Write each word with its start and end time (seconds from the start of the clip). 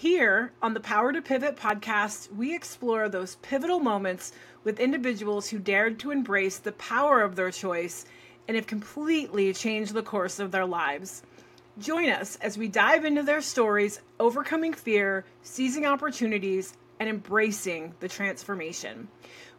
Here 0.00 0.52
on 0.62 0.72
the 0.72 0.80
Power 0.80 1.12
to 1.12 1.20
Pivot 1.20 1.56
podcast, 1.56 2.32
we 2.32 2.54
explore 2.54 3.10
those 3.10 3.36
pivotal 3.42 3.80
moments 3.80 4.32
with 4.64 4.80
individuals 4.80 5.50
who 5.50 5.58
dared 5.58 5.98
to 5.98 6.10
embrace 6.10 6.56
the 6.56 6.72
power 6.72 7.20
of 7.20 7.36
their 7.36 7.50
choice 7.50 8.06
and 8.48 8.56
have 8.56 8.66
completely 8.66 9.52
changed 9.52 9.92
the 9.92 10.02
course 10.02 10.38
of 10.38 10.52
their 10.52 10.64
lives. 10.64 11.22
Join 11.78 12.08
us 12.08 12.36
as 12.36 12.56
we 12.56 12.66
dive 12.66 13.04
into 13.04 13.22
their 13.22 13.42
stories, 13.42 14.00
overcoming 14.18 14.72
fear, 14.72 15.26
seizing 15.42 15.84
opportunities, 15.84 16.72
and 16.98 17.06
embracing 17.06 17.92
the 18.00 18.08
transformation. 18.08 19.06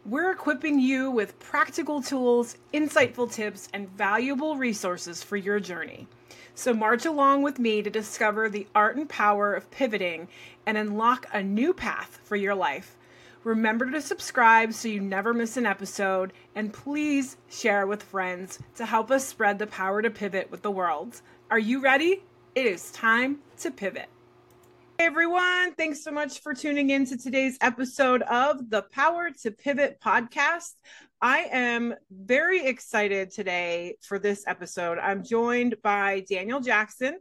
We're 0.04 0.32
equipping 0.32 0.80
you 0.80 1.12
with 1.12 1.38
practical 1.38 2.02
tools, 2.02 2.56
insightful 2.74 3.30
tips, 3.30 3.68
and 3.72 3.88
valuable 3.90 4.56
resources 4.56 5.22
for 5.22 5.36
your 5.36 5.60
journey. 5.60 6.08
So, 6.54 6.74
march 6.74 7.06
along 7.06 7.42
with 7.42 7.58
me 7.58 7.82
to 7.82 7.90
discover 7.90 8.48
the 8.48 8.66
art 8.74 8.96
and 8.96 9.08
power 9.08 9.54
of 9.54 9.70
pivoting 9.70 10.28
and 10.66 10.76
unlock 10.76 11.26
a 11.32 11.42
new 11.42 11.72
path 11.72 12.20
for 12.24 12.36
your 12.36 12.54
life. 12.54 12.96
Remember 13.42 13.90
to 13.90 14.00
subscribe 14.00 14.72
so 14.72 14.86
you 14.86 15.00
never 15.00 15.34
miss 15.34 15.56
an 15.56 15.66
episode, 15.66 16.32
and 16.54 16.72
please 16.72 17.36
share 17.48 17.86
with 17.86 18.02
friends 18.02 18.58
to 18.76 18.84
help 18.84 19.10
us 19.10 19.26
spread 19.26 19.58
the 19.58 19.66
power 19.66 20.02
to 20.02 20.10
pivot 20.10 20.50
with 20.50 20.62
the 20.62 20.70
world. 20.70 21.20
Are 21.50 21.58
you 21.58 21.80
ready? 21.80 22.22
It 22.54 22.66
is 22.66 22.92
time 22.92 23.38
to 23.60 23.70
pivot. 23.70 24.08
Hey 24.98 25.06
everyone, 25.06 25.74
thanks 25.74 26.04
so 26.04 26.12
much 26.12 26.40
for 26.40 26.54
tuning 26.54 26.90
in 26.90 27.06
to 27.06 27.16
today's 27.16 27.58
episode 27.60 28.22
of 28.22 28.70
the 28.70 28.82
Power 28.82 29.30
to 29.42 29.50
Pivot 29.50 29.98
podcast. 30.00 30.74
I 31.24 31.46
am 31.52 31.94
very 32.10 32.66
excited 32.66 33.30
today 33.30 33.94
for 34.02 34.18
this 34.18 34.42
episode. 34.48 34.98
I'm 34.98 35.22
joined 35.22 35.76
by 35.80 36.24
Daniel 36.28 36.58
Jackson. 36.58 37.16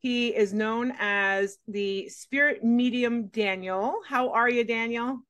He 0.00 0.28
is 0.28 0.52
known 0.52 0.92
as 0.98 1.56
the 1.66 2.10
Spirit 2.10 2.62
Medium 2.62 3.28
Daniel. 3.28 4.00
How 4.06 4.32
are 4.32 4.50
you, 4.50 4.64
Daniel? 4.64 5.20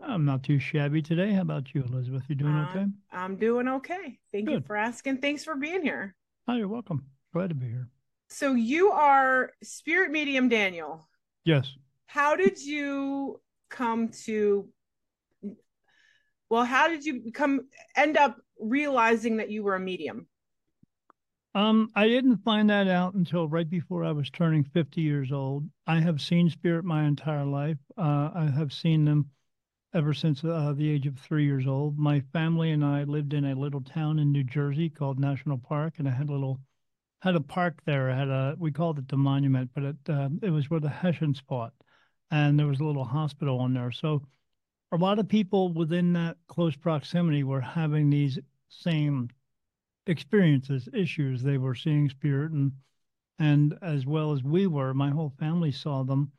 I'm 0.00 0.24
not 0.24 0.42
too 0.42 0.58
shabby 0.58 1.02
today. 1.02 1.34
How 1.34 1.42
about 1.42 1.72
you, 1.72 1.84
Elizabeth? 1.84 2.24
You 2.26 2.34
doing 2.34 2.52
uh, 2.52 2.68
okay? 2.68 2.86
I'm 3.12 3.36
doing 3.36 3.68
okay. 3.68 4.18
Thank 4.32 4.46
Good. 4.46 4.54
you 4.54 4.60
for 4.62 4.74
asking. 4.74 5.18
Thanks 5.18 5.44
for 5.44 5.54
being 5.54 5.82
here. 5.82 6.16
Oh, 6.48 6.56
you're 6.56 6.66
welcome. 6.66 7.06
Glad 7.32 7.50
to 7.50 7.54
be 7.54 7.66
here. 7.66 7.88
So 8.28 8.54
you 8.54 8.90
are 8.90 9.52
Spirit 9.62 10.10
Medium 10.10 10.48
Daniel. 10.48 11.08
Yes. 11.44 11.72
How 12.06 12.34
did 12.34 12.60
you 12.60 13.40
come 13.70 14.08
to 14.24 14.68
well, 16.52 16.66
how 16.66 16.86
did 16.86 17.02
you 17.02 17.18
become 17.18 17.62
end 17.96 18.18
up 18.18 18.36
realizing 18.60 19.38
that 19.38 19.50
you 19.50 19.62
were 19.62 19.74
a 19.74 19.80
medium? 19.80 20.26
Um, 21.54 21.88
I 21.96 22.06
didn't 22.08 22.44
find 22.44 22.68
that 22.68 22.88
out 22.88 23.14
until 23.14 23.48
right 23.48 23.68
before 23.68 24.04
I 24.04 24.12
was 24.12 24.28
turning 24.28 24.62
50 24.62 25.00
years 25.00 25.32
old. 25.32 25.64
I 25.86 25.98
have 26.00 26.20
seen 26.20 26.50
spirit 26.50 26.84
my 26.84 27.04
entire 27.04 27.46
life. 27.46 27.78
Uh, 27.96 28.28
I 28.34 28.52
have 28.54 28.70
seen 28.70 29.06
them 29.06 29.30
ever 29.94 30.12
since 30.12 30.44
uh, 30.44 30.74
the 30.76 30.90
age 30.90 31.06
of 31.06 31.18
three 31.18 31.46
years 31.46 31.66
old. 31.66 31.98
My 31.98 32.20
family 32.34 32.72
and 32.72 32.84
I 32.84 33.04
lived 33.04 33.32
in 33.32 33.46
a 33.46 33.54
little 33.54 33.80
town 33.80 34.18
in 34.18 34.30
New 34.30 34.44
Jersey 34.44 34.90
called 34.90 35.18
National 35.18 35.56
Park, 35.56 35.94
and 35.96 36.06
I 36.06 36.10
had 36.10 36.28
a 36.28 36.32
little 36.32 36.60
had 37.22 37.34
a 37.34 37.40
park 37.40 37.80
there. 37.86 38.10
I 38.10 38.18
had 38.18 38.28
a 38.28 38.56
we 38.58 38.72
called 38.72 38.98
it 38.98 39.08
the 39.08 39.16
monument, 39.16 39.70
but 39.74 39.84
it 39.84 39.96
uh, 40.06 40.28
it 40.42 40.50
was 40.50 40.68
where 40.68 40.80
the 40.80 40.90
Hessians 40.90 41.42
fought, 41.48 41.72
and 42.30 42.58
there 42.58 42.66
was 42.66 42.80
a 42.80 42.84
little 42.84 43.04
hospital 43.04 43.58
on 43.58 43.72
there. 43.72 43.90
So 43.90 44.20
a 44.92 44.96
lot 44.96 45.18
of 45.18 45.28
people 45.28 45.72
within 45.72 46.12
that 46.12 46.36
close 46.46 46.76
proximity 46.76 47.42
were 47.42 47.60
having 47.60 48.10
these 48.10 48.38
same 48.68 49.28
experiences, 50.06 50.88
issues. 50.92 51.42
They 51.42 51.58
were 51.58 51.74
seeing 51.74 52.08
spirit, 52.08 52.52
and 52.52 52.72
and 53.38 53.76
as 53.82 54.06
well 54.06 54.32
as 54.32 54.42
we 54.44 54.66
were, 54.66 54.94
my 54.94 55.10
whole 55.10 55.32
family 55.38 55.72
saw 55.72 56.04
them. 56.04 56.30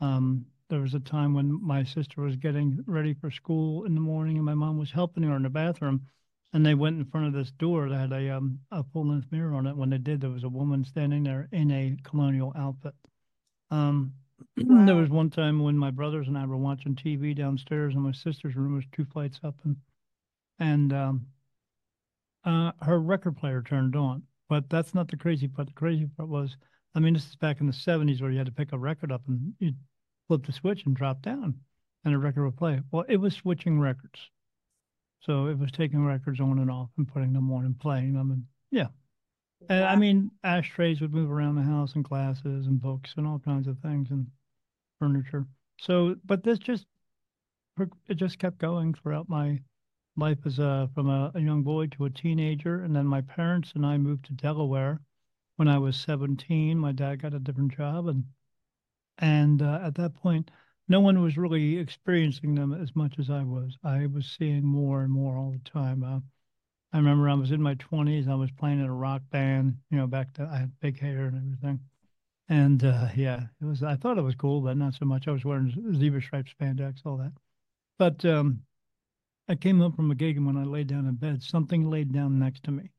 Um, 0.00 0.46
there 0.68 0.80
was 0.80 0.94
a 0.94 1.00
time 1.00 1.34
when 1.34 1.62
my 1.62 1.84
sister 1.84 2.20
was 2.22 2.36
getting 2.36 2.82
ready 2.86 3.14
for 3.14 3.30
school 3.30 3.84
in 3.84 3.94
the 3.94 4.00
morning, 4.00 4.36
and 4.36 4.44
my 4.44 4.54
mom 4.54 4.78
was 4.78 4.90
helping 4.90 5.22
her 5.22 5.36
in 5.36 5.42
the 5.44 5.50
bathroom 5.50 6.06
and 6.52 6.64
they 6.64 6.74
went 6.74 6.98
in 6.98 7.04
front 7.04 7.26
of 7.26 7.32
this 7.32 7.50
door 7.52 7.88
that 7.88 7.98
had 7.98 8.12
a 8.12 8.30
um, 8.30 8.58
a 8.70 8.82
full 8.82 9.06
length 9.06 9.30
mirror 9.30 9.54
on 9.54 9.66
it. 9.66 9.76
When 9.76 9.90
they 9.90 9.98
did, 9.98 10.20
there 10.20 10.30
was 10.30 10.44
a 10.44 10.48
woman 10.48 10.84
standing 10.84 11.24
there 11.24 11.48
in 11.52 11.70
a 11.70 11.96
colonial 12.02 12.52
outfit. 12.56 12.94
Um, 13.70 14.14
wow. 14.66 14.86
there 14.86 14.96
was 14.96 15.08
one 15.08 15.30
time 15.30 15.62
when 15.62 15.76
my 15.76 15.90
brothers 15.90 16.28
and 16.28 16.36
I 16.36 16.46
were 16.46 16.56
watching 16.56 16.94
TV 16.94 17.36
downstairs, 17.36 17.94
and 17.94 18.02
my 18.02 18.12
sister's 18.12 18.56
room 18.56 18.74
was 18.74 18.84
two 18.92 19.04
flights 19.04 19.40
up, 19.44 19.56
and 19.64 19.76
and 20.58 20.92
um, 20.92 21.26
uh, 22.44 22.72
her 22.82 23.00
record 23.00 23.36
player 23.36 23.62
turned 23.62 23.96
on. 23.96 24.22
But 24.48 24.70
that's 24.70 24.94
not 24.94 25.08
the 25.08 25.16
crazy 25.16 25.46
part. 25.46 25.68
The 25.68 25.74
crazy 25.74 26.06
part 26.16 26.28
was, 26.28 26.56
I 26.94 27.00
mean, 27.00 27.14
this 27.14 27.28
is 27.28 27.36
back 27.36 27.60
in 27.60 27.66
the 27.66 27.72
'70s 27.72 28.20
where 28.20 28.30
you 28.30 28.38
had 28.38 28.46
to 28.46 28.52
pick 28.52 28.72
a 28.72 28.78
record 28.78 29.12
up 29.12 29.22
and 29.28 29.54
you 29.58 29.72
flip 30.26 30.46
the 30.46 30.52
switch 30.52 30.84
and 30.86 30.96
drop 30.96 31.22
down, 31.22 31.54
and 32.04 32.14
a 32.14 32.18
record 32.18 32.44
would 32.44 32.56
play. 32.56 32.80
Well, 32.90 33.04
it 33.08 33.18
was 33.18 33.34
switching 33.34 33.78
records. 33.78 34.30
So 35.20 35.46
it 35.46 35.58
was 35.58 35.72
taking 35.72 36.04
records 36.04 36.40
on 36.40 36.58
and 36.58 36.70
off 36.70 36.90
and 36.96 37.08
putting 37.08 37.32
them 37.32 37.52
on 37.52 37.64
and 37.64 37.78
playing 37.78 38.14
them. 38.14 38.30
And 38.30 38.44
yeah. 38.70 38.88
And 39.68 39.84
I 39.84 39.96
mean, 39.96 40.30
ashtrays 40.44 41.00
would 41.00 41.12
move 41.12 41.30
around 41.30 41.56
the 41.56 41.62
house 41.62 41.94
and 41.94 42.04
glasses 42.04 42.66
and 42.66 42.80
books 42.80 43.14
and 43.16 43.26
all 43.26 43.40
kinds 43.40 43.66
of 43.66 43.78
things 43.80 44.10
and 44.10 44.28
furniture. 44.98 45.46
So, 45.80 46.16
but 46.24 46.42
this 46.42 46.58
just, 46.58 46.86
it 48.08 48.14
just 48.14 48.38
kept 48.38 48.58
going 48.58 48.94
throughout 48.94 49.28
my 49.28 49.60
life 50.16 50.38
as 50.44 50.58
a, 50.58 50.90
from 50.94 51.08
a, 51.08 51.30
a 51.34 51.40
young 51.40 51.62
boy 51.62 51.86
to 51.86 52.06
a 52.06 52.10
teenager. 52.10 52.82
And 52.82 52.94
then 52.94 53.06
my 53.06 53.20
parents 53.20 53.72
and 53.74 53.86
I 53.86 53.98
moved 53.98 54.24
to 54.26 54.32
Delaware 54.32 55.00
when 55.56 55.68
I 55.68 55.78
was 55.78 55.96
17. 55.96 56.78
My 56.78 56.92
dad 56.92 57.22
got 57.22 57.34
a 57.34 57.38
different 57.38 57.76
job. 57.76 58.08
And, 58.08 58.24
and 59.18 59.62
uh, 59.62 59.80
at 59.82 59.94
that 59.96 60.14
point, 60.14 60.50
no 60.88 61.00
one 61.00 61.20
was 61.22 61.36
really 61.36 61.76
experiencing 61.76 62.54
them 62.54 62.72
as 62.72 62.96
much 62.96 63.18
as 63.18 63.30
I 63.30 63.42
was. 63.42 63.76
I 63.84 64.06
was 64.06 64.26
seeing 64.38 64.64
more 64.64 65.02
and 65.02 65.12
more 65.12 65.36
all 65.36 65.50
the 65.50 65.70
time. 65.70 66.02
Uh, 66.02 66.20
I 66.92 66.96
remember 66.96 67.28
I 67.28 67.34
was 67.34 67.50
in 67.50 67.62
my 67.62 67.74
20s. 67.74 68.28
I 68.28 68.34
was 68.34 68.50
playing 68.52 68.80
in 68.80 68.86
a 68.86 68.94
rock 68.94 69.22
band, 69.30 69.76
you 69.90 69.98
know, 69.98 70.06
back 70.06 70.32
to, 70.34 70.48
I 70.50 70.58
had 70.58 70.80
big 70.80 70.98
hair 70.98 71.26
and 71.26 71.36
everything. 71.36 71.80
And 72.48 72.82
uh, 72.82 73.08
yeah, 73.14 73.46
it 73.60 73.64
was, 73.64 73.82
I 73.82 73.96
thought 73.96 74.18
it 74.18 74.22
was 74.22 74.34
cool, 74.34 74.60
but 74.62 74.76
not 74.76 74.94
so 74.94 75.04
much. 75.04 75.28
I 75.28 75.32
was 75.32 75.44
wearing 75.44 75.70
zebra 75.94 76.22
stripes, 76.22 76.52
spandex, 76.58 77.04
all 77.04 77.18
that. 77.18 77.32
But 77.98 78.24
um, 78.24 78.62
I 79.48 79.54
came 79.54 79.82
up 79.82 79.96
from 79.96 80.10
a 80.10 80.14
gig 80.14 80.36
and 80.36 80.46
when 80.46 80.56
I 80.56 80.64
laid 80.64 80.86
down 80.86 81.06
in 81.06 81.14
bed, 81.16 81.42
something 81.42 81.90
laid 81.90 82.12
down 82.12 82.38
next 82.38 82.64
to 82.64 82.70
me. 82.70 82.90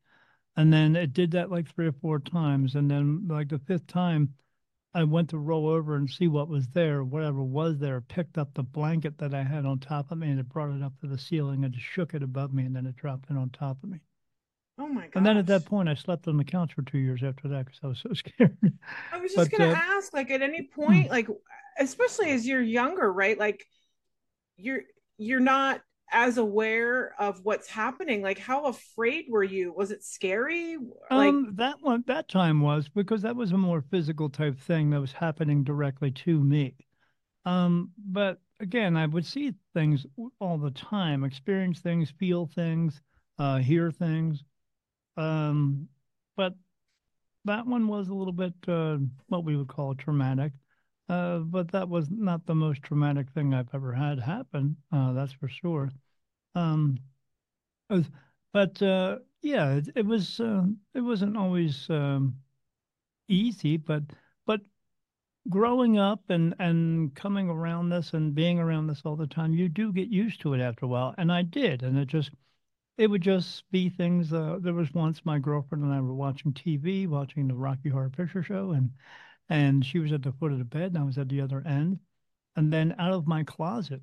And 0.56 0.72
then 0.72 0.94
it 0.96 1.12
did 1.12 1.32
that 1.32 1.50
like 1.50 1.68
three 1.68 1.86
or 1.86 1.92
four 1.92 2.18
times. 2.20 2.74
And 2.74 2.90
then 2.90 3.26
like 3.28 3.48
the 3.48 3.58
fifth 3.58 3.86
time, 3.86 4.34
I 4.92 5.04
went 5.04 5.30
to 5.30 5.38
roll 5.38 5.68
over 5.68 5.94
and 5.94 6.10
see 6.10 6.28
what 6.28 6.48
was 6.48 6.68
there, 6.68 7.04
whatever 7.04 7.42
was 7.42 7.78
there, 7.78 8.00
picked 8.00 8.38
up 8.38 8.54
the 8.54 8.64
blanket 8.64 9.18
that 9.18 9.34
I 9.34 9.44
had 9.44 9.64
on 9.64 9.78
top 9.78 10.10
of 10.10 10.18
me 10.18 10.30
and 10.30 10.40
it 10.40 10.48
brought 10.48 10.74
it 10.74 10.82
up 10.82 10.98
to 11.00 11.06
the 11.06 11.18
ceiling 11.18 11.64
and 11.64 11.74
shook 11.76 12.14
it 12.14 12.22
above 12.22 12.52
me 12.52 12.64
and 12.64 12.74
then 12.74 12.86
it 12.86 12.96
dropped 12.96 13.30
it 13.30 13.36
on 13.36 13.50
top 13.50 13.82
of 13.82 13.88
me. 13.88 14.00
Oh 14.80 14.88
my 14.88 15.02
god! 15.02 15.16
And 15.16 15.26
then 15.26 15.36
at 15.36 15.46
that 15.46 15.66
point, 15.66 15.88
I 15.88 15.94
slept 15.94 16.26
on 16.26 16.38
the 16.38 16.44
couch 16.44 16.72
for 16.72 16.82
two 16.82 16.98
years 16.98 17.22
after 17.22 17.48
that 17.48 17.66
because 17.66 17.80
I 17.82 17.86
was 17.88 17.98
so 17.98 18.12
scared. 18.14 18.56
I 19.12 19.18
was 19.18 19.32
just 19.34 19.50
but, 19.50 19.58
gonna 19.58 19.72
uh, 19.72 19.76
ask, 19.76 20.14
like, 20.14 20.30
at 20.30 20.40
any 20.40 20.62
point, 20.62 21.06
hmm. 21.06 21.12
like, 21.12 21.28
especially 21.78 22.30
as 22.30 22.46
you're 22.46 22.62
younger, 22.62 23.12
right? 23.12 23.38
Like, 23.38 23.66
you're 24.56 24.82
you're 25.18 25.40
not 25.40 25.82
as 26.12 26.38
aware 26.38 27.14
of 27.20 27.44
what's 27.44 27.68
happening 27.68 28.20
like 28.20 28.38
how 28.38 28.64
afraid 28.64 29.26
were 29.28 29.44
you 29.44 29.72
was 29.72 29.92
it 29.92 30.02
scary 30.02 30.76
like 31.10 31.28
um, 31.28 31.52
that 31.54 31.76
one 31.82 32.02
that 32.06 32.28
time 32.28 32.60
was 32.60 32.88
because 32.88 33.22
that 33.22 33.36
was 33.36 33.52
a 33.52 33.56
more 33.56 33.80
physical 33.80 34.28
type 34.28 34.58
thing 34.58 34.90
that 34.90 35.00
was 35.00 35.12
happening 35.12 35.62
directly 35.62 36.10
to 36.10 36.42
me 36.42 36.74
um 37.44 37.90
but 37.96 38.40
again 38.58 38.96
i 38.96 39.06
would 39.06 39.24
see 39.24 39.54
things 39.72 40.04
all 40.40 40.58
the 40.58 40.72
time 40.72 41.22
experience 41.22 41.78
things 41.78 42.10
feel 42.18 42.46
things 42.46 43.00
uh 43.38 43.58
hear 43.58 43.90
things 43.90 44.42
um 45.16 45.88
but 46.36 46.54
that 47.44 47.66
one 47.66 47.88
was 47.88 48.08
a 48.08 48.14
little 48.14 48.32
bit 48.32 48.54
uh 48.68 48.98
what 49.28 49.44
we 49.44 49.56
would 49.56 49.68
call 49.68 49.94
traumatic 49.94 50.52
uh, 51.10 51.40
but 51.40 51.72
that 51.72 51.88
was 51.88 52.08
not 52.08 52.46
the 52.46 52.54
most 52.54 52.84
traumatic 52.84 53.28
thing 53.32 53.52
I've 53.52 53.74
ever 53.74 53.92
had 53.92 54.20
happen. 54.20 54.76
Uh, 54.92 55.12
that's 55.12 55.32
for 55.32 55.48
sure. 55.48 55.90
Um, 56.54 57.00
but 58.52 58.80
uh, 58.82 59.18
yeah, 59.42 59.74
it, 59.74 59.88
it 59.96 60.06
was. 60.06 60.40
Uh, 60.40 60.64
it 60.94 61.00
wasn't 61.00 61.36
always 61.36 61.88
um, 61.90 62.36
easy, 63.28 63.76
but 63.76 64.02
but 64.46 64.60
growing 65.48 65.98
up 65.98 66.22
and 66.30 66.54
and 66.58 67.14
coming 67.14 67.50
around 67.50 67.90
this 67.90 68.14
and 68.14 68.34
being 68.34 68.58
around 68.58 68.86
this 68.88 69.02
all 69.04 69.16
the 69.16 69.26
time, 69.26 69.54
you 69.54 69.68
do 69.68 69.92
get 69.92 70.08
used 70.08 70.40
to 70.42 70.54
it 70.54 70.60
after 70.60 70.86
a 70.86 70.88
while, 70.88 71.14
and 71.18 71.32
I 71.32 71.42
did, 71.42 71.82
and 71.82 71.98
it 71.98 72.08
just 72.08 72.30
it 73.00 73.10
would 73.10 73.22
just 73.22 73.70
be 73.70 73.88
things. 73.88 74.32
Uh, 74.32 74.58
there 74.60 74.74
was 74.74 74.92
once 74.94 75.24
my 75.24 75.38
girlfriend 75.38 75.84
and 75.84 75.92
I 75.92 76.00
were 76.00 76.14
watching 76.14 76.52
TV, 76.52 77.06
watching 77.06 77.48
the 77.48 77.54
Rocky 77.54 77.88
Horror 77.88 78.10
Picture 78.10 78.42
Show, 78.42 78.72
and 78.72 78.92
and 79.48 79.84
she 79.84 79.98
was 79.98 80.12
at 80.12 80.22
the 80.22 80.32
foot 80.32 80.52
of 80.52 80.58
the 80.58 80.64
bed 80.64 80.88
and 80.92 80.98
I 80.98 81.04
was 81.04 81.18
at 81.18 81.28
the 81.28 81.40
other 81.40 81.62
end. 81.66 82.00
And 82.56 82.72
then 82.72 82.94
out 82.98 83.12
of 83.12 83.26
my 83.26 83.44
closet, 83.44 84.02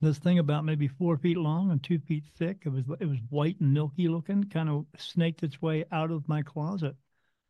this 0.00 0.18
thing 0.18 0.38
about 0.38 0.64
maybe 0.64 0.88
four 0.88 1.18
feet 1.18 1.36
long 1.38 1.70
and 1.70 1.82
two 1.82 1.98
feet 2.00 2.24
thick, 2.36 2.62
it 2.66 2.70
was 2.70 2.84
it 3.00 3.06
was 3.06 3.20
white 3.30 3.60
and 3.60 3.74
milky 3.74 4.08
looking, 4.08 4.44
kind 4.44 4.68
of 4.70 4.86
snaked 4.98 5.42
its 5.44 5.62
way 5.62 5.84
out 5.92 6.10
of 6.10 6.28
my 6.28 6.42
closet. 6.42 6.96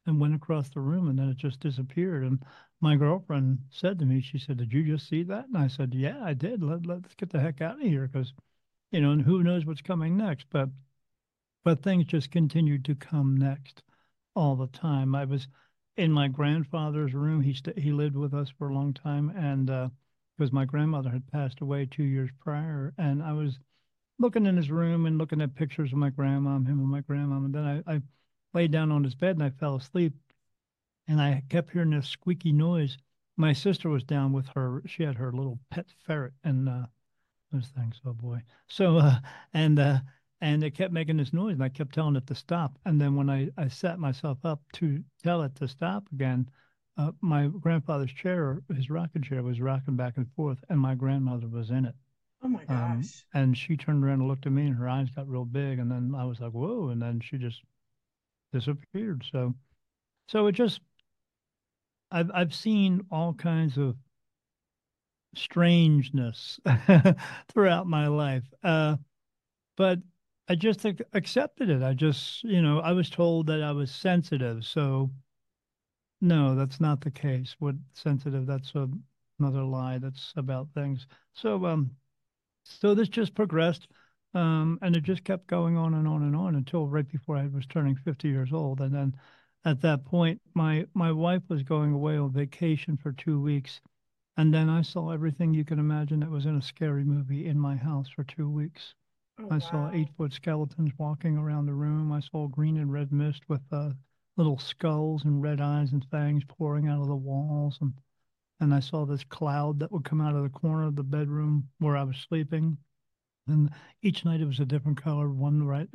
and 0.06 0.20
went 0.20 0.34
across 0.34 0.70
the 0.70 0.80
room, 0.80 1.08
and 1.08 1.18
then 1.18 1.28
it 1.28 1.36
just 1.36 1.60
disappeared. 1.60 2.24
And 2.24 2.44
my 2.80 2.96
girlfriend 2.96 3.60
said 3.70 3.98
to 4.00 4.06
me, 4.06 4.20
she 4.20 4.38
said, 4.38 4.58
"Did 4.58 4.72
you 4.72 4.84
just 4.84 5.08
see 5.08 5.22
that?" 5.24 5.46
And 5.48 5.56
I 5.58 5.68
said, 5.68 5.94
"Yeah, 5.94 6.24
I 6.24 6.34
did. 6.34 6.62
Let 6.62 6.86
let's 6.86 7.14
get 7.14 7.30
the 7.30 7.40
heck 7.40 7.60
out 7.60 7.76
of 7.76 7.82
here 7.82 8.08
because, 8.08 8.32
you 8.90 9.00
know, 9.00 9.12
and 9.12 9.22
who 9.22 9.42
knows 9.42 9.64
what's 9.64 9.82
coming 9.82 10.16
next." 10.16 10.46
But 10.50 10.70
but 11.64 11.82
things 11.82 12.06
just 12.06 12.30
continued 12.30 12.84
to 12.86 12.94
come 12.94 13.36
next 13.36 13.82
all 14.34 14.56
the 14.56 14.68
time. 14.68 15.14
I 15.14 15.24
was 15.24 15.48
in 15.96 16.12
my 16.12 16.28
grandfather's 16.28 17.12
room. 17.12 17.42
He 17.42 17.52
st- 17.52 17.78
he 17.78 17.92
lived 17.92 18.16
with 18.16 18.32
us 18.32 18.48
for 18.48 18.68
a 18.68 18.74
long 18.74 18.94
time, 18.94 19.30
and 19.30 19.68
uh, 19.68 19.88
because 20.36 20.52
my 20.52 20.64
grandmother 20.64 21.10
had 21.10 21.26
passed 21.26 21.60
away 21.60 21.84
two 21.86 22.04
years 22.04 22.30
prior, 22.38 22.94
and 22.96 23.22
I 23.22 23.32
was 23.32 23.58
looking 24.18 24.46
in 24.46 24.56
his 24.56 24.70
room 24.70 25.06
and 25.06 25.18
looking 25.18 25.40
at 25.40 25.54
pictures 25.54 25.92
of 25.92 25.98
my 25.98 26.10
grandma, 26.10 26.58
him 26.58 26.78
and 26.78 26.88
my 26.88 27.00
grandma, 27.00 27.36
and 27.36 27.54
then 27.54 27.82
I, 27.86 27.94
I 27.94 28.02
laid 28.54 28.70
down 28.70 28.92
on 28.92 29.04
his 29.04 29.14
bed 29.14 29.36
and 29.36 29.42
I 29.42 29.50
fell 29.50 29.76
asleep, 29.76 30.14
and 31.08 31.20
I 31.20 31.42
kept 31.48 31.72
hearing 31.72 31.90
this 31.90 32.08
squeaky 32.08 32.52
noise. 32.52 32.98
My 33.36 33.52
sister 33.52 33.88
was 33.88 34.04
down 34.04 34.32
with 34.32 34.46
her; 34.48 34.82
she 34.86 35.02
had 35.02 35.16
her 35.16 35.32
little 35.32 35.58
pet 35.70 35.86
ferret, 36.06 36.34
and 36.44 36.68
uh, 36.68 36.86
those 37.52 37.68
things. 37.68 38.00
Oh 38.04 38.12
boy! 38.12 38.42
So 38.68 38.98
uh, 38.98 39.20
and 39.54 39.78
uh, 39.78 40.00
and 40.40 40.62
it 40.64 40.72
kept 40.74 40.92
making 40.92 41.16
this 41.18 41.32
noise, 41.32 41.54
and 41.54 41.64
I 41.64 41.68
kept 41.68 41.94
telling 41.94 42.16
it 42.16 42.26
to 42.28 42.34
stop. 42.34 42.78
And 42.84 43.00
then 43.00 43.16
when 43.16 43.30
I 43.30 43.50
I 43.56 43.68
set 43.68 43.98
myself 43.98 44.44
up 44.44 44.60
to 44.74 45.02
tell 45.22 45.42
it 45.42 45.54
to 45.56 45.68
stop 45.68 46.04
again, 46.12 46.48
uh, 46.96 47.12
my 47.20 47.48
grandfather's 47.48 48.12
chair, 48.12 48.62
his 48.74 48.90
rocking 48.90 49.22
chair, 49.22 49.42
was 49.42 49.60
rocking 49.60 49.96
back 49.96 50.16
and 50.16 50.30
forth, 50.32 50.62
and 50.68 50.80
my 50.80 50.94
grandmother 50.94 51.48
was 51.48 51.70
in 51.70 51.84
it. 51.84 51.94
Oh 52.42 52.48
my 52.48 52.64
Um, 52.68 53.00
gosh. 53.00 53.24
and 53.34 53.56
she 53.56 53.76
turned 53.76 54.04
around 54.04 54.20
and 54.20 54.28
looked 54.28 54.46
at 54.46 54.52
me, 54.52 54.66
and 54.66 54.76
her 54.76 54.88
eyes 54.88 55.10
got 55.10 55.28
real 55.28 55.44
big, 55.44 55.78
and 55.78 55.90
then 55.90 56.14
I 56.14 56.24
was 56.24 56.40
like, 56.40 56.52
"Whoa!" 56.52 56.88
And 56.90 57.00
then 57.02 57.20
she 57.20 57.38
just 57.38 57.62
disappeared. 58.52 59.24
So, 59.32 59.54
so 60.28 60.46
it 60.48 60.52
just 60.52 60.80
I've 62.10 62.30
I've 62.34 62.54
seen 62.54 63.06
all 63.10 63.34
kinds 63.34 63.78
of 63.78 63.96
strangeness 65.34 66.60
throughout 67.48 67.86
my 67.86 68.08
life, 68.08 68.44
uh, 68.62 68.96
but 69.76 70.00
I 70.48 70.54
just 70.56 70.84
ac- 70.86 71.04
accepted 71.12 71.70
it. 71.70 71.82
I 71.82 71.94
just, 71.94 72.44
you 72.44 72.62
know, 72.62 72.80
I 72.80 72.92
was 72.92 73.10
told 73.10 73.46
that 73.48 73.62
I 73.62 73.72
was 73.72 73.90
sensitive, 73.90 74.64
so 74.64 75.10
no, 76.20 76.54
that's 76.54 76.80
not 76.80 77.00
the 77.00 77.10
case. 77.10 77.54
What 77.58 77.76
sensitive? 77.92 78.46
That's 78.46 78.74
a, 78.74 78.88
another 79.38 79.62
lie. 79.62 79.98
That's 79.98 80.32
about 80.36 80.68
things. 80.74 81.06
So, 81.34 81.64
um, 81.66 81.90
so 82.64 82.94
this 82.94 83.08
just 83.08 83.34
progressed, 83.34 83.88
um, 84.34 84.78
and 84.82 84.96
it 84.96 85.02
just 85.02 85.24
kept 85.24 85.46
going 85.46 85.76
on 85.76 85.94
and 85.94 86.08
on 86.08 86.22
and 86.22 86.36
on 86.36 86.56
until 86.56 86.88
right 86.88 87.08
before 87.08 87.36
I 87.36 87.46
was 87.48 87.66
turning 87.66 87.96
50 87.96 88.28
years 88.28 88.52
old. 88.52 88.80
And 88.80 88.94
then 88.94 89.16
at 89.64 89.80
that 89.82 90.04
point, 90.04 90.40
my 90.54 90.86
my 90.94 91.12
wife 91.12 91.42
was 91.48 91.62
going 91.62 91.92
away 91.92 92.16
on 92.18 92.32
vacation 92.32 92.96
for 92.96 93.12
two 93.12 93.40
weeks, 93.40 93.80
and 94.38 94.54
then 94.54 94.70
I 94.70 94.82
saw 94.82 95.10
everything 95.10 95.52
you 95.52 95.64
can 95.64 95.78
imagine 95.78 96.20
that 96.20 96.30
was 96.30 96.46
in 96.46 96.56
a 96.56 96.62
scary 96.62 97.04
movie 97.04 97.46
in 97.46 97.58
my 97.58 97.76
house 97.76 98.08
for 98.08 98.24
two 98.24 98.48
weeks. 98.48 98.94
Oh, 99.40 99.48
I 99.50 99.58
saw 99.58 99.90
eight 99.92 100.08
foot 100.16 100.32
skeletons 100.32 100.92
walking 100.96 101.36
around 101.36 101.66
the 101.66 101.74
room. 101.74 102.10
I 102.12 102.20
saw 102.20 102.48
green 102.48 102.78
and 102.78 102.92
red 102.92 103.12
mist 103.12 103.42
with 103.48 103.60
uh, 103.70 103.90
little 104.36 104.58
skulls 104.58 105.24
and 105.24 105.42
red 105.42 105.60
eyes 105.60 105.92
and 105.92 106.04
fangs 106.10 106.44
pouring 106.48 106.88
out 106.88 107.00
of 107.00 107.08
the 107.08 107.14
walls. 107.16 107.78
And, 107.80 107.92
and 108.60 108.72
I 108.72 108.80
saw 108.80 109.04
this 109.04 109.24
cloud 109.24 109.80
that 109.80 109.92
would 109.92 110.04
come 110.04 110.20
out 110.20 110.34
of 110.34 110.44
the 110.44 110.48
corner 110.48 110.84
of 110.86 110.96
the 110.96 111.02
bedroom 111.02 111.68
where 111.78 111.96
I 111.96 112.04
was 112.04 112.16
sleeping. 112.16 112.78
And 113.48 113.70
each 114.02 114.24
night 114.24 114.40
it 114.40 114.46
was 114.46 114.60
a 114.60 114.64
different 114.64 115.02
color. 115.02 115.30
One 115.30 115.66
right, 115.66 115.88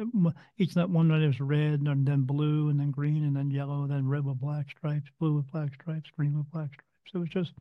each 0.57 0.75
night, 0.75 0.89
one 0.89 1.07
night 1.07 1.21
it 1.21 1.27
was 1.27 1.39
red, 1.39 1.81
and 1.81 2.05
then 2.05 2.21
blue, 2.23 2.69
and 2.69 2.79
then 2.79 2.91
green, 2.91 3.23
and 3.23 3.35
then 3.35 3.51
yellow, 3.51 3.85
then 3.87 4.07
red 4.07 4.25
with 4.25 4.39
black 4.39 4.69
stripes, 4.69 5.09
blue 5.19 5.35
with 5.35 5.51
black 5.51 5.73
stripes, 5.75 6.09
green 6.17 6.37
with 6.37 6.49
black 6.51 6.69
stripes. 6.71 7.13
It 7.13 7.17
was 7.19 7.29
just, 7.29 7.53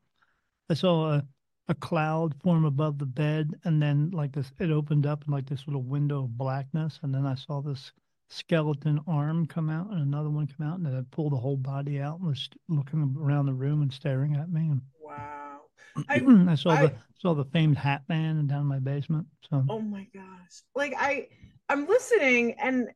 I 0.70 0.74
saw 0.74 1.14
a, 1.14 1.26
a 1.68 1.74
cloud 1.74 2.34
form 2.42 2.64
above 2.64 2.98
the 2.98 3.06
bed, 3.06 3.58
and 3.64 3.80
then 3.80 4.10
like 4.10 4.32
this, 4.32 4.52
it 4.58 4.70
opened 4.70 5.06
up 5.06 5.24
in 5.26 5.32
like 5.32 5.48
this 5.48 5.66
little 5.66 5.82
window 5.82 6.24
of 6.24 6.36
blackness, 6.36 6.98
and 7.02 7.14
then 7.14 7.26
I 7.26 7.34
saw 7.34 7.60
this 7.60 7.92
skeleton 8.28 9.00
arm 9.06 9.46
come 9.46 9.68
out, 9.68 9.90
and 9.90 10.00
another 10.00 10.30
one 10.30 10.46
come 10.46 10.66
out, 10.66 10.78
and 10.78 10.86
then 10.86 10.94
it 10.94 11.10
pulled 11.10 11.32
the 11.32 11.36
whole 11.36 11.56
body 11.56 12.00
out 12.00 12.18
and 12.18 12.28
was 12.28 12.48
looking 12.68 13.14
around 13.18 13.46
the 13.46 13.52
room 13.52 13.82
and 13.82 13.92
staring 13.92 14.36
at 14.36 14.50
me. 14.50 14.68
And 14.68 14.80
Wow. 15.00 15.60
I 16.08 16.22
I 16.50 16.54
saw 16.54 16.70
I 16.70 16.86
the 16.86 16.92
saw 17.20 17.34
the 17.34 17.44
famed 17.46 17.76
Hat 17.76 18.02
Man 18.08 18.46
down 18.46 18.62
in 18.62 18.66
my 18.66 18.78
basement. 18.78 19.26
So 19.50 19.64
oh 19.68 19.80
my 19.80 20.06
gosh. 20.14 20.62
Like 20.74 20.94
I 20.98 21.28
I'm 21.68 21.86
listening 21.86 22.54
and 22.58 22.88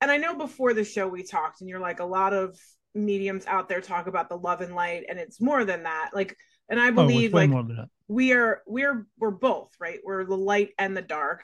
and 0.00 0.10
I 0.10 0.16
know 0.16 0.34
before 0.34 0.74
the 0.74 0.84
show 0.84 1.06
we 1.06 1.22
talked 1.22 1.60
and 1.60 1.68
you're 1.68 1.80
like 1.80 2.00
a 2.00 2.04
lot 2.04 2.32
of 2.32 2.58
mediums 2.94 3.46
out 3.46 3.68
there 3.68 3.80
talk 3.80 4.08
about 4.08 4.28
the 4.28 4.36
love 4.36 4.60
and 4.60 4.74
light 4.74 5.04
and 5.08 5.18
it's 5.18 5.40
more 5.40 5.64
than 5.64 5.84
that. 5.84 6.10
Like 6.12 6.36
and 6.70 6.80
I 6.80 6.88
oh, 6.88 6.92
believe 6.92 7.32
way 7.32 7.42
like 7.42 7.50
more 7.50 7.62
than 7.62 7.76
that. 7.76 7.88
we 8.08 8.32
are 8.32 8.62
we're 8.66 9.06
we're 9.18 9.30
both, 9.30 9.74
right? 9.78 9.98
We're 10.02 10.24
the 10.24 10.36
light 10.36 10.70
and 10.78 10.96
the 10.96 11.02
dark. 11.02 11.42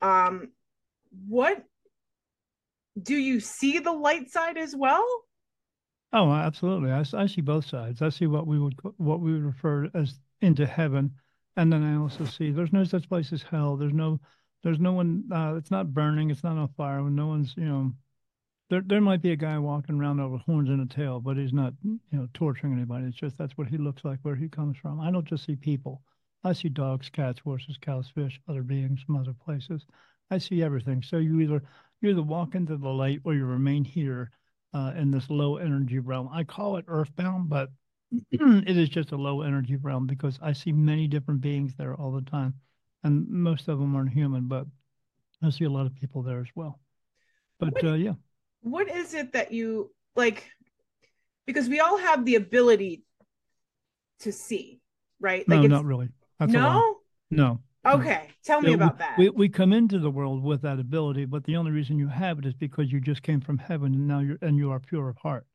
Um 0.00 0.52
what 1.28 1.62
do 3.00 3.16
you 3.16 3.40
see 3.40 3.78
the 3.78 3.92
light 3.92 4.30
side 4.30 4.56
as 4.56 4.74
well? 4.74 5.06
Oh, 6.12 6.32
absolutely. 6.32 6.90
i, 6.90 7.04
I 7.14 7.26
see 7.26 7.40
both 7.40 7.66
sides. 7.66 8.02
I 8.02 8.08
see 8.08 8.26
what 8.26 8.46
we 8.46 8.58
would 8.58 8.74
what 8.96 9.20
we 9.20 9.32
would 9.32 9.44
refer 9.44 9.88
as 9.94 10.18
into 10.40 10.66
heaven, 10.66 11.12
and 11.56 11.72
then 11.72 11.82
I 11.82 12.00
also 12.00 12.24
see 12.24 12.50
there's 12.50 12.72
no 12.72 12.84
such 12.84 13.08
place 13.08 13.32
as 13.32 13.42
hell. 13.42 13.76
There's 13.76 13.92
no 13.92 14.20
there's 14.62 14.80
no 14.80 14.92
one. 14.92 15.24
Uh, 15.32 15.54
it's 15.56 15.70
not 15.70 15.94
burning. 15.94 16.30
It's 16.30 16.44
not 16.44 16.56
on 16.56 16.68
fire. 16.76 17.00
No 17.02 17.28
one's 17.28 17.54
you 17.56 17.64
know. 17.64 17.92
There 18.70 18.82
there 18.86 19.00
might 19.00 19.20
be 19.20 19.32
a 19.32 19.36
guy 19.36 19.58
walking 19.58 19.96
around 19.98 20.32
with 20.32 20.42
horns 20.42 20.68
and 20.68 20.80
a 20.80 20.94
tail, 20.94 21.20
but 21.20 21.36
he's 21.36 21.52
not 21.52 21.74
you 21.82 22.00
know 22.12 22.28
torturing 22.32 22.72
anybody. 22.72 23.06
It's 23.06 23.16
just 23.16 23.36
that's 23.36 23.58
what 23.58 23.66
he 23.66 23.76
looks 23.76 24.04
like 24.04 24.20
where 24.22 24.36
he 24.36 24.48
comes 24.48 24.78
from. 24.78 25.00
I 25.00 25.10
don't 25.10 25.26
just 25.26 25.44
see 25.44 25.56
people. 25.56 26.02
I 26.44 26.52
see 26.52 26.68
dogs, 26.68 27.10
cats, 27.10 27.40
horses, 27.40 27.76
cows, 27.80 28.08
fish, 28.14 28.40
other 28.48 28.62
beings 28.62 29.02
from 29.02 29.16
other 29.16 29.34
places. 29.34 29.84
I 30.30 30.38
see 30.38 30.62
everything. 30.62 31.02
So 31.02 31.18
you 31.18 31.40
either 31.40 31.62
you 32.00 32.10
either 32.10 32.22
walk 32.22 32.54
into 32.54 32.76
the 32.76 32.88
light 32.88 33.20
or 33.24 33.34
you 33.34 33.44
remain 33.44 33.84
here 33.84 34.30
uh, 34.72 34.92
in 34.96 35.10
this 35.10 35.28
low 35.28 35.56
energy 35.56 35.98
realm. 35.98 36.28
I 36.32 36.44
call 36.44 36.76
it 36.76 36.84
earthbound, 36.88 37.48
but 37.48 37.70
it 38.30 38.76
is 38.76 38.88
just 38.88 39.12
a 39.12 39.16
low 39.16 39.42
energy 39.42 39.76
realm 39.76 40.06
because 40.06 40.38
I 40.40 40.52
see 40.52 40.72
many 40.72 41.08
different 41.08 41.40
beings 41.40 41.74
there 41.76 41.94
all 41.94 42.12
the 42.12 42.22
time. 42.30 42.54
And 43.02 43.28
most 43.28 43.68
of 43.68 43.78
them 43.78 43.96
aren't 43.96 44.12
human, 44.12 44.46
but 44.46 44.66
I 45.42 45.50
see 45.50 45.64
a 45.64 45.70
lot 45.70 45.86
of 45.86 45.94
people 45.94 46.22
there 46.22 46.40
as 46.40 46.48
well. 46.54 46.80
But 47.58 47.82
uh, 47.84 47.94
yeah, 47.94 48.14
what 48.62 48.88
is 48.90 49.14
it 49.14 49.32
that 49.32 49.52
you 49.52 49.90
like 50.16 50.50
because 51.46 51.68
we 51.68 51.80
all 51.80 51.96
have 51.98 52.24
the 52.24 52.36
ability 52.36 53.02
to 54.20 54.32
see, 54.32 54.80
right? 55.20 55.46
no, 55.48 55.56
Like 55.56 55.64
it's 55.64 55.70
not 55.72 55.84
really. 55.84 56.08
That's 56.38 56.52
no? 56.52 56.96
No. 57.30 57.60
no. 57.84 57.92
Okay. 57.92 58.28
Tell 58.44 58.60
me 58.60 58.70
Yeah, 58.70 58.76
we- 58.76 58.82
about 58.82 58.98
that. 58.98 59.18
We, 59.18 59.30
we 59.30 59.48
come 59.48 59.72
into 59.72 59.98
the 59.98 60.10
world 60.10 60.42
with 60.42 60.62
that 60.62 60.78
ability, 60.78 61.24
but 61.24 61.44
the 61.44 61.56
only 61.56 61.70
reason 61.70 61.98
you 61.98 62.08
have 62.08 62.38
it 62.38 62.46
is 62.46 62.54
because 62.54 62.92
you 62.92 63.00
just 63.00 63.22
came 63.22 63.40
from 63.40 63.56
heaven 63.58 63.94
and 63.94 64.06
now 64.06 64.20
you're 64.20 64.36
and 64.42 64.56
you 64.58 64.70
are 64.70 64.78
pure 64.80 65.08
of 65.08 65.16
heart. 65.16 65.46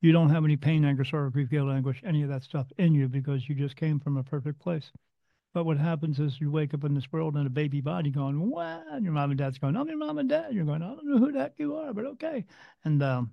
You 0.00 0.12
don't 0.12 0.30
have 0.30 0.44
any 0.44 0.56
pain, 0.56 0.84
anger, 0.84 1.04
sorrow, 1.04 1.30
grief, 1.30 1.50
guilt, 1.50 1.70
anguish, 1.70 2.02
any 2.04 2.22
of 2.22 2.28
that 2.28 2.42
stuff 2.42 2.66
in 2.78 2.94
you 2.94 3.08
because 3.08 3.48
you 3.48 3.54
just 3.54 3.76
came 3.76 4.00
from 4.00 4.16
a 4.16 4.22
perfect 4.24 4.58
place. 4.60 4.90
But 5.54 5.64
what 5.64 5.76
happens 5.76 6.18
is 6.18 6.40
you 6.40 6.50
wake 6.50 6.72
up 6.72 6.84
in 6.84 6.94
this 6.94 7.12
world 7.12 7.36
in 7.36 7.46
a 7.46 7.50
baby 7.50 7.80
body 7.80 8.10
going, 8.10 8.48
what? 8.48 8.84
And 8.90 9.04
your 9.04 9.12
mom 9.12 9.30
and 9.30 9.38
dad's 9.38 9.58
going, 9.58 9.76
I'm 9.76 9.88
your 9.88 9.98
mom 9.98 10.18
and 10.18 10.28
dad. 10.28 10.54
You're 10.54 10.64
going, 10.64 10.82
I 10.82 10.94
don't 10.94 11.04
know 11.04 11.18
who 11.18 11.32
the 11.32 11.40
heck 11.40 11.54
you 11.58 11.76
are, 11.76 11.92
but 11.92 12.06
okay. 12.06 12.46
And 12.84 13.02
um, 13.02 13.32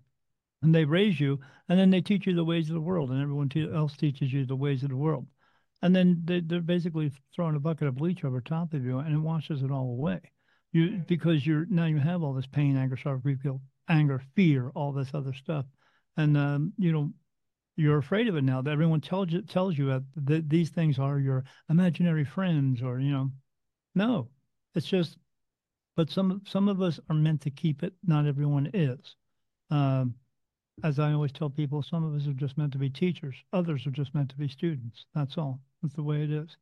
and 0.61 0.75
they 0.75 0.83
raise 0.83 1.19
you, 1.19 1.39
and 1.69 1.79
then 1.79 1.89
they 1.89 2.01
teach 2.01 2.27
you 2.27 2.35
the 2.35 2.43
ways 2.43 2.69
of 2.69 2.73
the 2.73 2.81
world, 2.81 3.11
and 3.11 3.21
everyone 3.21 3.47
te- 3.49 3.73
else 3.73 3.95
teaches 3.95 4.33
you 4.33 4.45
the 4.45 4.55
ways 4.55 4.83
of 4.83 4.89
the 4.89 4.97
world. 4.97 5.25
And 5.81 5.95
then 5.95 6.21
they, 6.25 6.41
they're 6.41 6.59
basically 6.59 7.11
throwing 7.33 7.55
a 7.55 7.59
bucket 7.59 7.87
of 7.87 7.95
bleach 7.95 8.25
over 8.25 8.41
top 8.41 8.73
of 8.73 8.83
you, 8.83 8.99
and 8.99 9.15
it 9.15 9.19
washes 9.19 9.63
it 9.63 9.71
all 9.71 9.91
away. 9.91 10.19
You 10.73 11.01
because 11.07 11.47
you're 11.47 11.65
now 11.69 11.85
you 11.85 11.97
have 11.97 12.21
all 12.21 12.33
this 12.33 12.45
pain, 12.45 12.75
anger, 12.75 12.97
sorrow, 12.97 13.17
grief, 13.17 13.41
guilt, 13.41 13.61
anger, 13.87 14.21
fear, 14.35 14.69
all 14.75 14.91
this 14.91 15.09
other 15.13 15.33
stuff, 15.33 15.65
and 16.17 16.37
um, 16.37 16.73
you 16.77 16.91
know 16.91 17.11
you're 17.79 17.97
afraid 17.97 18.27
of 18.27 18.35
it 18.35 18.43
now. 18.43 18.61
That 18.61 18.71
everyone 18.71 19.01
tells 19.01 19.31
you 19.31 19.41
tells 19.41 19.77
you 19.77 19.87
that 19.87 20.03
th- 20.27 20.43
these 20.47 20.69
things 20.69 20.99
are 20.99 21.19
your 21.19 21.43
imaginary 21.69 22.25
friends, 22.25 22.81
or 22.81 22.99
you 22.99 23.11
know, 23.11 23.31
no, 23.95 24.29
it's 24.75 24.87
just. 24.87 25.17
But 25.95 26.09
some 26.09 26.41
some 26.45 26.67
of 26.69 26.81
us 26.81 26.99
are 27.09 27.15
meant 27.15 27.41
to 27.41 27.51
keep 27.51 27.83
it. 27.83 27.93
Not 28.03 28.25
everyone 28.25 28.69
is. 28.73 29.15
Um, 29.71 30.15
as 30.83 30.99
I 30.99 31.13
always 31.13 31.31
tell 31.31 31.49
people, 31.49 31.83
some 31.83 32.03
of 32.03 32.15
us 32.15 32.27
are 32.27 32.33
just 32.33 32.57
meant 32.57 32.71
to 32.73 32.77
be 32.79 32.89
teachers. 32.89 33.35
Others 33.53 33.85
are 33.87 33.91
just 33.91 34.13
meant 34.15 34.29
to 34.29 34.37
be 34.37 34.47
students. 34.47 35.05
That's 35.13 35.37
all. 35.37 35.61
That's 35.81 35.95
the 35.95 36.03
way 36.03 36.23
it 36.23 36.31
is. 36.31 36.57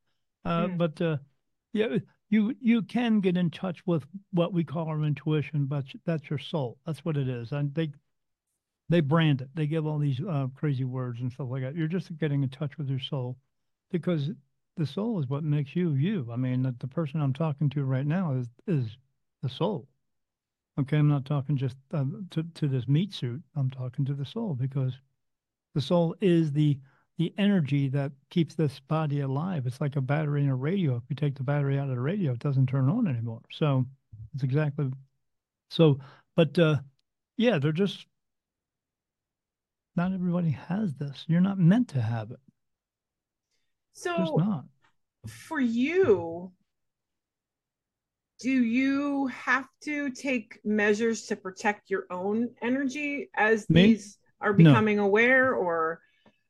Uh, 0.46 0.68
Mm. 0.68 0.78
But 0.78 1.02
uh, 1.02 1.18
yeah, 1.74 1.98
you 2.30 2.56
you 2.62 2.82
can 2.84 3.20
get 3.22 3.38
in 3.38 3.50
touch 3.52 3.86
with 3.86 4.06
what 4.32 4.54
we 4.54 4.64
call 4.64 4.88
our 4.88 5.04
intuition, 5.04 5.66
but 5.68 5.86
that's 6.06 6.30
your 6.30 6.40
soul. 6.40 6.78
That's 6.86 7.06
what 7.06 7.18
it 7.18 7.28
is. 7.30 7.52
And 7.52 7.74
they 7.76 7.92
they 8.90 9.02
brand 9.02 9.42
it. 9.42 9.50
They 9.56 9.68
give 9.68 9.86
all 9.86 10.00
these 10.00 10.22
uh, 10.22 10.48
crazy 10.56 10.84
words 10.84 11.22
and 11.22 11.32
stuff 11.32 11.48
like 11.50 11.64
that. 11.64 11.76
You're 11.76 11.88
just 11.88 12.16
getting 12.18 12.44
in 12.44 12.50
touch 12.50 12.78
with 12.78 12.90
your 12.90 13.00
soul, 13.00 13.38
because 13.92 14.32
the 14.78 14.86
soul 14.86 15.20
is 15.20 15.28
what 15.28 15.44
makes 15.44 15.76
you 15.76 15.94
you. 15.94 16.30
I 16.32 16.36
mean, 16.36 16.64
the, 16.64 16.76
the 16.80 16.88
person 16.88 17.22
I'm 17.22 17.34
talking 17.34 17.70
to 17.72 17.84
right 17.84 18.06
now 18.06 18.34
is 18.34 18.48
is 18.68 18.98
the 19.42 19.50
soul. 19.50 19.88
Okay, 20.80 20.98
I'm 20.98 21.10
not 21.10 21.26
talking 21.26 21.58
just 21.58 21.78
uh, 21.94 22.06
to 22.32 22.44
to 22.44 22.68
this 22.68 22.88
meat 22.88 23.14
suit. 23.14 23.42
I'm 23.56 23.70
talking 23.70 24.06
to 24.06 24.14
the 24.14 24.26
soul 24.26 24.54
because 24.54 24.94
the 25.74 25.82
soul 25.82 26.16
is 26.22 26.52
the 26.52 26.78
the 27.18 27.34
energy 27.40 27.90
that 27.90 28.12
keeps 28.30 28.54
this 28.54 28.80
body 28.80 29.22
alive. 29.22 29.66
It's 29.66 29.82
like 29.82 29.96
a 29.96 30.02
battery 30.02 30.44
in 30.44 30.50
a 30.50 30.56
radio. 30.56 30.96
If 30.96 31.04
you 31.10 31.16
take 31.16 31.36
the 31.36 31.44
battery 31.44 31.80
out 31.80 31.90
of 31.90 31.96
the 31.96 32.02
radio, 32.02 32.34
it 32.34 32.40
doesn't 32.40 32.68
turn 32.68 32.90
on 32.90 33.08
anymore. 33.08 33.42
So 33.52 33.86
it's 34.36 34.44
exactly 34.44 34.92
so. 35.72 36.00
But 36.36 36.58
uh, 36.60 36.78
yeah, 37.38 37.58
they're 37.58 37.72
just 37.72 38.06
not 39.98 40.14
everybody 40.14 40.52
has 40.52 40.94
this. 40.96 41.26
You're 41.28 41.42
not 41.42 41.58
meant 41.58 41.90
to 41.90 42.02
have 42.02 42.32
it. 42.32 42.40
So 43.94 44.16
Just 44.16 44.38
not. 44.38 44.66
for 45.28 45.60
you, 45.60 46.52
do 48.40 48.52
you 48.52 49.26
have 49.28 49.68
to 49.86 50.12
take 50.12 50.60
measures 50.64 51.26
to 51.26 51.36
protect 51.36 51.90
your 51.90 52.06
own 52.12 52.50
energy 52.62 53.30
as 53.36 53.68
Me? 53.70 53.88
these 53.88 54.20
are 54.40 54.54
No. 54.54 54.70
becoming 54.70 55.00
aware 55.00 55.56
or 55.56 56.00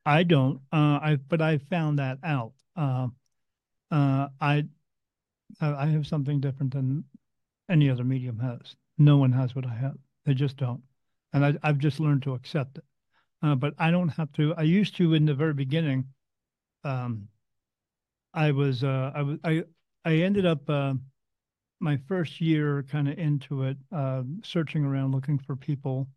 I 0.06 0.24
don't. 0.24 0.60
Uh, 0.72 1.00
I 1.01 1.18
but 1.27 1.42
I 1.42 1.58
found 1.58 2.00
that 2.00 2.20
out. 2.24 2.54
Uh, 2.75 3.08
uh, 3.92 4.27
I 4.42 4.66
I 5.62 5.68
I 5.74 5.86
have 5.88 6.06
something 6.08 6.39
different 6.42 6.74
than 6.74 7.06
any 7.70 7.89
other 7.89 8.04
medium 8.04 8.39
has. 8.39 8.75
No 8.98 9.18
one 9.18 9.32
has 9.32 9.56
what 9.56 9.66
I 9.66 9.74
have. 9.74 9.98
They 10.25 10.34
just 10.34 10.58
don't, 10.58 10.82
and 11.34 11.46
I 11.46 11.54
I've 11.63 11.77
just 11.77 12.00
learned 12.01 12.24
to 12.24 12.34
accept 12.34 12.77
it. 12.77 12.84
Uh, 13.41 13.56
but 13.56 13.74
I 13.77 13.91
don't 13.91 14.10
have 14.10 14.32
to. 14.34 14.53
I 14.56 14.63
used 14.63 14.96
to 14.98 15.13
in 15.13 15.25
the 15.25 15.34
very 15.34 15.53
beginning. 15.53 16.06
Um, 16.84 17.27
I 18.34 18.51
was 18.51 18.84
uh, 18.84 19.12
I 19.13 19.22
was 19.22 19.39
I 19.44 19.63
I 20.06 20.15
ended 20.17 20.46
up 20.46 20.70
uh, 20.70 20.94
my 21.79 21.98
first 22.08 22.41
year 22.41 22.84
kind 22.84 23.08
of 23.08 23.17
into 23.17 23.63
it, 23.63 23.77
uh, 23.91 24.24
searching 24.44 24.86
around 24.86 25.12
looking 25.12 25.38
for 25.38 25.56
people. 25.56 26.08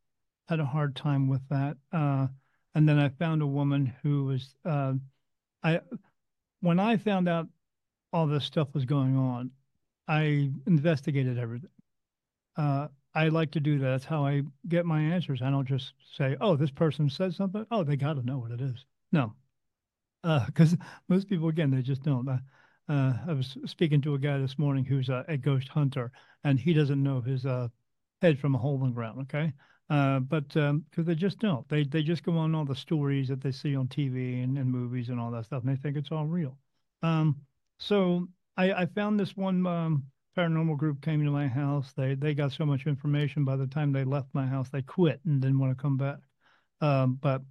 Had 0.48 0.60
a 0.60 0.64
hard 0.64 0.96
time 0.96 1.28
with 1.28 1.42
that. 1.48 1.76
Uh, 1.92 2.26
and 2.74 2.88
then 2.88 2.98
I 2.98 3.08
found 3.08 3.42
a 3.42 3.46
woman 3.46 3.92
who 4.02 4.24
was 4.24 4.54
uh, 4.64 4.94
I 5.62 5.80
when 6.60 6.80
I 6.80 6.96
found 6.96 7.28
out 7.28 7.48
all 8.12 8.26
this 8.26 8.44
stuff 8.44 8.68
was 8.74 8.84
going 8.84 9.16
on, 9.16 9.50
I 10.08 10.50
investigated 10.66 11.38
everything. 11.38 11.70
Uh, 12.56 12.88
I 13.14 13.28
like 13.28 13.50
to 13.52 13.60
do 13.60 13.78
that. 13.78 13.90
That's 13.90 14.04
how 14.04 14.24
I 14.24 14.42
get 14.68 14.86
my 14.86 15.00
answers. 15.00 15.42
I 15.42 15.50
don't 15.50 15.66
just 15.66 15.94
say, 16.16 16.36
"Oh, 16.40 16.56
this 16.56 16.70
person 16.70 17.10
said 17.10 17.34
something. 17.34 17.66
Oh, 17.70 17.82
they 17.84 17.96
got 17.96 18.14
to 18.14 18.22
know 18.22 18.38
what 18.38 18.52
it 18.52 18.60
is." 18.60 18.84
No, 19.12 19.34
because 20.46 20.76
most 21.08 21.28
people, 21.28 21.48
again, 21.48 21.70
they 21.70 21.82
just 21.82 22.02
don't. 22.02 22.28
Uh, 22.28 22.38
uh, 22.88 23.14
I 23.28 23.32
was 23.32 23.56
speaking 23.66 24.00
to 24.02 24.14
a 24.14 24.18
guy 24.18 24.38
this 24.38 24.58
morning 24.58 24.84
who's 24.84 25.08
a, 25.08 25.24
ghost 25.40 25.68
hunter, 25.68 26.10
and 26.44 26.58
he 26.58 26.72
doesn't 26.72 27.02
know 27.02 27.20
his 27.20 27.46
uh, 27.46 27.68
head 28.22 28.38
from 28.38 28.54
a 28.54 28.58
hole 28.58 28.82
in 28.82 28.90
the 28.90 28.94
ground. 28.94 29.20
Okay, 29.22 29.52
uh, 29.88 30.20
but 30.20 30.48
because 30.48 31.06
they 31.06 31.14
just 31.14 31.38
don't, 31.38 31.68
they 31.68 31.84
they 31.84 32.02
just 32.02 32.22
go 32.22 32.36
on 32.36 32.54
all 32.54 32.64
the 32.64 32.76
stories 32.76 33.28
that 33.28 33.40
they 33.40 33.52
see 33.52 33.76
on 33.76 33.88
TV 33.88 34.42
and, 34.42 34.58
and 34.58 34.70
movies 34.70 35.08
and 35.08 35.20
all 35.20 35.30
that 35.30 35.46
stuff, 35.46 35.62
and 35.64 35.72
they 35.72 35.80
think 35.80 35.96
it's 35.96 36.12
all 36.12 36.26
real. 36.26 36.58
Um, 37.02 37.36
so 37.78 38.28
I, 38.56 38.72
I 38.72 38.86
found 38.86 39.18
this 39.18 39.36
one 39.36 39.66
um, 39.66 40.04
paranormal 40.36 40.76
group 40.76 41.02
came 41.02 41.24
to 41.24 41.30
my 41.30 41.48
house. 41.48 41.92
They 41.92 42.14
they 42.14 42.34
got 42.34 42.52
so 42.52 42.64
much 42.64 42.86
information 42.86 43.44
by 43.44 43.56
the 43.56 43.66
time 43.66 43.92
they 43.92 44.04
left 44.04 44.28
my 44.32 44.46
house, 44.46 44.68
they 44.70 44.82
quit 44.82 45.20
and 45.24 45.40
didn't 45.40 45.58
want 45.58 45.76
to 45.76 45.82
come 45.82 45.96
back. 45.96 46.18
Um, 46.80 47.18
but 47.20 47.42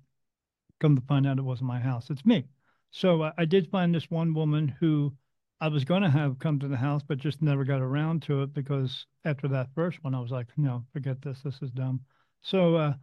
come 0.80 0.96
to 0.96 1.02
find 1.04 1.28
out, 1.28 1.38
it 1.38 1.44
wasn't 1.44 1.68
my 1.68 1.80
house; 1.80 2.10
it's 2.10 2.26
me. 2.26 2.46
So 2.92 3.22
uh, 3.24 3.32
I 3.38 3.46
did 3.46 3.70
find 3.70 3.94
this 3.94 4.10
one 4.10 4.34
woman 4.34 4.68
who 4.80 5.14
I 5.62 5.68
was 5.68 5.84
going 5.84 6.04
to 6.04 6.10
have 6.10 6.40
come 6.40 6.60
to 6.60 6.68
the 6.68 6.78
house, 6.78 7.04
but 7.06 7.18
just 7.18 7.42
never 7.42 7.66
got 7.66 7.82
around 7.82 8.24
to 8.24 8.44
it 8.44 8.54
because 8.54 9.06
after 9.26 9.48
that 9.50 9.74
first 9.76 10.04
one, 10.04 10.16
I 10.16 10.20
was 10.20 10.32
like, 10.32 10.48
no, 10.58 10.86
forget 10.94 11.22
this. 11.22 11.42
This 11.42 11.62
is 11.62 11.72
dumb. 11.72 12.02
So, 12.42 12.76
uh, 12.76 12.94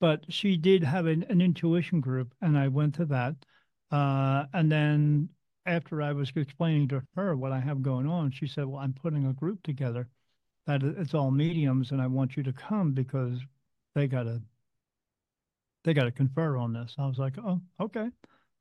but 0.00 0.24
she 0.28 0.56
did 0.56 0.82
have 0.82 1.06
an, 1.06 1.24
an 1.28 1.40
intuition 1.40 2.00
group, 2.00 2.34
and 2.40 2.56
I 2.56 2.68
went 2.68 2.94
to 2.96 3.04
that. 3.06 3.36
Uh, 3.90 4.46
and 4.52 4.72
then 4.72 5.28
after 5.66 6.00
I 6.00 6.12
was 6.12 6.32
explaining 6.34 6.88
to 6.88 7.02
her 7.14 7.36
what 7.36 7.52
I 7.52 7.60
have 7.60 7.82
going 7.82 8.06
on, 8.06 8.30
she 8.30 8.46
said, 8.46 8.66
well, 8.66 8.80
I'm 8.80 8.92
putting 8.92 9.26
a 9.26 9.32
group 9.32 9.62
together 9.62 10.08
that 10.66 10.82
it's 10.82 11.14
all 11.14 11.30
mediums, 11.30 11.92
and 11.92 12.00
I 12.00 12.06
want 12.06 12.36
you 12.36 12.42
to 12.44 12.52
come 12.52 12.92
because 12.92 13.38
they 13.94 14.06
got 14.06 14.24
to 14.24 14.40
they 15.84 15.94
got 15.94 16.04
to 16.04 16.10
confer 16.10 16.56
on 16.56 16.72
this. 16.72 16.94
I 16.98 17.06
was 17.06 17.18
like, 17.18 17.38
oh, 17.38 17.60
okay, 17.80 18.10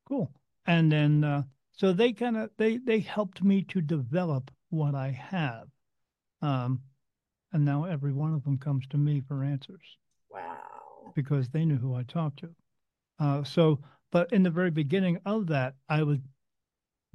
cool. 0.07 0.31
And 0.67 0.91
then 0.91 1.23
uh, 1.23 1.43
so 1.71 1.93
they 1.93 2.13
kind 2.13 2.37
of 2.37 2.51
they 2.57 2.77
they 2.77 2.99
helped 2.99 3.43
me 3.43 3.63
to 3.63 3.81
develop 3.81 4.51
what 4.69 4.95
I 4.95 5.09
have, 5.11 5.67
um, 6.41 6.81
and 7.53 7.65
now 7.65 7.85
every 7.85 8.13
one 8.13 8.33
of 8.33 8.43
them 8.43 8.57
comes 8.57 8.85
to 8.87 8.97
me 8.97 9.21
for 9.27 9.43
answers 9.43 9.97
wow. 10.29 11.11
because 11.15 11.49
they 11.49 11.65
knew 11.65 11.77
who 11.77 11.95
I 11.95 12.03
talked 12.03 12.39
to. 12.39 12.49
Uh, 13.19 13.43
so, 13.43 13.79
but 14.11 14.31
in 14.33 14.43
the 14.43 14.49
very 14.49 14.71
beginning 14.71 15.19
of 15.25 15.47
that, 15.47 15.75
I 15.89 16.03
would 16.03 16.21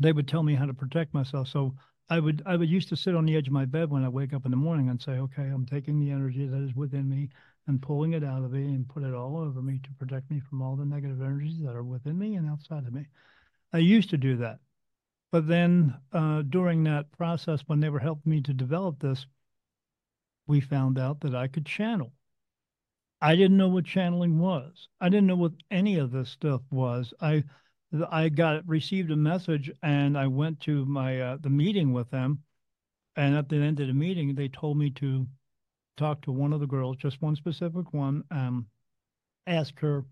they 0.01 0.13
would 0.13 0.27
tell 0.27 0.43
me 0.43 0.55
how 0.55 0.67
to 0.67 0.75
protect 0.75 1.15
myself. 1.15 1.49
So 1.49 1.75
I 2.09 2.19
would 2.19 2.43
I 2.45 2.57
would 2.57 2.69
used 2.69 2.89
to 2.89 2.97
sit 2.97 3.15
on 3.15 3.25
the 3.27 3.37
edge 3.37 3.47
of 3.47 3.53
my 3.53 3.67
bed 3.67 3.91
when 3.91 4.05
I 4.05 4.09
wake 4.09 4.33
up 4.33 4.45
in 4.45 4.51
the 4.51 4.57
morning 4.57 4.89
and 4.89 5.01
say, 5.01 5.13
okay, 5.13 5.43
I'm 5.43 5.67
taking 5.67 6.01
the 6.01 6.11
energy 6.11 6.47
that 6.47 6.63
is 6.63 6.75
within 6.75 7.09
me 7.09 7.29
and 7.69 7.81
pulling 7.81 8.15
it 8.15 8.25
out 8.25 8.43
of 8.43 8.51
me 8.51 8.65
and 8.65 8.89
put 8.89 9.05
it 9.05 9.15
all 9.15 9.37
over 9.37 9.63
me 9.63 9.79
to 9.85 9.93
protect 9.93 10.31
me 10.31 10.41
from 10.41 10.63
all 10.63 10.75
the 10.75 10.85
negative 10.85 11.23
energies 11.23 11.61
that 11.63 11.77
are 11.77 11.85
within 11.85 12.19
me 12.19 12.35
and 12.35 12.49
outside 12.49 12.87
of 12.87 12.93
me. 12.93 13.07
I 13.73 13.79
used 13.79 14.11
to 14.11 14.17
do 14.17 14.37
that. 14.39 14.59
But 15.31 15.47
then 15.47 15.95
uh, 16.13 16.43
during 16.43 16.83
that 16.85 17.13
process, 17.13 17.63
when 17.67 17.79
they 17.79 17.91
were 17.91 18.01
helping 18.01 18.31
me 18.31 18.41
to 18.41 18.53
develop 18.53 18.99
this, 18.99 19.27
we 20.49 20.61
found 20.61 20.99
out 20.99 21.21
that 21.21 21.35
I 21.37 21.47
could 21.47 21.65
channel. 21.67 22.13
I 23.21 23.37
didn't 23.37 23.59
know 23.59 23.69
what 23.69 23.85
channeling 23.85 24.41
was. 24.41 24.89
I 25.01 25.09
didn't 25.09 25.29
know 25.29 25.37
what 25.37 25.53
any 25.71 25.99
of 25.99 26.11
this 26.11 26.31
stuff 26.31 26.63
was. 26.71 27.15
I 27.21 27.45
I 28.11 28.29
got 28.29 28.67
received 28.69 29.11
a 29.11 29.17
message 29.17 29.71
and 29.83 30.17
I 30.17 30.27
went 30.27 30.61
to 30.61 30.85
my 30.87 31.21
uh, 31.21 31.37
the 31.41 31.51
meeting 31.51 31.93
with 31.93 32.11
them, 32.11 32.43
and 33.17 33.37
at 33.37 33.49
the 33.49 33.57
end 33.57 33.81
of 33.81 33.89
the 33.89 33.93
meeting, 33.93 34.35
they 34.35 34.49
told 34.49 34.79
me 34.79 34.91
to 34.91 35.27
talk 35.97 36.23
to 36.23 36.33
one 36.33 36.53
of 36.53 36.61
the 36.61 36.67
girls, 36.67 36.97
just 36.97 37.21
one 37.21 37.37
specific 37.37 37.93
one, 37.93 38.25
um, 38.31 38.67
ask 39.47 39.79
her 39.81 40.05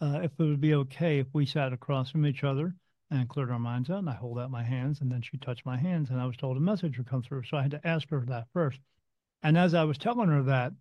uh, 0.00 0.20
if 0.22 0.32
it 0.38 0.42
would 0.42 0.60
be 0.60 0.74
okay 0.74 1.18
if 1.18 1.26
we 1.32 1.46
sat 1.46 1.72
across 1.72 2.10
from 2.10 2.26
each 2.26 2.42
other 2.44 2.74
and 3.10 3.28
cleared 3.28 3.50
our 3.50 3.58
minds 3.58 3.90
out. 3.90 3.98
And 3.98 4.10
I 4.10 4.14
hold 4.14 4.38
out 4.38 4.50
my 4.50 4.62
hands, 4.62 5.00
and 5.00 5.10
then 5.10 5.22
she 5.22 5.38
touched 5.38 5.64
my 5.64 5.76
hands, 5.76 6.10
and 6.10 6.20
I 6.20 6.26
was 6.26 6.36
told 6.36 6.56
a 6.56 6.60
message 6.60 6.98
would 6.98 7.08
come 7.08 7.22
through. 7.22 7.44
So 7.44 7.56
I 7.56 7.62
had 7.62 7.70
to 7.72 7.86
ask 7.86 8.08
her 8.10 8.24
that 8.26 8.48
first. 8.52 8.80
And 9.42 9.56
as 9.56 9.74
I 9.74 9.84
was 9.84 9.98
telling 9.98 10.28
her 10.28 10.42
that, 10.44 10.72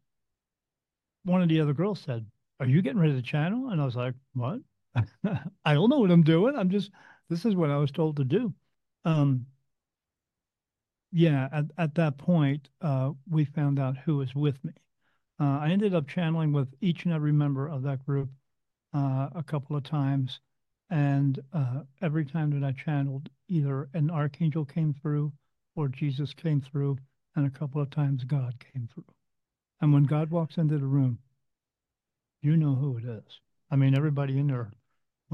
one 1.23 1.41
of 1.41 1.49
the 1.49 1.59
other 1.59 1.73
girls 1.73 1.99
said, 1.99 2.25
Are 2.59 2.65
you 2.65 2.81
getting 2.81 2.99
rid 2.99 3.11
of 3.11 3.15
the 3.15 3.21
channel? 3.21 3.69
And 3.69 3.81
I 3.81 3.85
was 3.85 3.95
like, 3.95 4.15
What? 4.33 4.61
I 5.65 5.73
don't 5.73 5.89
know 5.89 5.99
what 5.99 6.11
I'm 6.11 6.23
doing. 6.23 6.55
I'm 6.55 6.69
just, 6.69 6.91
this 7.29 7.45
is 7.45 7.55
what 7.55 7.69
I 7.69 7.77
was 7.77 7.91
told 7.91 8.17
to 8.17 8.23
do. 8.23 8.53
Um, 9.03 9.45
yeah, 11.11 11.47
at, 11.51 11.65
at 11.77 11.95
that 11.95 12.17
point, 12.17 12.69
uh, 12.81 13.11
we 13.29 13.45
found 13.45 13.79
out 13.79 13.97
who 13.97 14.17
was 14.17 14.35
with 14.35 14.63
me. 14.63 14.73
Uh, 15.39 15.59
I 15.59 15.69
ended 15.69 15.93
up 15.93 16.07
channeling 16.07 16.53
with 16.53 16.69
each 16.81 17.05
and 17.05 17.13
every 17.13 17.31
member 17.31 17.67
of 17.67 17.83
that 17.83 18.05
group 18.05 18.29
uh, 18.93 19.29
a 19.35 19.43
couple 19.43 19.75
of 19.75 19.83
times. 19.83 20.39
And 20.89 21.39
uh, 21.53 21.81
every 22.01 22.25
time 22.25 22.51
that 22.51 22.65
I 22.65 22.71
channeled, 22.71 23.29
either 23.47 23.89
an 23.93 24.09
archangel 24.09 24.65
came 24.65 24.93
through 24.93 25.33
or 25.75 25.87
Jesus 25.89 26.33
came 26.33 26.61
through, 26.61 26.97
and 27.35 27.45
a 27.45 27.49
couple 27.49 27.81
of 27.81 27.89
times 27.89 28.23
God 28.23 28.55
came 28.73 28.87
through. 28.93 29.03
And 29.81 29.93
when 29.93 30.03
God 30.03 30.31
walks 30.31 30.57
into 30.57 30.77
the 30.77 30.85
room, 30.85 31.19
you 32.41 32.55
know 32.55 32.75
who 32.75 32.97
it 32.97 33.03
is. 33.03 33.41
I 33.69 33.75
mean, 33.75 33.95
everybody 33.95 34.39
in 34.39 34.47
there, 34.47 34.71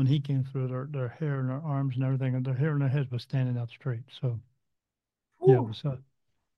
when 0.02 0.08
he 0.08 0.20
came 0.20 0.44
through, 0.44 0.68
their, 0.68 0.88
their 0.90 1.10
hair 1.10 1.42
and 1.42 1.50
their 1.52 1.62
arms 1.62 1.94
and 1.94 2.04
everything, 2.04 2.34
and 2.34 2.44
their 2.44 2.56
hair 2.56 2.72
and 2.72 2.82
their 2.82 2.90
heads 2.90 3.12
was 3.12 3.22
standing 3.22 3.56
out 3.56 3.70
straight. 3.70 4.02
So, 4.20 4.40
yeah, 5.46 5.58
it 5.58 5.64
was 5.64 5.84
uh, 5.86 5.98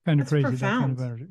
kind 0.05 0.21
of 0.21 0.29
crazy, 0.29 0.55
that 0.55 0.61
kind 0.61 0.97
of 0.97 1.01
energy. 1.01 1.27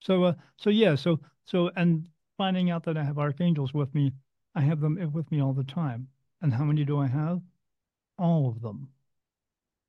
So, 0.00 0.24
uh, 0.24 0.32
so 0.56 0.70
yeah, 0.70 0.96
so, 0.96 1.20
so, 1.44 1.70
and 1.76 2.08
finding 2.36 2.72
out 2.72 2.82
that 2.86 2.96
I 2.96 3.04
have 3.04 3.20
archangels 3.20 3.72
with 3.72 3.94
me, 3.94 4.10
I 4.56 4.62
have 4.62 4.80
them 4.80 4.98
with 5.12 5.30
me 5.30 5.40
all 5.40 5.52
the 5.52 5.62
time. 5.62 6.08
And 6.42 6.52
how 6.52 6.64
many 6.64 6.84
do 6.84 6.98
I 6.98 7.06
have? 7.06 7.40
All 8.18 8.48
of 8.48 8.60
them, 8.60 8.88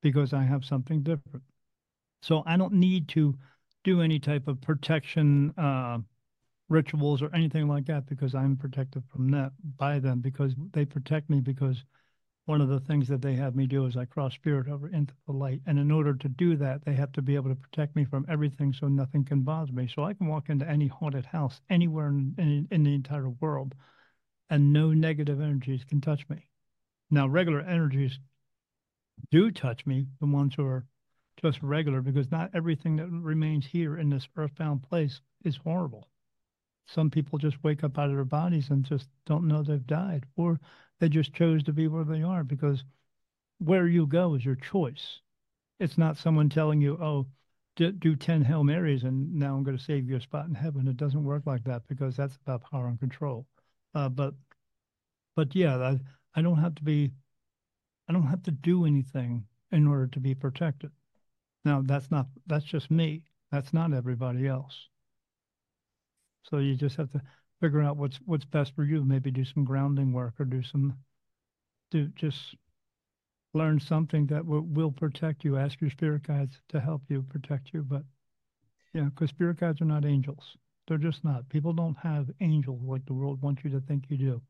because 0.02 0.32
I 0.32 0.44
have 0.44 0.64
something 0.64 1.02
different. 1.02 1.42
So 2.22 2.44
I 2.46 2.56
don't 2.56 2.74
need 2.74 3.08
to 3.08 3.34
do 3.82 4.02
any 4.02 4.20
type 4.20 4.46
of 4.46 4.60
protection 4.60 5.52
uh, 5.58 5.98
rituals 6.68 7.22
or 7.22 7.34
anything 7.34 7.68
like 7.68 7.86
that 7.86 8.06
because 8.06 8.34
I'm 8.34 8.56
protected 8.56 9.04
from 9.12 9.30
that 9.30 9.52
by 9.76 9.98
them 9.98 10.20
because 10.20 10.54
they 10.72 10.84
protect 10.84 11.30
me 11.30 11.40
because 11.40 11.84
one 12.46 12.60
of 12.60 12.68
the 12.68 12.80
things 12.80 13.08
that 13.08 13.22
they 13.22 13.34
have 13.34 13.56
me 13.56 13.66
do 13.66 13.86
is 13.86 13.96
I 13.96 14.04
cross 14.04 14.34
spirit 14.34 14.68
over 14.68 14.88
into 14.88 15.14
the 15.26 15.32
light. 15.32 15.60
And 15.66 15.78
in 15.78 15.90
order 15.90 16.14
to 16.14 16.28
do 16.28 16.56
that, 16.56 16.84
they 16.84 16.94
have 16.94 17.10
to 17.12 17.22
be 17.22 17.34
able 17.34 17.50
to 17.50 17.56
protect 17.56 17.96
me 17.96 18.04
from 18.04 18.24
everything 18.28 18.72
so 18.72 18.86
nothing 18.86 19.24
can 19.24 19.40
bother 19.40 19.72
me. 19.72 19.88
So 19.92 20.04
I 20.04 20.14
can 20.14 20.28
walk 20.28 20.48
into 20.48 20.68
any 20.68 20.86
haunted 20.86 21.26
house 21.26 21.60
anywhere 21.70 22.08
in, 22.08 22.34
in, 22.38 22.68
in 22.70 22.84
the 22.84 22.94
entire 22.94 23.30
world 23.30 23.74
and 24.48 24.72
no 24.72 24.92
negative 24.92 25.40
energies 25.40 25.84
can 25.84 26.00
touch 26.00 26.28
me. 26.28 26.46
Now, 27.10 27.26
regular 27.26 27.60
energies 27.60 28.18
do 29.30 29.50
touch 29.50 29.86
me, 29.86 30.06
the 30.20 30.26
ones 30.26 30.54
who 30.54 30.64
are 30.66 30.86
just 31.40 31.62
regular 31.62 32.00
because 32.00 32.30
not 32.30 32.50
everything 32.54 32.96
that 32.96 33.08
remains 33.08 33.66
here 33.66 33.98
in 33.98 34.08
this 34.08 34.28
earthbound 34.36 34.82
place 34.82 35.20
is 35.44 35.56
horrible. 35.56 36.08
Some 36.86 37.10
people 37.10 37.38
just 37.38 37.62
wake 37.64 37.84
up 37.84 37.98
out 37.98 38.10
of 38.10 38.14
their 38.14 38.24
bodies 38.24 38.70
and 38.70 38.84
just 38.84 39.08
don't 39.26 39.48
know 39.48 39.62
they've 39.62 39.86
died, 39.86 40.24
or 40.36 40.60
they 41.00 41.08
just 41.08 41.32
chose 41.34 41.62
to 41.64 41.72
be 41.72 41.88
where 41.88 42.04
they 42.04 42.22
are 42.22 42.44
because 42.44 42.84
where 43.58 43.86
you 43.86 44.06
go 44.06 44.34
is 44.34 44.44
your 44.44 44.56
choice. 44.56 45.20
It's 45.80 45.98
not 45.98 46.16
someone 46.16 46.48
telling 46.48 46.80
you, 46.80 46.96
oh, 47.00 47.26
do 47.76 48.16
10 48.16 48.42
Hail 48.42 48.64
Marys 48.64 49.04
and 49.04 49.34
now 49.34 49.54
I'm 49.54 49.62
going 49.62 49.76
to 49.76 49.82
save 49.82 50.08
you 50.08 50.16
a 50.16 50.20
spot 50.20 50.46
in 50.46 50.54
heaven. 50.54 50.88
It 50.88 50.96
doesn't 50.96 51.24
work 51.24 51.42
like 51.44 51.64
that 51.64 51.86
because 51.88 52.16
that's 52.16 52.36
about 52.36 52.70
power 52.70 52.86
and 52.86 52.98
control. 52.98 53.46
Uh, 53.94 54.08
but, 54.08 54.34
but 55.34 55.54
yeah, 55.54 55.76
I, 55.76 56.00
I 56.34 56.42
don't 56.42 56.58
have 56.58 56.74
to 56.76 56.82
be, 56.82 57.12
I 58.08 58.12
don't 58.12 58.26
have 58.26 58.42
to 58.44 58.50
do 58.50 58.86
anything 58.86 59.46
in 59.72 59.86
order 59.86 60.06
to 60.06 60.20
be 60.20 60.34
protected. 60.34 60.90
Now 61.64 61.82
that's 61.84 62.10
not, 62.10 62.28
that's 62.46 62.64
just 62.64 62.90
me. 62.90 63.24
That's 63.50 63.74
not 63.74 63.92
everybody 63.92 64.46
else. 64.46 64.88
So 66.50 66.58
you 66.58 66.76
just 66.76 66.96
have 66.96 67.10
to 67.12 67.22
figure 67.60 67.82
out 67.82 67.96
what's, 67.96 68.18
what's 68.26 68.44
best 68.44 68.74
for 68.74 68.84
you. 68.84 69.04
Maybe 69.04 69.30
do 69.30 69.44
some 69.44 69.64
grounding 69.64 70.12
work 70.12 70.34
or 70.38 70.44
do 70.44 70.62
some, 70.62 70.96
do 71.90 72.08
just 72.16 72.54
learn 73.54 73.80
something 73.80 74.26
that 74.26 74.44
will, 74.44 74.62
will 74.62 74.92
protect 74.92 75.44
you. 75.44 75.56
Ask 75.56 75.80
your 75.80 75.90
spirit 75.90 76.26
guides 76.26 76.60
to 76.68 76.80
help 76.80 77.02
you 77.08 77.22
protect 77.22 77.72
you. 77.72 77.82
But 77.82 78.02
yeah, 78.92 79.04
because 79.04 79.30
spirit 79.30 79.58
guides 79.58 79.80
are 79.80 79.86
not 79.86 80.04
angels. 80.04 80.56
They're 80.86 80.98
just 80.98 81.24
not. 81.24 81.48
People 81.48 81.72
don't 81.72 81.96
have 81.98 82.30
angels 82.40 82.80
like 82.82 83.04
the 83.06 83.14
world 83.14 83.42
wants 83.42 83.64
you 83.64 83.70
to 83.70 83.80
think 83.80 84.04
you 84.08 84.16
do. 84.16 84.42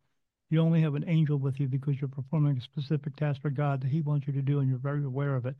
You 0.50 0.60
only 0.60 0.80
have 0.82 0.94
an 0.94 1.08
angel 1.08 1.38
with 1.38 1.58
you 1.58 1.66
because 1.66 2.00
you're 2.00 2.08
performing 2.08 2.56
a 2.56 2.60
specific 2.60 3.16
task 3.16 3.40
for 3.42 3.50
God 3.50 3.80
that 3.80 3.90
He 3.90 4.02
wants 4.02 4.26
you 4.26 4.32
to 4.34 4.42
do, 4.42 4.60
and 4.60 4.68
you're 4.68 4.78
very 4.78 5.02
aware 5.04 5.34
of 5.34 5.46
it. 5.46 5.56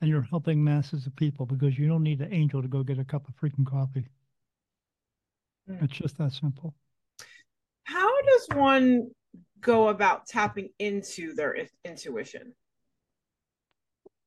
And 0.00 0.10
you're 0.10 0.22
helping 0.22 0.62
masses 0.62 1.06
of 1.06 1.16
people 1.16 1.46
because 1.46 1.78
you 1.78 1.88
don't 1.88 2.02
need 2.02 2.20
an 2.20 2.32
angel 2.32 2.60
to 2.60 2.68
go 2.68 2.82
get 2.82 2.98
a 2.98 3.04
cup 3.04 3.26
of 3.28 3.34
freaking 3.36 3.64
coffee. 3.64 4.06
Mm. 5.68 5.82
It's 5.82 5.92
just 5.92 6.18
that 6.18 6.32
simple. 6.32 6.74
How 7.84 8.10
does 8.22 8.48
one 8.54 9.10
go 9.60 9.88
about 9.88 10.26
tapping 10.26 10.70
into 10.78 11.34
their 11.34 11.56
intuition? 11.84 12.54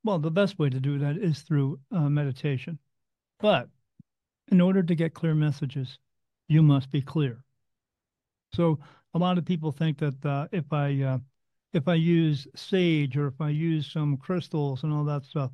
Well, 0.04 0.20
the 0.20 0.32
best 0.32 0.58
way 0.60 0.70
to 0.70 0.80
do 0.80 0.98
that 1.00 1.18
is 1.18 1.42
through 1.42 1.80
uh, 1.92 2.10
meditation. 2.10 2.80
But 3.40 3.70
in 4.52 4.62
order 4.62 4.82
to 4.82 4.96
get 4.96 5.14
clear 5.14 5.36
messages, 5.36 6.00
you 6.48 6.64
must 6.64 6.90
be 6.90 7.02
clear. 7.02 7.44
So 8.54 8.80
a 9.14 9.20
lot 9.20 9.38
of 9.38 9.46
people 9.46 9.72
think 9.72 10.00
that 10.00 10.26
uh, 10.26 10.48
if 10.52 10.72
I 10.72 11.02
uh, 11.02 11.18
if 11.74 11.88
I 11.88 11.96
use 11.96 12.48
sage 12.56 13.16
or 13.16 13.28
if 13.28 13.40
I 13.40 13.50
use 13.50 13.92
some 13.92 14.18
crystals 14.18 14.84
and 14.84 14.92
all 14.92 15.04
that 15.06 15.26
stuff, 15.26 15.52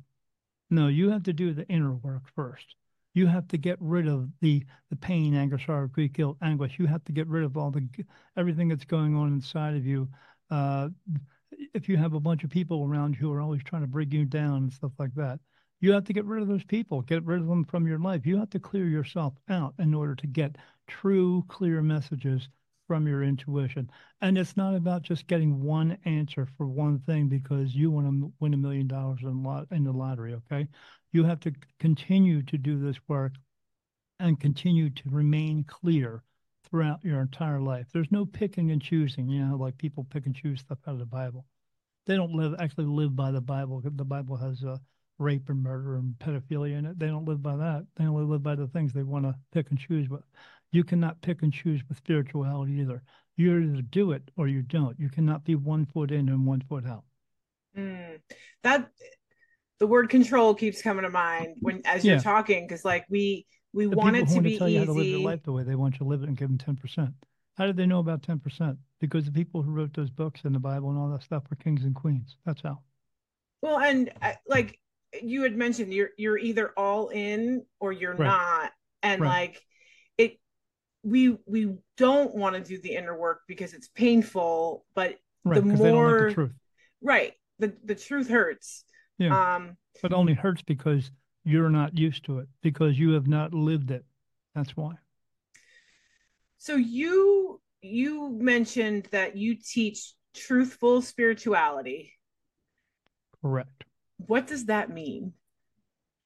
no, 0.70 0.88
you 0.88 1.10
have 1.10 1.24
to 1.24 1.32
do 1.32 1.52
the 1.52 1.68
inner 1.68 1.92
work 1.94 2.22
first. 2.34 2.76
You 3.16 3.26
have 3.26 3.48
to 3.48 3.58
get 3.58 3.78
rid 3.80 4.06
of 4.06 4.30
the 4.40 4.64
the 4.90 4.96
pain, 4.96 5.34
anger, 5.34 5.58
sorrow, 5.58 5.88
grief, 5.88 6.12
guilt, 6.12 6.36
anguish. 6.42 6.78
You 6.78 6.86
have 6.86 7.02
to 7.06 7.12
get 7.12 7.26
rid 7.26 7.42
of 7.42 7.56
all 7.56 7.72
the 7.72 7.88
everything 8.36 8.68
that's 8.68 8.84
going 8.84 9.16
on 9.16 9.32
inside 9.32 9.74
of 9.74 9.84
you. 9.84 10.08
Uh, 10.50 10.90
if 11.74 11.88
you 11.88 11.96
have 11.96 12.14
a 12.14 12.20
bunch 12.20 12.44
of 12.44 12.50
people 12.50 12.84
around 12.84 13.14
you 13.14 13.20
who 13.20 13.32
are 13.32 13.40
always 13.40 13.62
trying 13.64 13.82
to 13.82 13.88
bring 13.88 14.10
you 14.10 14.24
down 14.24 14.58
and 14.58 14.72
stuff 14.72 14.92
like 14.98 15.14
that, 15.14 15.40
you 15.80 15.92
have 15.92 16.04
to 16.04 16.12
get 16.12 16.24
rid 16.24 16.42
of 16.42 16.48
those 16.48 16.64
people, 16.64 17.02
get 17.02 17.24
rid 17.24 17.40
of 17.40 17.46
them 17.46 17.64
from 17.64 17.86
your 17.86 17.98
life. 17.98 18.26
You 18.26 18.38
have 18.38 18.50
to 18.50 18.60
clear 18.60 18.86
yourself 18.86 19.34
out 19.48 19.74
in 19.78 19.94
order 19.94 20.14
to 20.14 20.26
get 20.26 20.56
true, 20.86 21.44
clear 21.48 21.82
messages 21.82 22.48
from 22.86 23.06
your 23.06 23.22
intuition. 23.22 23.90
And 24.20 24.38
it's 24.38 24.56
not 24.56 24.74
about 24.74 25.02
just 25.02 25.26
getting 25.26 25.62
one 25.62 25.98
answer 26.04 26.46
for 26.56 26.66
one 26.66 27.00
thing 27.00 27.28
because 27.28 27.74
you 27.74 27.90
want 27.90 28.06
to 28.06 28.32
win 28.40 28.54
a 28.54 28.56
million 28.56 28.86
dollars 28.86 29.20
in, 29.22 29.42
lot, 29.42 29.66
in 29.72 29.84
the 29.84 29.92
lottery, 29.92 30.34
okay? 30.34 30.68
You 31.12 31.24
have 31.24 31.40
to 31.40 31.52
continue 31.78 32.42
to 32.42 32.58
do 32.58 32.78
this 32.78 32.96
work 33.08 33.32
and 34.18 34.40
continue 34.40 34.90
to 34.90 35.10
remain 35.10 35.64
clear 35.64 36.22
throughout 36.68 37.04
your 37.04 37.20
entire 37.20 37.60
life. 37.60 37.86
There's 37.92 38.10
no 38.10 38.26
picking 38.26 38.70
and 38.70 38.82
choosing, 38.82 39.28
you 39.28 39.44
know, 39.44 39.56
like 39.56 39.78
people 39.78 40.04
pick 40.04 40.26
and 40.26 40.34
choose 40.34 40.60
stuff 40.60 40.78
out 40.86 40.94
of 40.94 40.98
the 40.98 41.06
Bible. 41.06 41.44
They 42.06 42.16
don't 42.16 42.34
live 42.34 42.54
actually 42.58 42.86
live 42.86 43.16
by 43.16 43.30
the 43.30 43.40
Bible. 43.40 43.82
The 43.84 44.04
Bible 44.04 44.36
has 44.36 44.62
uh, 44.64 44.78
rape 45.18 45.48
and 45.48 45.62
murder 45.62 45.96
and 45.96 46.14
pedophilia 46.18 46.78
in 46.78 46.86
it. 46.86 46.98
They 46.98 47.08
don't 47.08 47.24
live 47.24 47.42
by 47.42 47.56
that. 47.56 47.86
They 47.96 48.04
only 48.04 48.24
live 48.24 48.42
by 48.42 48.54
the 48.54 48.68
things 48.68 48.92
they 48.92 49.02
want 49.02 49.24
to 49.24 49.34
pick 49.52 49.70
and 49.70 49.78
choose. 49.78 50.06
But 50.08 50.22
you 50.72 50.84
cannot 50.84 51.20
pick 51.22 51.42
and 51.42 51.52
choose 51.52 51.80
with 51.88 51.98
spirituality 51.98 52.74
either. 52.74 53.02
You 53.36 53.58
either 53.58 53.82
do 53.82 54.12
it 54.12 54.30
or 54.36 54.48
you 54.48 54.62
don't. 54.62 54.98
You 54.98 55.08
cannot 55.08 55.44
be 55.44 55.54
one 55.54 55.86
foot 55.86 56.10
in 56.10 56.28
and 56.28 56.46
one 56.46 56.62
foot 56.68 56.86
out. 56.86 57.04
Mm, 57.76 58.18
that 58.62 58.90
the 59.78 59.86
word 59.86 60.08
control 60.08 60.54
keeps 60.54 60.82
coming 60.82 61.02
to 61.02 61.10
mind 61.10 61.56
when 61.60 61.82
as 61.84 62.04
you're 62.04 62.20
talking 62.20 62.66
because 62.66 62.84
like 62.84 63.04
we 63.08 63.46
we 63.72 63.86
the 63.86 63.96
want 63.96 64.16
it 64.16 64.28
to 64.28 64.40
be 64.40 64.58
tell 64.58 64.68
easy. 64.68 64.74
You 64.74 64.78
how 64.80 64.86
to 64.86 64.92
live 64.92 65.06
your 65.06 65.20
life 65.20 65.42
the 65.42 65.52
way 65.52 65.62
they 65.62 65.74
want 65.74 65.94
you 65.94 65.98
to 65.98 66.04
live 66.04 66.22
it 66.22 66.28
and 66.28 66.36
give 66.36 66.48
them 66.48 66.58
ten 66.58 66.76
percent. 66.76 67.12
How 67.56 67.66
did 67.66 67.76
they 67.76 67.86
know 67.86 67.98
about 67.98 68.22
ten 68.22 68.38
percent? 68.38 68.78
Because 69.00 69.24
the 69.24 69.32
people 69.32 69.62
who 69.62 69.72
wrote 69.72 69.94
those 69.94 70.10
books 70.10 70.40
and 70.44 70.54
the 70.54 70.58
Bible 70.58 70.90
and 70.90 70.98
all 70.98 71.10
that 71.10 71.22
stuff 71.22 71.44
were 71.50 71.56
kings 71.56 71.84
and 71.84 71.94
queens. 71.94 72.36
That's 72.46 72.62
how. 72.62 72.80
Well, 73.60 73.78
and 73.78 74.10
uh, 74.22 74.32
like 74.46 74.78
you 75.20 75.42
had 75.42 75.56
mentioned, 75.56 75.92
you're 75.92 76.10
you're 76.16 76.38
either 76.38 76.72
all 76.76 77.08
in 77.08 77.64
or 77.80 77.92
you're 77.92 78.14
right. 78.14 78.26
not, 78.26 78.72
and 79.02 79.20
right. 79.20 79.28
like 79.28 79.62
it. 80.16 80.38
We 81.02 81.36
we 81.46 81.74
don't 81.96 82.34
want 82.34 82.56
to 82.56 82.62
do 82.62 82.80
the 82.80 82.94
inner 82.94 83.16
work 83.16 83.42
because 83.46 83.74
it's 83.74 83.88
painful, 83.88 84.84
but 84.94 85.16
right, 85.44 85.56
the 85.56 85.62
more 85.62 86.32
the 86.34 86.50
right, 87.02 87.34
the 87.58 87.74
the 87.84 87.94
truth 87.94 88.28
hurts. 88.28 88.84
Yeah. 89.18 89.56
Um, 89.56 89.76
but 90.02 90.12
only 90.12 90.34
hurts 90.34 90.62
because 90.62 91.10
you're 91.44 91.70
not 91.70 91.96
used 91.96 92.24
to 92.26 92.38
it 92.40 92.48
because 92.62 92.98
you 92.98 93.12
have 93.12 93.26
not 93.26 93.54
lived 93.54 93.90
it. 93.90 94.04
That's 94.54 94.76
why. 94.76 94.94
So 96.58 96.76
you 96.76 97.60
you 97.82 98.30
mentioned 98.30 99.08
that 99.12 99.36
you 99.36 99.56
teach 99.56 100.12
truthful 100.34 101.02
spirituality. 101.02 102.12
Correct. 103.40 103.84
What 104.18 104.46
does 104.46 104.66
that 104.66 104.90
mean? 104.90 105.32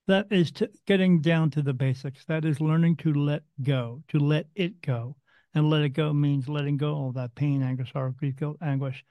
That 0.07 0.27
is 0.31 0.51
to, 0.53 0.71
getting 0.87 1.21
down 1.21 1.51
to 1.51 1.63
the 1.63 1.73
basics. 1.73 2.25
That 2.25 2.45
is 2.45 2.61
learning 2.61 2.97
to 2.97 3.13
let 3.13 3.43
go, 3.63 4.03
to 4.09 4.19
let 4.19 4.47
it 4.55 4.81
go. 4.83 5.17
And 5.53 5.69
let 5.69 5.83
it 5.83 5.91
go 5.91 6.13
means 6.13 6.49
letting 6.49 6.77
go 6.77 7.09
of 7.09 7.15
that 7.15 7.35
pain, 7.35 7.63
anger, 7.63 7.85
sorrow, 7.85 8.15
grief, 8.17 8.37
guilt, 8.37 8.59
anguish, 8.63 9.05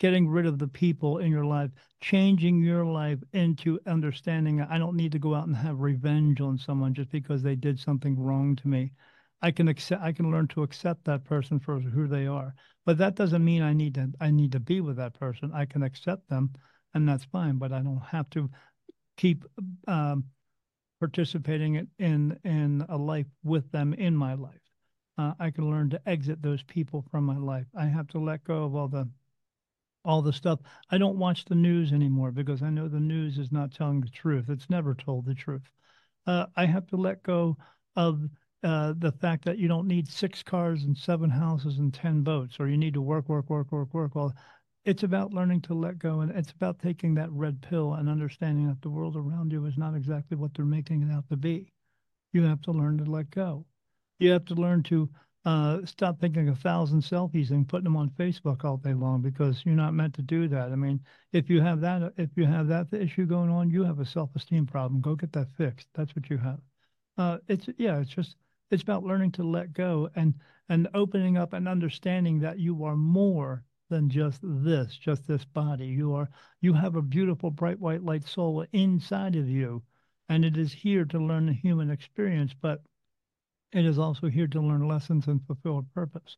getting 0.00 0.28
rid 0.28 0.46
of 0.46 0.58
the 0.58 0.66
people 0.66 1.18
in 1.18 1.30
your 1.30 1.44
life, 1.44 1.70
changing 2.00 2.62
your 2.62 2.84
life 2.84 3.18
into 3.34 3.78
understanding 3.86 4.60
I 4.62 4.78
don't 4.78 4.96
need 4.96 5.12
to 5.12 5.18
go 5.20 5.34
out 5.34 5.46
and 5.46 5.54
have 5.54 5.78
revenge 5.78 6.40
on 6.40 6.58
someone 6.58 6.94
just 6.94 7.10
because 7.10 7.42
they 7.42 7.54
did 7.54 7.78
something 7.78 8.18
wrong 8.18 8.56
to 8.56 8.68
me. 8.68 8.92
I 9.42 9.50
can 9.52 9.68
accept 9.68 10.02
I 10.02 10.12
can 10.12 10.30
learn 10.30 10.48
to 10.48 10.62
accept 10.62 11.04
that 11.04 11.24
person 11.24 11.60
for 11.60 11.78
who 11.78 12.08
they 12.08 12.26
are. 12.26 12.54
But 12.86 12.98
that 12.98 13.14
doesn't 13.14 13.44
mean 13.44 13.62
I 13.62 13.74
need 13.74 13.94
to 13.94 14.10
I 14.20 14.30
need 14.30 14.52
to 14.52 14.60
be 14.60 14.80
with 14.80 14.96
that 14.96 15.14
person. 15.14 15.52
I 15.54 15.66
can 15.66 15.82
accept 15.82 16.28
them 16.28 16.50
and 16.94 17.08
that's 17.08 17.24
fine, 17.24 17.56
but 17.56 17.72
I 17.72 17.80
don't 17.80 18.02
have 18.02 18.28
to 18.30 18.50
keep 19.16 19.44
um, 19.86 20.24
participating 20.98 21.86
in 21.98 22.38
in 22.44 22.86
a 22.88 22.96
life 22.96 23.26
with 23.44 23.70
them 23.70 23.92
in 23.94 24.16
my 24.16 24.34
life. 24.34 24.60
Uh, 25.18 25.34
I 25.38 25.50
can 25.50 25.70
learn 25.70 25.90
to 25.90 26.00
exit 26.08 26.40
those 26.40 26.62
people 26.62 27.04
from 27.10 27.24
my 27.24 27.36
life. 27.36 27.66
I 27.76 27.84
have 27.84 28.08
to 28.08 28.18
let 28.18 28.44
go 28.44 28.64
of 28.64 28.74
all 28.74 28.88
the 28.88 29.06
all 30.04 30.22
the 30.22 30.32
stuff. 30.32 30.60
I 30.90 30.98
don't 30.98 31.18
watch 31.18 31.44
the 31.44 31.54
news 31.54 31.92
anymore 31.92 32.30
because 32.30 32.62
I 32.62 32.70
know 32.70 32.88
the 32.88 33.00
news 33.00 33.38
is 33.38 33.52
not 33.52 33.72
telling 33.72 34.00
the 34.00 34.08
truth. 34.08 34.48
It's 34.48 34.70
never 34.70 34.94
told 34.94 35.26
the 35.26 35.34
truth. 35.34 35.62
Uh, 36.26 36.46
I 36.56 36.66
have 36.66 36.86
to 36.88 36.96
let 36.96 37.22
go 37.22 37.56
of 37.96 38.22
uh, 38.62 38.94
the 38.98 39.12
fact 39.12 39.44
that 39.44 39.58
you 39.58 39.68
don't 39.68 39.88
need 39.88 40.08
six 40.08 40.42
cars 40.42 40.84
and 40.84 40.96
seven 40.96 41.30
houses 41.30 41.78
and 41.78 41.92
10 41.92 42.22
boats, 42.22 42.60
or 42.60 42.68
you 42.68 42.76
need 42.76 42.94
to 42.94 43.00
work, 43.00 43.28
work, 43.28 43.48
work, 43.48 43.72
work, 43.72 43.92
work. 43.94 44.14
Well, 44.14 44.34
it's 44.84 45.02
about 45.02 45.34
learning 45.34 45.60
to 45.62 45.74
let 45.74 45.98
go 45.98 46.20
and 46.20 46.30
it's 46.30 46.52
about 46.52 46.78
taking 46.78 47.14
that 47.14 47.30
red 47.32 47.60
pill 47.60 47.94
and 47.94 48.08
understanding 48.08 48.66
that 48.68 48.80
the 48.80 48.90
world 48.90 49.16
around 49.16 49.52
you 49.52 49.64
is 49.66 49.76
not 49.76 49.94
exactly 49.94 50.36
what 50.36 50.54
they're 50.54 50.64
making 50.64 51.02
it 51.02 51.12
out 51.12 51.28
to 51.28 51.36
be. 51.36 51.72
You 52.32 52.44
have 52.44 52.62
to 52.62 52.72
learn 52.72 52.98
to 52.98 53.04
let 53.04 53.30
go. 53.30 53.66
You 54.18 54.30
have 54.30 54.44
to 54.46 54.54
learn 54.54 54.82
to 54.84 55.10
uh, 55.44 55.84
stop 55.86 56.20
thinking 56.20 56.48
a 56.50 56.54
thousand 56.54 57.00
selfies 57.00 57.50
and 57.50 57.68
putting 57.68 57.84
them 57.84 57.96
on 57.96 58.10
Facebook 58.10 58.64
all 58.64 58.76
day 58.76 58.92
long 58.92 59.22
because 59.22 59.62
you're 59.64 59.74
not 59.74 59.94
meant 59.94 60.14
to 60.14 60.22
do 60.22 60.48
that. 60.48 60.70
I 60.70 60.76
mean, 60.76 61.00
if 61.32 61.48
you 61.48 61.62
have 61.62 61.80
that, 61.80 62.12
if 62.18 62.30
you 62.36 62.44
have 62.44 62.68
that 62.68 62.88
issue 62.92 63.24
going 63.24 63.50
on, 63.50 63.70
you 63.70 63.82
have 63.84 64.00
a 64.00 64.04
self-esteem 64.04 64.66
problem. 64.66 65.00
Go 65.00 65.14
get 65.14 65.32
that 65.32 65.48
fixed. 65.56 65.88
That's 65.94 66.14
what 66.14 66.28
you 66.28 66.36
have. 66.38 66.60
Uh, 67.16 67.38
it's 67.48 67.68
yeah, 67.78 68.00
it's 68.00 68.10
just 68.10 68.36
it's 68.70 68.82
about 68.82 69.04
learning 69.04 69.32
to 69.32 69.42
let 69.42 69.72
go 69.72 70.10
and 70.14 70.34
and 70.68 70.88
opening 70.94 71.38
up 71.38 71.54
and 71.54 71.66
understanding 71.66 72.40
that 72.40 72.58
you 72.58 72.84
are 72.84 72.96
more 72.96 73.64
than 73.88 74.08
just 74.08 74.40
this, 74.42 74.96
just 74.96 75.26
this 75.26 75.44
body. 75.44 75.86
You 75.86 76.14
are 76.14 76.28
you 76.60 76.74
have 76.74 76.96
a 76.96 77.02
beautiful 77.02 77.50
bright 77.50 77.80
white 77.80 78.02
light 78.02 78.26
soul 78.26 78.66
inside 78.72 79.36
of 79.36 79.48
you, 79.48 79.82
and 80.28 80.44
it 80.44 80.58
is 80.58 80.72
here 80.72 81.06
to 81.06 81.18
learn 81.18 81.46
the 81.46 81.52
human 81.54 81.90
experience, 81.90 82.54
but 82.60 82.82
it 83.72 83.84
is 83.84 83.98
also 83.98 84.28
here 84.28 84.46
to 84.48 84.60
learn 84.60 84.86
lessons 84.86 85.26
and 85.26 85.44
fulfill 85.46 85.78
a 85.78 85.82
purpose. 85.82 86.36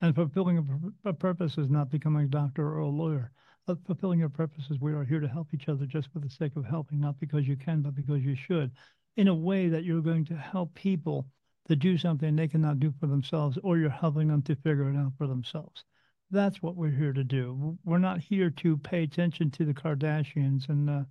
And 0.00 0.14
fulfilling 0.14 0.92
a, 1.04 1.10
a 1.10 1.12
purpose 1.12 1.58
is 1.58 1.68
not 1.68 1.90
becoming 1.90 2.24
a 2.24 2.28
doctor 2.28 2.66
or 2.66 2.78
a 2.78 2.88
lawyer. 2.88 3.32
But 3.66 3.84
fulfilling 3.84 4.18
your 4.18 4.32
is 4.70 4.80
We 4.80 4.92
are 4.94 5.04
here 5.04 5.20
to 5.20 5.28
help 5.28 5.52
each 5.52 5.68
other 5.68 5.86
just 5.86 6.10
for 6.12 6.18
the 6.18 6.30
sake 6.30 6.56
of 6.56 6.64
helping, 6.64 7.00
not 7.00 7.20
because 7.20 7.46
you 7.46 7.56
can, 7.56 7.82
but 7.82 7.94
because 7.94 8.22
you 8.22 8.34
should, 8.34 8.72
in 9.16 9.28
a 9.28 9.34
way 9.34 9.68
that 9.68 9.84
you're 9.84 10.00
going 10.00 10.24
to 10.24 10.36
help 10.36 10.74
people 10.74 11.26
to 11.68 11.76
do 11.76 11.98
something 11.98 12.34
they 12.34 12.48
cannot 12.48 12.80
do 12.80 12.92
for 12.98 13.06
themselves, 13.06 13.58
or 13.62 13.76
you're 13.76 13.90
helping 13.90 14.28
them 14.28 14.42
to 14.42 14.56
figure 14.56 14.90
it 14.90 14.96
out 14.96 15.12
for 15.18 15.26
themselves. 15.26 15.84
That's 16.30 16.62
what 16.62 16.76
we're 16.76 16.90
here 16.90 17.12
to 17.12 17.22
do. 17.22 17.78
We're 17.84 17.98
not 17.98 18.20
here 18.20 18.50
to 18.50 18.76
pay 18.78 19.02
attention 19.02 19.50
to 19.52 19.64
the 19.64 19.74
Kardashians 19.74 20.68
and 20.68 20.88
uh, 20.88 21.04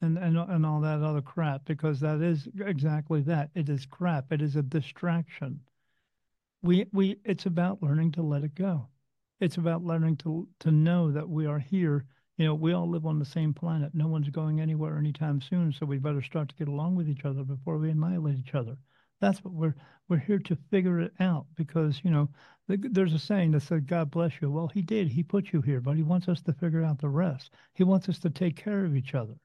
and 0.00 0.18
and 0.18 0.36
and 0.36 0.66
all 0.66 0.80
that 0.80 1.02
other 1.02 1.22
crap 1.22 1.64
because 1.64 2.00
that 2.00 2.20
is 2.20 2.48
exactly 2.60 3.22
that. 3.22 3.50
It 3.54 3.68
is 3.68 3.86
crap. 3.86 4.32
It 4.32 4.42
is 4.42 4.56
a 4.56 4.62
distraction. 4.62 5.60
We 6.62 6.86
we 6.92 7.18
it's 7.24 7.46
about 7.46 7.82
learning 7.82 8.12
to 8.12 8.22
let 8.22 8.44
it 8.44 8.54
go. 8.54 8.88
It's 9.40 9.56
about 9.56 9.84
learning 9.84 10.16
to 10.18 10.48
to 10.60 10.70
know 10.70 11.10
that 11.12 11.28
we 11.28 11.46
are 11.46 11.58
here. 11.58 12.04
You 12.36 12.44
know, 12.44 12.54
we 12.54 12.72
all 12.72 12.88
live 12.88 13.06
on 13.06 13.18
the 13.18 13.24
same 13.24 13.54
planet. 13.54 13.94
No 13.94 14.08
one's 14.08 14.28
going 14.28 14.60
anywhere 14.60 14.98
anytime 14.98 15.40
soon, 15.40 15.72
so 15.72 15.86
we 15.86 15.98
better 15.98 16.22
start 16.22 16.50
to 16.50 16.54
get 16.56 16.68
along 16.68 16.96
with 16.96 17.08
each 17.08 17.24
other 17.24 17.42
before 17.42 17.78
we 17.78 17.90
annihilate 17.90 18.38
each 18.38 18.54
other. 18.54 18.76
That's 19.20 19.42
what 19.42 19.54
we're 19.54 19.74
we're 20.08 20.18
here 20.18 20.38
to 20.40 20.56
figure 20.70 21.00
it 21.00 21.12
out 21.20 21.46
because 21.54 22.00
you 22.04 22.10
know 22.10 22.28
there's 22.68 23.14
a 23.14 23.18
saying 23.18 23.52
that 23.52 23.60
said, 23.60 23.86
God 23.86 24.10
bless 24.10 24.32
you. 24.40 24.50
Well, 24.50 24.68
he 24.68 24.82
did. 24.82 25.08
He 25.08 25.22
put 25.22 25.52
you 25.52 25.62
here, 25.62 25.80
but 25.80 25.96
he 25.96 26.02
wants 26.02 26.28
us 26.28 26.42
to 26.42 26.52
figure 26.52 26.82
out 26.82 26.98
the 26.98 27.08
rest. 27.08 27.52
He 27.74 27.84
wants 27.84 28.08
us 28.08 28.18
to 28.20 28.30
take 28.30 28.56
care 28.56 28.84
of 28.84 28.96
each 28.96 29.14
other. 29.14 29.36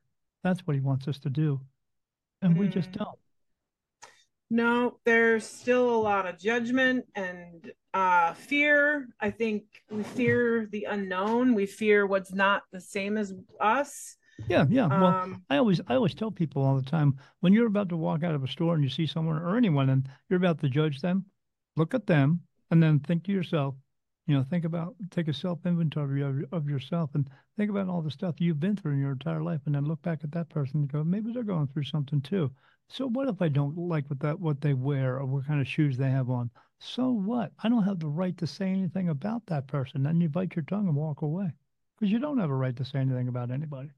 That's 0.44 0.62
what 0.62 0.76
he 0.76 0.82
wants 0.82 1.08
us 1.08 1.20
to 1.20 1.30
do. 1.30 1.62
And 2.42 2.58
we 2.58 2.68
just 2.68 2.92
mm. 2.92 2.98
don't. 2.98 3.18
No, 4.50 4.98
there's 5.06 5.46
still 5.46 5.90
a 5.90 6.02
lot 6.02 6.28
of 6.28 6.38
judgment 6.38 7.06
and 7.16 7.72
uh, 7.94 8.34
fear. 8.34 9.08
I 9.20 9.30
think 9.30 9.64
we 9.90 10.04
fear 10.04 10.68
the 10.72 10.88
unknown. 10.90 11.54
We 11.54 11.66
fear 11.66 12.06
what's 12.06 12.34
not 12.34 12.64
the 12.72 12.82
same 12.82 13.18
as 13.18 13.34
us. 13.62 14.18
Yeah, 14.50 14.66
yeah. 14.70 14.88
Well, 14.88 15.06
um, 15.06 15.44
I 15.50 15.58
always 15.58 15.80
I 15.88 15.96
always 15.96 16.16
tell 16.16 16.32
people 16.32 16.64
all 16.64 16.76
the 16.76 16.90
time 16.90 17.18
when 17.40 17.54
you're 17.54 17.68
about 17.68 17.90
to 17.90 17.98
walk 17.98 18.24
out 18.24 18.36
of 18.36 18.44
a 18.44 18.48
store 18.48 18.76
and 18.76 18.84
you 18.84 18.90
see 18.90 19.06
someone 19.06 19.38
or 19.38 19.56
anyone 19.56 19.90
and 19.90 20.10
you're 20.30 20.38
about 20.38 20.60
to 20.62 20.70
judge 20.70 21.00
them, 21.00 21.26
look 21.78 21.94
at 21.94 22.08
them 22.08 22.42
and 22.72 22.82
then 22.82 23.00
think 23.00 23.24
to 23.26 23.32
yourself, 23.32 23.76
you 24.28 24.36
know, 24.36 24.44
think 24.50 24.66
about 24.66 24.96
take 25.10 25.28
a 25.28 25.34
self 25.34 25.66
inventory 25.66 26.22
of, 26.22 26.44
of 26.52 26.70
yourself 26.70 27.10
and 27.16 27.30
think 27.58 27.70
about 27.70 27.90
all 27.90 28.02
the 28.02 28.12
stuff 28.12 28.36
you've 28.40 28.60
been 28.60 28.76
through 28.76 28.94
in 28.94 29.00
your 29.00 29.14
entire 29.14 29.42
life, 29.42 29.62
and 29.66 29.76
then 29.76 29.86
look 29.86 30.02
back 30.02 30.24
at 30.24 30.32
that 30.32 30.50
person 30.50 30.82
and 30.82 30.92
go, 30.92 31.04
maybe 31.04 31.32
they're 31.32 31.44
going 31.44 31.68
through 31.68 31.84
something 31.84 32.22
too. 32.22 32.52
So 32.88 33.08
what 33.08 33.30
if 33.30 33.42
I 33.42 33.48
don't 33.48 33.78
like 33.78 34.10
what 34.10 34.20
that 34.20 34.40
what 34.40 34.62
they 34.62 34.74
wear 34.74 35.18
or 35.18 35.26
what 35.26 35.48
kind 35.48 35.62
of 35.62 35.68
shoes 35.68 35.98
they 35.98 36.10
have 36.10 36.30
on? 36.30 36.50
So 36.80 37.12
what? 37.12 37.52
I 37.64 37.70
don't 37.70 37.84
have 37.84 38.00
the 38.00 38.08
right 38.08 38.38
to 38.38 38.48
say 38.48 38.68
anything 38.70 39.10
about 39.10 39.46
that 39.48 39.68
person. 39.68 40.04
Then 40.04 40.20
you 40.20 40.30
bite 40.30 40.56
your 40.56 40.66
tongue 40.66 40.88
and 40.88 40.96
walk 40.96 41.22
away 41.22 41.52
because 41.98 42.12
you 42.12 42.20
don't 42.20 42.40
have 42.40 42.50
a 42.50 42.56
right 42.56 42.76
to 42.76 42.86
say 42.86 43.00
anything 43.00 43.28
about 43.28 43.52
anybody. 43.52 43.90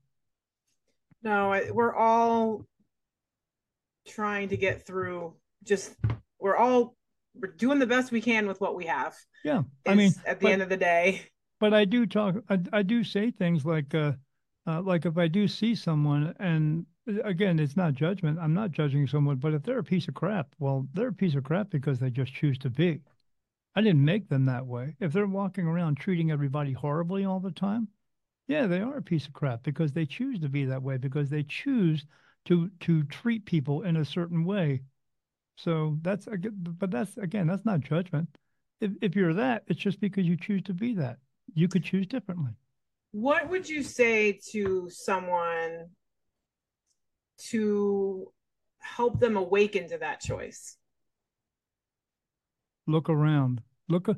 No, 1.23 1.59
we're 1.71 1.95
all 1.95 2.65
trying 4.07 4.49
to 4.49 4.57
get 4.57 4.85
through. 4.85 5.33
Just 5.63 5.95
we're 6.39 6.57
all 6.57 6.95
we're 7.35 7.51
doing 7.51 7.79
the 7.79 7.87
best 7.87 8.11
we 8.11 8.21
can 8.21 8.47
with 8.47 8.61
what 8.61 8.75
we 8.75 8.85
have. 8.85 9.15
Yeah, 9.43 9.63
I 9.87 9.95
mean, 9.95 10.13
at 10.25 10.39
the 10.39 10.45
but, 10.45 10.51
end 10.51 10.61
of 10.61 10.69
the 10.69 10.77
day. 10.77 11.23
But 11.59 11.73
I 11.73 11.85
do 11.85 12.05
talk. 12.05 12.35
I, 12.49 12.59
I 12.71 12.81
do 12.81 13.03
say 13.03 13.31
things 13.31 13.65
like, 13.65 13.93
uh, 13.95 14.13
uh, 14.67 14.81
like 14.81 15.05
if 15.05 15.17
I 15.17 15.27
do 15.27 15.47
see 15.47 15.75
someone, 15.75 16.35
and 16.39 16.85
again, 17.23 17.59
it's 17.59 17.77
not 17.77 17.93
judgment. 17.93 18.39
I'm 18.39 18.53
not 18.53 18.71
judging 18.71 19.07
someone, 19.07 19.37
but 19.37 19.53
if 19.53 19.63
they're 19.63 19.79
a 19.79 19.83
piece 19.83 20.07
of 20.07 20.13
crap, 20.13 20.55
well, 20.59 20.87
they're 20.93 21.09
a 21.09 21.13
piece 21.13 21.35
of 21.35 21.43
crap 21.43 21.69
because 21.69 21.99
they 21.99 22.09
just 22.09 22.33
choose 22.33 22.57
to 22.59 22.69
be. 22.69 23.01
I 23.75 23.81
didn't 23.81 24.05
make 24.05 24.29
them 24.29 24.45
that 24.45 24.65
way. 24.65 24.95
If 24.99 25.13
they're 25.13 25.25
walking 25.25 25.65
around 25.65 25.95
treating 25.95 26.31
everybody 26.31 26.73
horribly 26.73 27.25
all 27.25 27.39
the 27.39 27.51
time, 27.51 27.87
yeah, 28.47 28.67
they 28.67 28.81
are 28.81 28.97
a 28.97 29.01
piece 29.01 29.25
of 29.25 29.33
crap 29.33 29.63
because 29.63 29.91
they 29.91 30.05
choose 30.05 30.39
to 30.41 30.49
be 30.49 30.65
that 30.65 30.83
way 30.83 30.97
because 30.97 31.29
they 31.29 31.43
choose 31.43 32.05
to 32.45 32.69
to 32.81 33.03
treat 33.03 33.45
people 33.45 33.83
in 33.83 33.97
a 33.97 34.05
certain 34.05 34.43
way 34.43 34.81
so 35.55 35.97
that's 36.01 36.27
again, 36.27 36.53
but 36.55 36.91
that's 36.91 37.17
again, 37.17 37.47
that's 37.47 37.65
not 37.65 37.81
judgment. 37.81 38.29
If 38.81 38.91
if 39.01 39.15
you're 39.15 39.33
that, 39.35 39.63
it's 39.67 39.79
just 39.79 39.99
because 39.99 40.25
you 40.25 40.37
choose 40.37 40.63
to 40.63 40.73
be 40.73 40.95
that. 40.95 41.17
You 41.53 41.67
could 41.67 41.83
choose 41.83 42.07
differently. 42.07 42.51
What 43.11 43.49
would 43.49 43.69
you 43.69 43.83
say 43.83 44.39
to 44.51 44.89
someone 44.89 45.89
to 47.49 48.31
help 48.79 49.19
them 49.19 49.37
awaken 49.37 49.89
to 49.89 49.97
that 49.99 50.19
choice? 50.19 50.77
Look 52.87 53.09
around. 53.09 53.61
Look. 53.89 54.09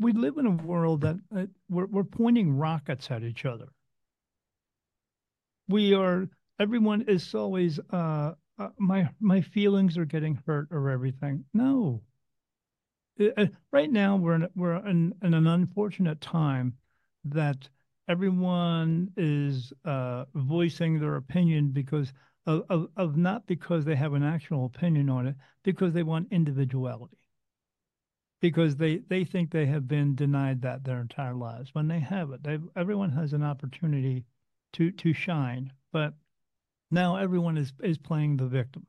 We 0.00 0.12
live 0.12 0.38
in 0.38 0.46
a 0.46 0.50
world 0.50 1.02
that 1.02 1.16
uh, 1.36 1.46
we're 1.68 1.84
we're 1.86 2.04
pointing 2.04 2.56
rockets 2.56 3.10
at 3.10 3.22
each 3.22 3.44
other. 3.44 3.66
We 5.68 5.92
are. 5.92 6.28
Everyone 6.58 7.02
is 7.02 7.34
always 7.34 7.78
uh, 7.90 8.32
uh, 8.58 8.68
my 8.78 9.08
my 9.20 9.40
feelings 9.40 9.98
are 9.98 10.04
getting 10.04 10.40
hurt 10.46 10.68
or 10.70 10.90
everything. 10.90 11.44
No. 11.52 12.02
Uh, 13.18 13.46
right 13.72 13.90
now 13.90 14.16
we're 14.16 14.34
in, 14.34 14.48
we're 14.54 14.76
in, 14.86 15.14
in, 15.22 15.32
an 15.32 15.46
unfortunate 15.46 16.20
time 16.20 16.74
that 17.24 17.68
everyone 18.08 19.10
is 19.16 19.72
uh, 19.86 20.24
voicing 20.34 21.00
their 21.00 21.16
opinion 21.16 21.70
because 21.70 22.12
of, 22.46 22.64
of, 22.68 22.88
of 22.96 23.16
not 23.16 23.46
because 23.46 23.84
they 23.84 23.96
have 23.96 24.12
an 24.12 24.22
actual 24.22 24.66
opinion 24.66 25.08
on 25.08 25.26
it, 25.26 25.34
because 25.62 25.94
they 25.94 26.02
want 26.02 26.28
individuality. 26.30 27.16
Because 28.40 28.76
they, 28.76 28.98
they 29.08 29.24
think 29.24 29.50
they 29.50 29.66
have 29.66 29.88
been 29.88 30.14
denied 30.14 30.60
that 30.62 30.84
their 30.84 31.00
entire 31.00 31.34
lives 31.34 31.74
when 31.74 31.88
they 31.88 32.00
have 32.00 32.30
it. 32.32 32.42
They 32.42 32.58
everyone 32.76 33.10
has 33.12 33.32
an 33.32 33.42
opportunity 33.42 34.24
to 34.74 34.90
to 34.90 35.14
shine, 35.14 35.72
but 35.90 36.12
now 36.90 37.16
everyone 37.16 37.56
is 37.58 37.72
is 37.82 37.98
playing 37.98 38.36
the 38.36 38.46
victim. 38.46 38.86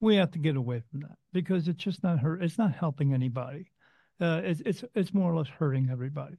We 0.00 0.16
have 0.16 0.30
to 0.32 0.38
get 0.38 0.56
away 0.56 0.82
from 0.90 1.00
that 1.00 1.18
because 1.32 1.68
it's 1.68 1.82
just 1.82 2.02
not 2.02 2.18
hurt. 2.18 2.42
It's 2.42 2.58
not 2.58 2.74
helping 2.74 3.12
anybody. 3.12 3.70
Uh, 4.20 4.40
it's 4.44 4.62
it's 4.66 4.84
it's 4.94 5.14
more 5.14 5.32
or 5.32 5.36
less 5.36 5.48
hurting 5.48 5.88
everybody. 5.90 6.36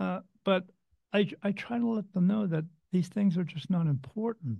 Uh, 0.00 0.20
but 0.44 0.64
I 1.12 1.30
I 1.42 1.52
try 1.52 1.78
to 1.78 1.86
let 1.88 2.12
them 2.12 2.26
know 2.26 2.46
that 2.46 2.64
these 2.90 3.08
things 3.08 3.36
are 3.36 3.44
just 3.44 3.70
not 3.70 3.86
important. 3.86 4.58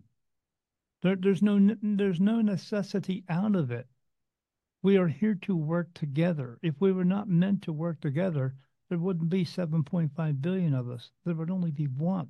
There, 1.03 1.16
there's 1.16 1.42
no 1.42 1.77
there's 1.83 2.21
no 2.21 2.40
necessity 2.40 3.25
out 3.29 3.57
of 3.57 3.71
it. 3.71 3.87
We 4.83 4.97
are 4.97 5.09
here 5.09 5.35
to 5.42 5.57
work 5.57 5.95
together. 5.95 6.59
If 6.62 6.75
we 6.81 6.92
were 6.92 7.05
not 7.05 7.29
meant 7.29 7.62
to 7.62 7.73
work 7.73 8.01
together, 8.01 8.55
there 8.88 8.99
wouldn't 8.99 9.31
be 9.31 9.45
7.5 9.45 10.42
billion 10.42 10.75
of 10.75 10.90
us. 10.90 11.11
There 11.25 11.35
would 11.35 11.51
only 11.51 11.71
be 11.71 11.87
one. 11.87 12.29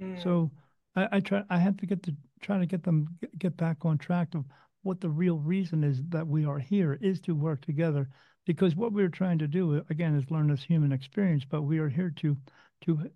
Mm. 0.00 0.22
So 0.22 0.50
I, 0.96 1.08
I 1.12 1.20
try. 1.20 1.42
I 1.50 1.58
have 1.58 1.76
to 1.78 1.86
get 1.86 2.02
to 2.04 2.16
try 2.40 2.58
to 2.58 2.66
get 2.66 2.82
them 2.82 3.18
get 3.38 3.56
back 3.56 3.84
on 3.84 3.98
track 3.98 4.34
of 4.34 4.44
what 4.82 5.00
the 5.00 5.10
real 5.10 5.38
reason 5.38 5.84
is 5.84 6.02
that 6.08 6.26
we 6.26 6.44
are 6.44 6.58
here 6.58 6.98
is 7.00 7.20
to 7.20 7.34
work 7.34 7.60
together. 7.60 8.08
Because 8.46 8.74
what 8.74 8.92
we're 8.92 9.08
trying 9.08 9.38
to 9.38 9.46
do 9.46 9.84
again 9.90 10.16
is 10.16 10.30
learn 10.30 10.48
this 10.48 10.64
human 10.64 10.92
experience, 10.92 11.44
but 11.44 11.62
we 11.62 11.78
are 11.78 11.88
here 11.88 12.10
to 12.16 12.36
to 12.82 13.10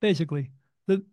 basically 0.00 0.50
the 0.86 1.04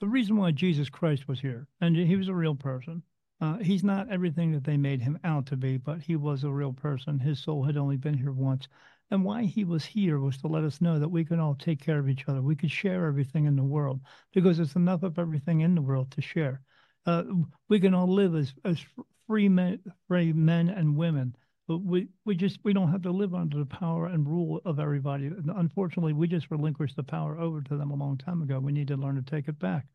the 0.00 0.08
reason 0.08 0.36
why 0.36 0.52
Jesus 0.52 0.88
Christ 0.88 1.28
was 1.28 1.40
here, 1.40 1.66
and 1.80 1.96
he 1.96 2.16
was 2.16 2.28
a 2.28 2.34
real 2.34 2.54
person. 2.54 3.02
Uh, 3.40 3.58
he's 3.58 3.84
not 3.84 4.08
everything 4.10 4.52
that 4.52 4.64
they 4.64 4.76
made 4.76 5.00
him 5.00 5.18
out 5.22 5.46
to 5.46 5.56
be, 5.56 5.76
but 5.76 6.00
he 6.00 6.16
was 6.16 6.42
a 6.42 6.50
real 6.50 6.72
person. 6.72 7.18
His 7.18 7.38
soul 7.40 7.62
had 7.62 7.76
only 7.76 7.96
been 7.96 8.16
here 8.16 8.32
once. 8.32 8.66
And 9.10 9.24
why 9.24 9.44
he 9.44 9.64
was 9.64 9.84
here 9.84 10.20
was 10.20 10.36
to 10.38 10.48
let 10.48 10.64
us 10.64 10.80
know 10.80 10.98
that 10.98 11.08
we 11.08 11.24
can 11.24 11.40
all 11.40 11.54
take 11.54 11.80
care 11.80 11.98
of 11.98 12.08
each 12.08 12.28
other. 12.28 12.42
We 12.42 12.56
could 12.56 12.70
share 12.70 13.06
everything 13.06 13.46
in 13.46 13.56
the 13.56 13.62
world 13.62 14.00
because 14.34 14.58
there's 14.58 14.76
enough 14.76 15.02
of 15.02 15.18
everything 15.18 15.60
in 15.60 15.74
the 15.74 15.82
world 15.82 16.10
to 16.12 16.20
share. 16.20 16.60
Uh, 17.06 17.24
we 17.68 17.80
can 17.80 17.94
all 17.94 18.12
live 18.12 18.34
as, 18.34 18.52
as 18.64 18.84
free 19.26 19.48
men, 19.48 19.80
free 20.08 20.32
men 20.32 20.68
and 20.68 20.96
women. 20.96 21.34
But 21.66 21.78
we, 21.78 22.08
we 22.24 22.34
just 22.34 22.60
we 22.64 22.72
don't 22.72 22.90
have 22.90 23.02
to 23.02 23.10
live 23.10 23.34
under 23.34 23.58
the 23.58 23.66
power 23.66 24.06
and 24.06 24.26
rule 24.26 24.60
of 24.64 24.78
everybody. 24.78 25.30
Unfortunately, 25.56 26.14
we 26.14 26.26
just 26.26 26.50
relinquished 26.50 26.96
the 26.96 27.02
power 27.02 27.38
over 27.38 27.60
to 27.62 27.76
them 27.76 27.90
a 27.90 27.96
long 27.96 28.16
time 28.18 28.42
ago. 28.42 28.58
We 28.58 28.72
need 28.72 28.88
to 28.88 28.96
learn 28.96 29.16
to 29.16 29.22
take 29.22 29.48
it 29.48 29.58
back. 29.58 29.86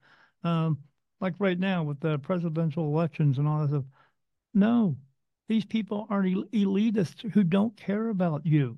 Um, 0.43 0.77
like 1.19 1.33
right 1.39 1.57
now 1.57 1.83
with 1.83 1.99
the 1.99 2.19
presidential 2.19 2.85
elections 2.85 3.37
and 3.37 3.47
all 3.47 3.61
that 3.61 3.69
stuff. 3.69 3.85
No, 4.53 4.97
these 5.47 5.65
people 5.65 6.05
are 6.09 6.21
elitists 6.23 7.31
who 7.31 7.43
don't 7.43 7.75
care 7.75 8.09
about 8.09 8.45
you. 8.45 8.77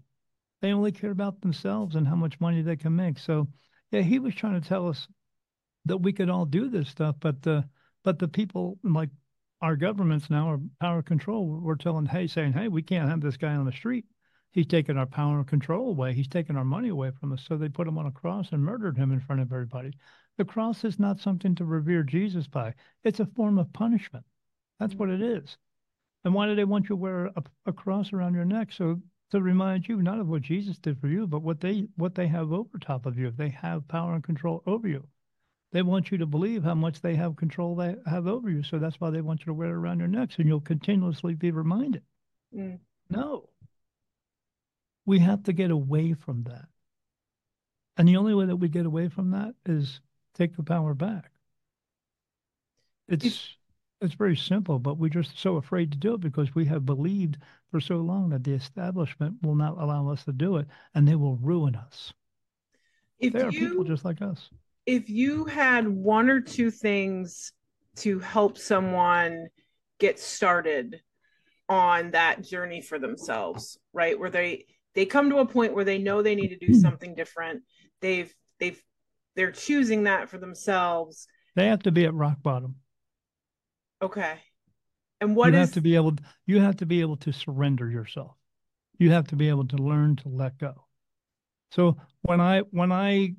They 0.66 0.74
only 0.74 0.92
care 0.92 1.12
about 1.12 1.42
themselves 1.42 1.94
and 1.94 2.08
how 2.08 2.16
much 2.16 2.40
money 2.40 2.64
they 2.64 2.76
can 2.76 2.96
make. 2.96 3.20
So, 3.20 3.48
yeah, 3.92 4.02
he 4.02 4.18
was 4.18 4.34
trying 4.34 4.60
to 4.60 4.68
tell 4.68 4.88
us 4.88 5.08
that 5.86 5.98
we 5.98 6.12
could 6.12 6.28
all 6.28 6.48
do 6.48 6.70
this 6.70 6.90
stuff, 6.90 7.18
but 7.20 7.44
the 7.44 7.70
but 8.04 8.18
the 8.18 8.28
people 8.28 8.80
like 8.84 9.12
our 9.62 9.76
governments 9.76 10.28
now 10.32 10.50
are 10.50 10.60
power 10.82 11.04
control. 11.04 11.60
We're 11.62 11.76
telling, 11.76 12.08
hey, 12.08 12.26
saying, 12.26 12.54
hey, 12.54 12.68
we 12.68 12.82
can't 12.82 13.08
have 13.08 13.22
this 13.22 13.38
guy 13.38 13.54
on 13.54 13.68
the 13.68 13.72
street. 13.72 14.06
He's 14.54 14.66
taking 14.66 14.98
our 14.98 15.06
power 15.06 15.38
and 15.38 15.48
control 15.48 15.90
away. 15.90 16.16
He's 16.16 16.28
taking 16.28 16.58
our 16.58 16.66
money 16.66 16.90
away 16.90 17.12
from 17.12 17.32
us. 17.32 17.46
So 17.48 17.58
they 17.58 17.70
put 17.70 17.88
him 17.88 18.00
on 18.00 18.08
a 18.08 18.12
cross 18.12 18.52
and 18.52 18.64
murdered 18.64 18.98
him 18.98 19.12
in 19.12 19.20
front 19.20 19.44
of 19.44 19.54
everybody. 19.54 19.94
The 20.40 20.46
cross 20.46 20.84
is 20.84 20.98
not 20.98 21.20
something 21.20 21.54
to 21.54 21.66
revere 21.66 22.02
Jesus 22.02 22.48
by. 22.48 22.74
It's 23.04 23.20
a 23.20 23.28
form 23.28 23.60
of 23.60 23.72
punishment. 23.72 24.26
That's 24.80 24.96
what 24.96 25.10
it 25.10 25.20
mm-hmm. 25.20 25.46
is. 25.46 25.58
And 26.24 26.34
why 26.34 26.48
do 26.48 26.56
they 26.56 26.66
want 26.66 26.86
you 26.86 26.88
to 26.88 26.96
wear 26.96 27.28
a, 27.28 27.44
a 27.68 27.72
cross 27.72 28.14
around 28.14 28.34
your 28.34 28.46
neck? 28.46 28.72
So 28.72 29.00
to 29.32 29.42
remind 29.42 29.88
you 29.88 30.02
not 30.02 30.20
of 30.20 30.28
what 30.28 30.42
Jesus 30.42 30.78
did 30.78 31.00
for 31.00 31.08
you, 31.08 31.28
but 31.28 31.42
what 31.42 31.60
they 31.60 31.88
what 31.96 32.16
they 32.16 32.28
have 32.28 32.52
over 32.52 32.78
top 32.78 33.06
of 33.06 33.18
you. 33.18 33.32
They 33.32 33.50
have 33.50 33.88
power 33.88 34.14
and 34.14 34.24
control 34.24 34.64
over 34.66 34.88
you. 34.88 35.08
They 35.72 35.82
want 35.82 36.12
you 36.12 36.18
to 36.20 36.26
believe 36.26 36.64
how 36.64 36.76
much 36.76 37.02
they 37.02 37.16
have 37.16 37.36
control 37.36 37.76
they 37.76 37.96
have 38.06 38.28
over 38.28 38.50
you. 38.50 38.64
So 38.64 38.80
that's 38.80 39.02
why 39.02 39.10
they 39.10 39.22
want 39.22 39.42
you 39.42 39.48
to 39.48 39.54
wear 39.54 39.70
it 39.70 39.74
around 39.74 40.00
your 40.00 40.08
necks 40.08 40.36
and 40.38 40.48
you'll 40.48 40.62
continuously 40.62 41.34
be 41.34 41.52
reminded. 41.52 42.04
Mm. 42.56 42.80
No. 43.10 43.50
We 45.06 45.20
have 45.20 45.44
to 45.44 45.54
get 45.54 45.72
away 45.72 46.14
from 46.14 46.44
that. 46.44 46.66
And 47.98 48.08
the 48.08 48.18
only 48.18 48.34
way 48.34 48.46
that 48.46 48.56
we 48.56 48.70
get 48.70 48.86
away 48.86 49.10
from 49.10 49.32
that 49.32 49.56
is 49.66 50.00
take 50.34 50.56
the 50.56 50.64
power 50.64 50.94
back. 50.94 51.32
It's 53.08 53.56
it's 54.02 54.14
very 54.14 54.36
simple, 54.36 54.80
but 54.80 54.98
we're 54.98 55.10
just 55.10 55.40
so 55.40 55.56
afraid 55.56 55.92
to 55.92 55.98
do 55.98 56.16
it 56.16 56.22
because 56.22 56.54
we 56.54 56.66
have 56.66 56.86
believed 56.86 57.38
for 57.72 57.80
so 57.80 57.98
long 57.98 58.30
that 58.30 58.44
the 58.44 58.54
establishment 58.54 59.36
will 59.42 59.56
not 59.56 59.78
allow 59.78 60.10
us 60.10 60.24
to 60.26 60.34
do 60.34 60.58
it 60.58 60.68
and 60.94 61.08
they 61.08 61.16
will 61.16 61.38
ruin 61.38 61.76
us. 61.76 62.14
If 63.20 63.34
they 63.34 63.42
are 63.42 63.52
people 63.52 63.84
just 63.84 64.06
like 64.06 64.22
us. 64.22 64.50
If 64.86 65.10
you 65.10 65.46
had 65.46 65.88
one 65.88 66.30
or 66.30 66.42
two 66.42 66.70
things 66.70 67.54
to 67.98 68.20
help 68.20 68.58
someone 68.58 69.48
get 70.00 70.20
started 70.20 71.02
on 71.70 72.12
that 72.12 72.44
journey 72.44 72.82
for 72.82 73.00
themselves, 73.00 73.80
right? 73.94 74.20
Where 74.20 74.30
they 74.30 74.66
they 74.94 75.06
come 75.06 75.30
to 75.30 75.38
a 75.38 75.46
point 75.46 75.74
where 75.74 75.86
they 75.86 75.98
know 75.98 76.22
they 76.22 76.36
need 76.36 76.50
to 76.50 76.58
do 76.58 76.74
hmm. 76.74 76.80
something 76.80 77.16
different. 77.16 77.64
They've 78.02 78.34
they've 78.60 78.82
they're 79.36 79.52
choosing 79.52 80.04
that 80.04 80.30
for 80.30 80.38
themselves. 80.38 81.28
They 81.56 81.68
have 81.68 81.84
to 81.84 81.92
be 81.92 82.06
at 82.06 82.14
rock 82.14 82.38
bottom. 82.44 82.76
Okay. 84.06 84.38
And 85.20 85.36
what 85.36 85.52
you 85.52 85.60
is... 85.60 85.68
have 85.68 85.74
to 85.74 85.82
be 85.82 85.96
able 85.96 86.16
you 86.46 86.62
have 86.62 86.78
to 86.78 86.86
be 86.86 87.02
able 87.02 87.18
to 87.18 87.34
surrender 87.34 87.90
yourself. 87.90 88.36
You 89.00 89.12
have 89.12 89.28
to 89.28 89.36
be 89.36 89.50
able 89.50 89.68
to 89.68 89.78
learn 89.78 90.16
to 90.18 90.30
let 90.30 90.58
go. 90.60 90.86
So 91.72 91.98
when 92.22 92.40
I 92.40 92.60
when 92.72 92.92
I 92.92 93.36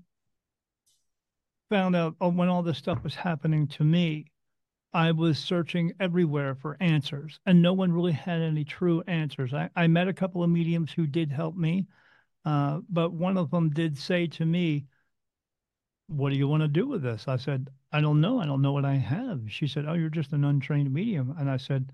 found 1.71 1.95
out 1.95 2.17
oh, 2.21 2.31
when 2.31 2.49
all 2.49 2.65
this 2.65 2.79
stuff 2.79 3.05
was 3.05 3.15
happening 3.15 3.69
to 3.69 3.85
me, 3.85 4.27
I 4.93 5.13
was 5.13 5.39
searching 5.39 5.93
everywhere 6.01 6.57
for 6.57 6.77
answers, 6.81 7.39
and 7.47 7.63
no 7.63 7.73
one 7.73 7.93
really 7.93 8.13
had 8.13 8.41
any 8.41 8.65
true 8.65 9.05
answers. 9.07 9.55
I, 9.55 9.71
I 9.77 9.87
met 9.87 10.09
a 10.09 10.13
couple 10.13 10.43
of 10.43 10.51
mediums 10.51 10.93
who 10.93 11.07
did 11.07 11.31
help 11.31 11.55
me, 11.55 11.87
uh, 12.45 12.81
but 12.91 13.13
one 13.13 13.37
of 13.37 13.51
them 13.51 13.71
did 13.71 13.97
say 13.97 14.27
to 14.27 14.45
me, 14.45 14.87
What 16.09 16.31
do 16.31 16.37
you 16.37 16.49
want 16.49 16.63
to 16.63 16.69
do 16.69 16.89
with 16.89 17.03
this? 17.03 17.29
I 17.29 17.37
said, 17.37 17.69
I 17.97 18.03
don't 18.03 18.21
know. 18.21 18.41
I 18.41 18.45
don't 18.45 18.61
know 18.61 18.75
what 18.75 18.85
I 18.85 18.97
have. 18.97 19.41
She 19.49 19.67
said, 19.67 19.87
Oh, 19.89 19.95
you're 19.95 20.11
just 20.11 20.35
an 20.35 20.45
untrained 20.45 20.93
medium. 20.93 21.35
And 21.39 21.51
I 21.51 21.57
said, 21.57 21.93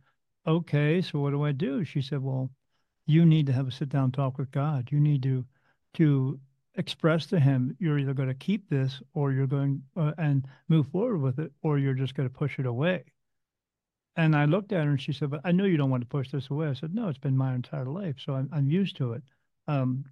Okay, 0.48 1.00
so 1.00 1.20
what 1.20 1.30
do 1.30 1.44
I 1.44 1.52
do? 1.52 1.84
She 1.84 2.02
said, 2.02 2.20
Well, 2.20 2.50
you 3.06 3.24
need 3.24 3.46
to 3.46 3.52
have 3.52 3.68
a 3.68 3.70
sit 3.70 3.88
down 3.88 4.10
talk 4.10 4.36
with 4.36 4.50
God. 4.50 4.88
You 4.90 4.98
need 4.98 5.22
to 5.22 5.44
to 5.94 6.40
express 6.74 7.26
to 7.26 7.38
him 7.38 7.76
you're 7.78 8.00
either 8.00 8.14
going 8.14 8.26
to 8.30 8.34
keep 8.34 8.68
this 8.68 9.00
or 9.14 9.30
you're 9.30 9.46
going 9.46 9.80
uh, 9.96 10.10
and 10.18 10.48
move 10.68 10.88
forward 10.88 11.18
with 11.18 11.38
it 11.38 11.52
or 11.62 11.78
you're 11.78 11.94
just 11.94 12.16
going 12.16 12.28
to 12.28 12.34
push 12.34 12.58
it 12.58 12.64
away 12.64 13.04
and 14.16 14.34
i 14.34 14.46
looked 14.46 14.72
at 14.72 14.82
her 14.82 14.90
and 14.90 15.02
she 15.02 15.12
said 15.12 15.28
but 15.28 15.42
i 15.44 15.52
know 15.52 15.66
you 15.66 15.76
don't 15.76 15.90
want 15.90 16.00
to 16.00 16.08
push 16.08 16.30
this 16.30 16.48
away 16.48 16.68
i 16.68 16.72
said 16.72 16.94
no 16.94 17.08
it's 17.08 17.18
been 17.18 17.36
my 17.36 17.54
entire 17.54 17.84
life 17.84 18.16
so 18.18 18.32
i'm, 18.32 18.48
I'm 18.54 18.70
used 18.70 18.96
to 18.96 19.12
it 19.12 19.22
um, 19.68 20.06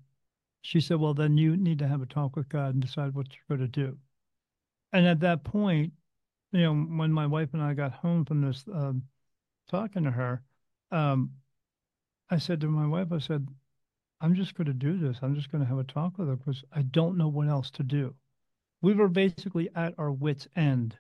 she 0.61 0.83
said 0.83 0.99
well 0.99 1.15
then 1.15 1.39
you 1.39 1.57
need 1.57 1.79
to 1.79 1.89
have 1.89 2.03
a 2.03 2.07
talk 2.07 2.37
with 2.37 2.51
god 2.51 2.75
and 2.75 2.83
decide 2.83 3.15
what 3.15 3.29
you're 3.31 3.57
going 3.57 3.67
to 3.67 3.81
do 3.87 3.97
and 4.93 5.07
at 5.07 5.21
that 5.21 5.45
point, 5.45 5.93
you 6.53 6.61
know, 6.63 6.75
when 6.75 7.13
my 7.13 7.27
wife 7.27 7.51
and 7.53 7.63
I 7.63 7.75
got 7.75 7.93
home 7.93 8.25
from 8.25 8.41
this 8.41 8.65
um, 8.73 9.03
talking 9.71 10.05
to 10.05 10.11
her, 10.11 10.43
um, 10.91 11.31
I 12.31 12.39
said 12.39 12.61
to 12.61 12.69
my 12.69 12.87
wife, 12.87 13.13
I 13.13 13.19
said, 13.19 13.47
I'm 14.21 14.35
just 14.35 14.55
going 14.55 14.67
to 14.67 14.75
do 14.75 14.99
this. 14.99 15.19
I'm 15.23 15.35
just 15.35 15.51
going 15.51 15.63
to 15.63 15.69
have 15.69 15.79
a 15.79 15.85
talk 15.85 16.19
with 16.19 16.29
her 16.29 16.37
because 16.37 16.63
I 16.73 16.83
don't 16.83 17.17
know 17.17 17.29
what 17.29 17.49
else 17.49 17.71
to 17.73 17.83
do. 17.83 18.15
We 18.83 18.95
were 18.95 19.09
basically 19.09 19.69
at 19.75 19.95
our 19.99 20.13
wits' 20.13 20.49
end 20.57 20.97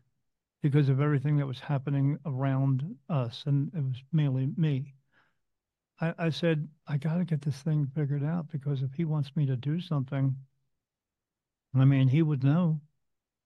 because 0.62 0.88
of 0.88 1.00
everything 1.00 1.36
that 1.38 1.46
was 1.46 1.60
happening 1.60 2.18
around 2.26 2.96
us, 3.08 3.42
and 3.46 3.70
it 3.74 3.82
was 3.82 4.02
mainly 4.12 4.48
me. 4.56 4.94
I, 6.00 6.14
I 6.18 6.30
said, 6.30 6.68
I 6.86 6.96
got 6.96 7.16
to 7.16 7.24
get 7.24 7.42
this 7.42 7.62
thing 7.62 7.90
figured 7.94 8.24
out 8.24 8.50
because 8.50 8.82
if 8.82 8.92
he 8.94 9.04
wants 9.04 9.34
me 9.36 9.46
to 9.46 9.56
do 9.56 9.80
something, 9.80 10.36
I 11.74 11.84
mean, 11.84 12.08
he 12.08 12.22
would 12.22 12.42
know. 12.44 12.80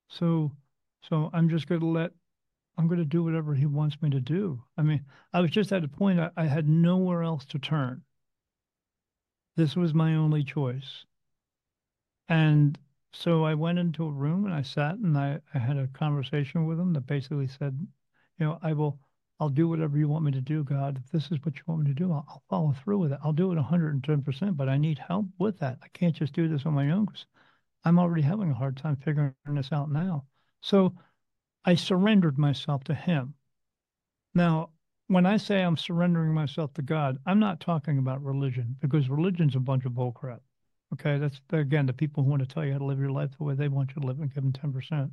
So, 0.08 0.52
so 1.02 1.30
I'm 1.34 1.50
just 1.50 1.66
going 1.68 1.80
to 1.82 1.86
let, 1.86 2.12
I'm 2.78 2.88
going 2.88 2.98
to 2.98 3.04
do 3.04 3.22
whatever 3.22 3.54
he 3.54 3.66
wants 3.66 4.00
me 4.02 4.10
to 4.10 4.20
do. 4.20 4.62
I 4.76 4.82
mean, 4.82 5.04
I 5.32 5.40
was 5.40 5.50
just 5.50 5.72
at 5.72 5.84
a 5.84 5.88
point 5.88 6.20
I, 6.20 6.30
I 6.36 6.46
had 6.46 6.68
nowhere 6.68 7.22
else 7.22 7.44
to 7.46 7.58
turn. 7.58 8.02
This 9.56 9.74
was 9.74 9.92
my 9.92 10.14
only 10.14 10.44
choice. 10.44 11.06
And 12.28 12.78
so 13.12 13.44
I 13.44 13.54
went 13.54 13.78
into 13.78 14.04
a 14.04 14.10
room 14.10 14.44
and 14.44 14.52
I 14.52 14.60
sat 14.60 14.96
and 14.96 15.16
I, 15.16 15.40
I 15.54 15.58
had 15.58 15.78
a 15.78 15.86
conversation 15.88 16.66
with 16.66 16.78
him 16.78 16.92
that 16.92 17.06
basically 17.06 17.46
said, 17.48 17.86
you 18.38 18.44
know, 18.46 18.58
I 18.60 18.74
will, 18.74 18.98
I'll 19.40 19.48
do 19.48 19.68
whatever 19.68 19.96
you 19.96 20.08
want 20.08 20.24
me 20.24 20.32
to 20.32 20.40
do, 20.42 20.64
God. 20.64 20.98
If 21.02 21.10
this 21.10 21.30
is 21.30 21.38
what 21.44 21.56
you 21.56 21.62
want 21.66 21.82
me 21.84 21.88
to 21.88 21.94
do, 21.94 22.12
I'll, 22.12 22.26
I'll 22.28 22.42
follow 22.50 22.72
through 22.72 22.98
with 22.98 23.12
it. 23.12 23.20
I'll 23.22 23.32
do 23.32 23.52
it 23.52 23.56
110%, 23.58 24.56
but 24.56 24.68
I 24.68 24.76
need 24.76 24.98
help 24.98 25.26
with 25.38 25.58
that. 25.60 25.78
I 25.82 25.88
can't 25.88 26.14
just 26.14 26.34
do 26.34 26.48
this 26.48 26.66
on 26.66 26.74
my 26.74 26.90
own 26.90 27.06
because 27.06 27.24
I'm 27.84 27.98
already 27.98 28.22
having 28.22 28.50
a 28.50 28.54
hard 28.54 28.76
time 28.76 28.96
figuring 28.96 29.34
this 29.48 29.72
out 29.72 29.90
now. 29.90 30.24
So 30.60 30.94
I 31.64 31.74
surrendered 31.74 32.38
myself 32.38 32.84
to 32.84 32.94
Him. 32.94 33.34
Now, 34.34 34.70
when 35.08 35.26
I 35.26 35.36
say 35.36 35.62
I'm 35.62 35.76
surrendering 35.76 36.32
myself 36.32 36.72
to 36.74 36.82
God, 36.82 37.18
I'm 37.26 37.38
not 37.38 37.60
talking 37.60 37.98
about 37.98 38.24
religion 38.24 38.76
because 38.80 39.10
religion's 39.10 39.54
a 39.54 39.60
bunch 39.60 39.84
of 39.84 39.92
bullcrap. 39.92 40.40
Okay, 40.94 41.18
that's 41.18 41.40
again 41.50 41.86
the 41.86 41.92
people 41.92 42.22
who 42.22 42.30
want 42.30 42.40
to 42.40 42.48
tell 42.48 42.64
you 42.64 42.72
how 42.72 42.78
to 42.78 42.84
live 42.84 42.98
your 42.98 43.10
life 43.10 43.30
the 43.36 43.44
way 43.44 43.54
they 43.54 43.68
want 43.68 43.90
you 43.94 44.00
to 44.00 44.06
live 44.06 44.20
and 44.20 44.32
give 44.32 44.42
them 44.42 44.52
10%. 44.52 45.10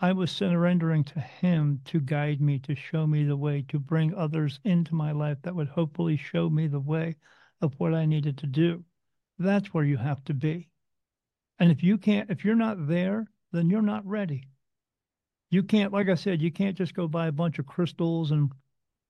I 0.00 0.12
was 0.12 0.30
surrendering 0.30 1.04
to 1.04 1.20
Him 1.20 1.82
to 1.84 2.00
guide 2.00 2.40
me, 2.40 2.58
to 2.60 2.74
show 2.74 3.06
me 3.06 3.24
the 3.24 3.36
way, 3.36 3.62
to 3.68 3.78
bring 3.78 4.14
others 4.14 4.58
into 4.64 4.94
my 4.94 5.12
life 5.12 5.36
that 5.42 5.54
would 5.54 5.68
hopefully 5.68 6.16
show 6.16 6.48
me 6.48 6.68
the 6.68 6.80
way 6.80 7.16
of 7.60 7.74
what 7.78 7.92
I 7.92 8.06
needed 8.06 8.38
to 8.38 8.46
do. 8.46 8.82
That's 9.38 9.74
where 9.74 9.84
you 9.84 9.98
have 9.98 10.24
to 10.24 10.34
be. 10.34 10.69
And 11.60 11.70
if 11.70 11.82
you 11.82 11.98
can't, 11.98 12.30
if 12.30 12.42
you're 12.44 12.54
not 12.54 12.88
there, 12.88 13.26
then 13.52 13.68
you're 13.68 13.82
not 13.82 14.06
ready. 14.06 14.48
You 15.50 15.62
can't, 15.62 15.92
like 15.92 16.08
I 16.08 16.14
said, 16.14 16.40
you 16.40 16.50
can't 16.50 16.76
just 16.76 16.94
go 16.94 17.06
buy 17.06 17.26
a 17.26 17.32
bunch 17.32 17.58
of 17.58 17.66
crystals 17.66 18.30
and 18.30 18.50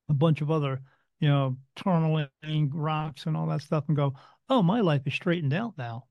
a 0.08 0.14
bunch 0.14 0.40
of 0.40 0.50
other, 0.50 0.80
you 1.20 1.28
know, 1.28 1.56
tourmaline 1.76 2.28
rocks 2.72 3.26
and 3.26 3.36
all 3.36 3.46
that 3.46 3.62
stuff 3.62 3.84
and 3.86 3.96
go, 3.96 4.14
oh, 4.48 4.62
my 4.62 4.80
life 4.80 5.02
is 5.06 5.14
straightened 5.14 5.54
out 5.54 5.74
now. 5.78 6.06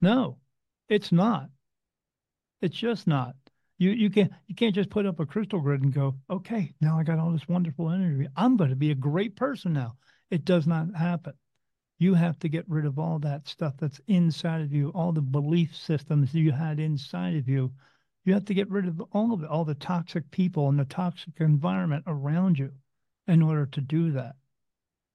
No, 0.00 0.38
it's 0.88 1.12
not. 1.12 1.50
It's 2.62 2.76
just 2.76 3.06
not. 3.06 3.34
You 3.76 3.90
you 3.90 4.08
can't 4.08 4.32
you 4.46 4.54
can't 4.54 4.74
just 4.74 4.90
put 4.90 5.06
up 5.06 5.18
a 5.18 5.26
crystal 5.26 5.60
grid 5.60 5.82
and 5.82 5.92
go, 5.92 6.16
okay, 6.30 6.72
now 6.80 6.98
I 6.98 7.02
got 7.02 7.18
all 7.18 7.32
this 7.32 7.48
wonderful 7.48 7.90
energy. 7.90 8.28
I'm 8.36 8.56
going 8.56 8.70
to 8.70 8.76
be 8.76 8.92
a 8.92 8.96
great 8.96 9.36
person 9.36 9.72
now. 9.72 9.96
It 10.30 10.44
does 10.44 10.66
not 10.66 10.94
happen 10.94 11.34
you 12.02 12.14
have 12.14 12.38
to 12.40 12.48
get 12.48 12.68
rid 12.68 12.84
of 12.84 12.98
all 12.98 13.20
that 13.20 13.46
stuff 13.46 13.74
that's 13.78 14.00
inside 14.08 14.60
of 14.60 14.72
you, 14.72 14.88
all 14.90 15.12
the 15.12 15.22
belief 15.22 15.74
systems 15.76 16.34
you 16.34 16.50
had 16.50 16.80
inside 16.80 17.36
of 17.36 17.48
you. 17.48 17.72
You 18.24 18.34
have 18.34 18.44
to 18.46 18.54
get 18.54 18.70
rid 18.70 18.88
of 18.88 19.00
all 19.12 19.32
of 19.32 19.42
it, 19.42 19.48
all 19.48 19.64
the 19.64 19.76
toxic 19.76 20.28
people 20.32 20.68
and 20.68 20.78
the 20.78 20.84
toxic 20.84 21.34
environment 21.38 22.04
around 22.08 22.58
you 22.58 22.72
in 23.28 23.40
order 23.40 23.66
to 23.66 23.80
do 23.80 24.10
that. 24.12 24.34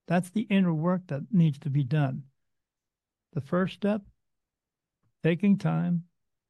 That's 0.06 0.30
the 0.30 0.46
inner 0.48 0.72
work 0.72 1.02
that 1.08 1.22
needs 1.30 1.58
to 1.60 1.70
be 1.70 1.84
done. 1.84 2.22
The 3.34 3.42
first 3.42 3.74
step, 3.74 4.00
taking 5.22 5.58
time 5.58 6.04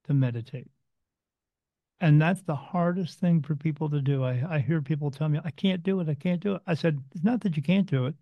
to 0.05 0.15
meditate. 0.15 0.69
And 2.01 2.23
that's 2.23 2.43
the 2.43 2.55
hardest 2.55 3.19
thing 3.19 3.43
for 3.43 3.57
people 3.57 3.91
to 3.91 4.01
do. 4.01 4.23
I, 4.23 4.45
I 4.49 4.59
hear 4.61 4.81
people 4.81 5.11
tell 5.11 5.29
me, 5.29 5.41
I 5.45 5.51
can't 5.51 5.83
do 5.83 5.99
it. 5.99 6.09
I 6.09 6.15
can't 6.15 6.41
do 6.41 6.55
it. 6.55 6.63
I 6.65 6.75
said, 6.75 7.03
it's 7.13 7.25
not 7.25 7.41
that 7.41 7.57
you 7.57 7.63
can't 7.63 7.91
do 7.91 8.07
it, 8.07 8.15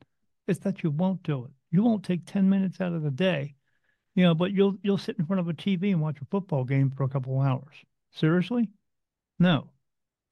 it's 0.46 0.60
that 0.60 0.82
you 0.82 0.90
won't 0.90 1.22
do 1.22 1.44
it. 1.44 1.50
You 1.70 1.82
won't 1.82 2.04
take 2.04 2.26
10 2.26 2.48
minutes 2.48 2.80
out 2.80 2.92
of 2.92 3.02
the 3.02 3.10
day, 3.10 3.54
you 4.14 4.24
know, 4.24 4.34
but 4.34 4.52
you'll 4.52 4.76
you'll 4.82 4.98
sit 4.98 5.18
in 5.18 5.26
front 5.26 5.40
of 5.40 5.48
a 5.48 5.54
TV 5.54 5.92
and 5.92 6.00
watch 6.00 6.20
a 6.20 6.26
football 6.26 6.64
game 6.64 6.90
for 6.90 7.04
a 7.04 7.08
couple 7.08 7.40
of 7.40 7.46
hours. 7.46 7.74
Seriously? 8.12 8.70
No. 9.38 9.70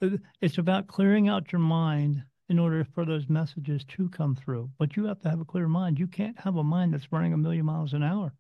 Uh, 0.01 0.17
it's 0.41 0.59
about 0.59 0.87
clearing 0.87 1.29
out 1.29 1.53
your 1.53 1.61
mind 1.61 2.25
in 2.49 2.59
order 2.59 2.85
for 2.95 3.05
those 3.05 3.29
messages 3.29 3.85
to 3.85 4.09
come 4.11 4.35
through. 4.35 4.71
But 4.79 4.97
you 4.97 5.05
have 5.07 5.21
to 5.21 5.31
have 5.31 5.41
a 5.41 5.45
clear 5.45 5.69
mind. 5.69 5.99
You 5.99 6.07
can't 6.07 6.39
have 6.39 6.57
a 6.57 6.65
mind 6.65 6.95
that's 6.95 7.13
running 7.13 7.33
a 7.33 7.39
million 7.39 7.67
miles 7.67 7.93
an 7.93 8.03
hour. 8.03 8.33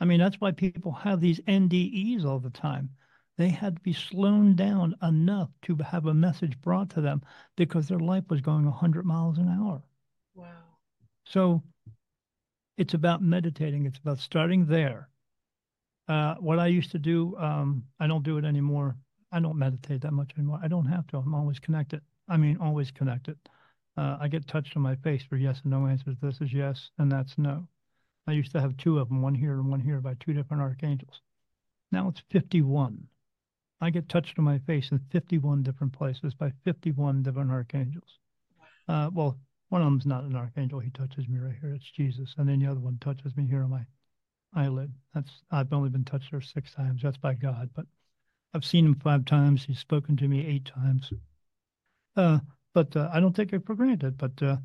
I 0.00 0.04
mean, 0.04 0.20
that's 0.20 0.40
why 0.40 0.52
people 0.52 0.92
have 0.92 1.20
these 1.20 1.40
NDEs 1.40 2.24
all 2.24 2.38
the 2.38 2.50
time. 2.50 2.90
They 3.36 3.48
had 3.48 3.76
to 3.76 3.82
be 3.82 3.92
slowed 3.92 4.56
down 4.56 4.96
enough 5.02 5.50
to 5.62 5.76
have 5.76 6.06
a 6.06 6.14
message 6.14 6.60
brought 6.60 6.90
to 6.90 7.00
them 7.00 7.22
because 7.56 7.86
their 7.86 8.00
life 8.00 8.24
was 8.28 8.40
going 8.40 8.64
100 8.64 9.04
miles 9.06 9.38
an 9.38 9.48
hour. 9.48 9.82
Wow. 10.34 10.46
So 11.24 11.62
it's 12.78 12.94
about 12.94 13.20
meditating. 13.20 13.84
It's 13.86 13.98
about 13.98 14.18
starting 14.18 14.64
there. 14.66 15.08
Uh, 16.08 16.36
what 16.36 16.58
I 16.58 16.68
used 16.68 16.92
to 16.92 16.98
do, 16.98 17.36
um, 17.36 17.84
I 18.00 18.06
don't 18.06 18.22
do 18.22 18.38
it 18.38 18.44
anymore. 18.44 18.96
I 19.32 19.40
don't 19.40 19.58
meditate 19.58 20.00
that 20.02 20.12
much 20.12 20.30
anymore. 20.38 20.60
I 20.62 20.68
don't 20.68 20.86
have 20.86 21.06
to. 21.08 21.18
I'm 21.18 21.34
always 21.34 21.58
connected. 21.58 22.00
I 22.28 22.36
mean, 22.36 22.56
always 22.62 22.90
connected. 22.92 23.36
Uh, 23.96 24.16
I 24.20 24.28
get 24.28 24.46
touched 24.46 24.76
on 24.76 24.82
my 24.82 24.94
face 24.96 25.22
for 25.28 25.36
yes 25.36 25.60
and 25.64 25.72
no 25.72 25.86
answers. 25.86 26.16
This 26.22 26.40
is 26.40 26.52
yes, 26.52 26.90
and 26.98 27.10
that's 27.10 27.36
no. 27.36 27.66
I 28.28 28.32
used 28.32 28.52
to 28.52 28.60
have 28.60 28.76
two 28.76 29.00
of 29.00 29.08
them, 29.08 29.22
one 29.22 29.34
here 29.34 29.54
and 29.54 29.70
one 29.70 29.80
here 29.80 30.00
by 30.00 30.14
two 30.20 30.32
different 30.32 30.62
archangels. 30.62 31.20
Now 31.90 32.08
it's 32.08 32.22
51. 32.30 33.08
I 33.80 33.90
get 33.90 34.08
touched 34.08 34.38
on 34.38 34.44
my 34.44 34.60
face 34.60 34.92
in 34.92 35.00
51 35.10 35.64
different 35.64 35.92
places 35.92 36.32
by 36.34 36.52
51 36.64 37.24
different 37.24 37.50
archangels. 37.50 38.18
Uh, 38.88 39.10
well, 39.12 39.36
one 39.68 39.82
of 39.82 39.86
them's 39.86 40.06
not 40.06 40.24
an 40.24 40.36
archangel. 40.36 40.80
He 40.80 40.90
touches 40.90 41.28
me 41.28 41.38
right 41.38 41.56
here. 41.60 41.74
It's 41.74 41.90
Jesus. 41.90 42.34
And 42.38 42.48
then 42.48 42.60
the 42.60 42.70
other 42.70 42.80
one 42.80 42.98
touches 43.00 43.36
me 43.36 43.46
here 43.46 43.62
on 43.62 43.70
my 43.70 43.84
eyelid. 44.54 44.92
That's 45.14 45.42
I've 45.50 45.72
only 45.72 45.90
been 45.90 46.04
touched 46.04 46.30
there 46.30 46.40
six 46.40 46.72
times. 46.72 47.02
That's 47.02 47.18
by 47.18 47.34
God, 47.34 47.70
but 47.74 47.86
I've 48.54 48.64
seen 48.64 48.86
him 48.86 48.94
five 48.94 49.24
times. 49.24 49.64
He's 49.64 49.78
spoken 49.78 50.16
to 50.16 50.28
me 50.28 50.46
eight 50.46 50.64
times. 50.64 51.12
Uh, 52.16 52.38
but 52.72 52.96
uh, 52.96 53.10
I 53.12 53.20
don't 53.20 53.36
take 53.36 53.52
it 53.52 53.66
for 53.66 53.74
granted. 53.74 54.16
But 54.16 54.42
uh, 54.42 54.56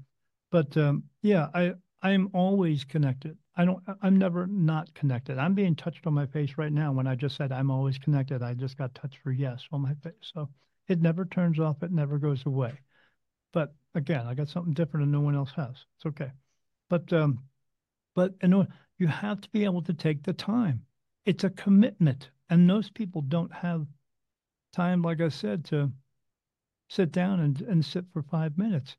but 0.52 0.76
um, 0.78 1.04
yeah, 1.22 1.50
I 1.54 1.74
I 2.02 2.12
am 2.12 2.30
always 2.34 2.84
connected. 2.84 3.38
I 3.56 3.66
don't. 3.66 3.84
I'm 4.02 4.18
never 4.18 4.48
not 4.48 4.94
connected. 4.94 5.38
I'm 5.38 5.54
being 5.54 5.76
touched 5.76 6.08
on 6.08 6.14
my 6.14 6.26
face 6.28 6.58
right 6.58 6.72
now. 6.72 6.92
When 6.92 7.08
I 7.08 7.16
just 7.16 7.36
said 7.36 7.52
I'm 7.52 7.70
always 7.72 7.98
connected, 7.98 8.42
I 8.42 8.54
just 8.54 8.78
got 8.78 8.96
touched 8.96 9.20
for 9.24 9.32
yes 9.32 9.66
on 9.72 9.82
my 9.82 9.94
face. 9.96 10.32
So 10.34 10.50
it 10.88 11.02
never 11.02 11.26
turns 11.26 11.60
off. 11.60 11.84
It 11.84 11.92
never 11.92 12.18
goes 12.18 12.46
away. 12.46 12.74
But 13.54 13.74
again, 13.96 14.28
I 14.28 14.34
got 14.34 14.50
something 14.50 14.74
different 14.74 15.04
and 15.04 15.12
no 15.12 15.22
one 15.22 15.36
else 15.36 15.52
has. 15.56 15.86
It's 15.96 16.06
okay. 16.08 16.32
But 16.90 17.14
um, 17.14 17.40
but 18.16 18.36
you 18.42 18.50
know, 18.50 18.68
you 18.98 19.08
have 19.08 19.40
to 19.42 19.50
be 19.52 19.64
able 19.64 19.82
to 19.84 19.94
take 19.94 20.24
the 20.24 20.34
time. 20.34 20.86
It's 21.26 21.44
a 21.44 21.50
commitment, 21.50 22.30
and 22.50 22.68
most 22.68 22.94
people 22.94 23.22
don't 23.22 23.54
have 23.54 23.88
time, 24.74 25.02
like 25.02 25.22
I 25.22 25.30
said, 25.30 25.64
to 25.66 25.92
sit 26.90 27.12
down 27.12 27.40
and, 27.40 27.62
and 27.62 27.86
sit 27.86 28.06
for 28.12 28.24
five 28.24 28.58
minutes. 28.58 28.98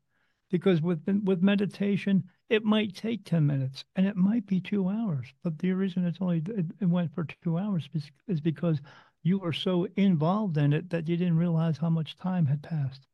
Because 0.49 0.81
with 0.81 1.01
with 1.23 1.43
meditation, 1.43 2.23
it 2.49 2.63
might 2.63 2.95
take 2.95 3.25
10 3.25 3.45
minutes 3.45 3.83
and 3.95 4.05
it 4.05 4.15
might 4.15 4.45
be 4.45 4.59
two 4.61 4.87
hours. 4.87 5.33
But 5.43 5.59
the 5.59 5.71
reason 5.73 6.05
it's 6.05 6.21
only 6.21 6.43
it, 6.47 6.65
it 6.79 6.85
went 6.85 7.13
for 7.13 7.25
two 7.43 7.57
hours 7.57 7.89
is 8.27 8.41
because 8.41 8.81
you 9.23 9.39
were 9.39 9.53
so 9.53 9.87
involved 9.95 10.57
in 10.57 10.71
it 10.71 10.89
that 10.91 11.09
you 11.09 11.17
didn't 11.17 11.37
realize 11.37 11.77
how 11.77 11.89
much 11.89 12.15
time 12.15 12.45
had 12.45 12.61
passed. 12.61 13.07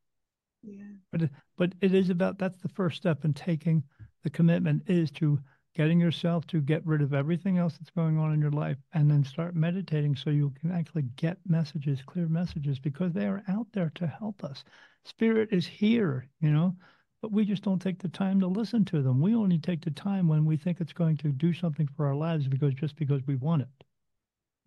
Yeah. 0.63 0.83
But 1.11 1.29
but 1.57 1.73
it 1.81 1.93
is 1.93 2.09
about 2.09 2.37
that's 2.37 2.61
the 2.61 2.69
first 2.69 2.97
step 2.97 3.25
in 3.25 3.33
taking 3.33 3.83
the 4.23 4.29
commitment 4.29 4.83
is 4.87 5.11
to 5.11 5.39
getting 5.73 5.99
yourself 5.99 6.45
to 6.47 6.61
get 6.61 6.85
rid 6.85 7.01
of 7.01 7.13
everything 7.13 7.57
else 7.57 7.77
that's 7.77 7.89
going 7.89 8.17
on 8.17 8.33
in 8.33 8.41
your 8.41 8.51
life 8.51 8.77
and 8.93 9.09
then 9.09 9.23
start 9.23 9.55
meditating 9.55 10.15
so 10.15 10.29
you 10.29 10.51
can 10.59 10.71
actually 10.71 11.03
get 11.15 11.37
messages, 11.47 12.01
clear 12.05 12.27
messages, 12.27 12.77
because 12.77 13.13
they 13.13 13.25
are 13.25 13.43
out 13.47 13.67
there 13.71 13.91
to 13.95 14.05
help 14.05 14.43
us. 14.43 14.63
Spirit 15.05 15.49
is 15.51 15.65
here, 15.65 16.27
you 16.41 16.51
know, 16.51 16.75
but 17.21 17.31
we 17.31 17.45
just 17.45 17.63
don't 17.63 17.81
take 17.81 17.99
the 17.99 18.09
time 18.09 18.39
to 18.39 18.47
listen 18.47 18.83
to 18.85 19.01
them. 19.01 19.21
We 19.21 19.33
only 19.33 19.57
take 19.59 19.81
the 19.81 19.91
time 19.91 20.27
when 20.27 20.43
we 20.45 20.57
think 20.57 20.81
it's 20.81 20.93
going 20.93 21.17
to 21.17 21.29
do 21.29 21.53
something 21.53 21.87
for 21.95 22.05
our 22.05 22.15
lives 22.15 22.47
because 22.47 22.73
just 22.73 22.95
because 22.97 23.21
we 23.25 23.35
want 23.35 23.61
it. 23.61 23.83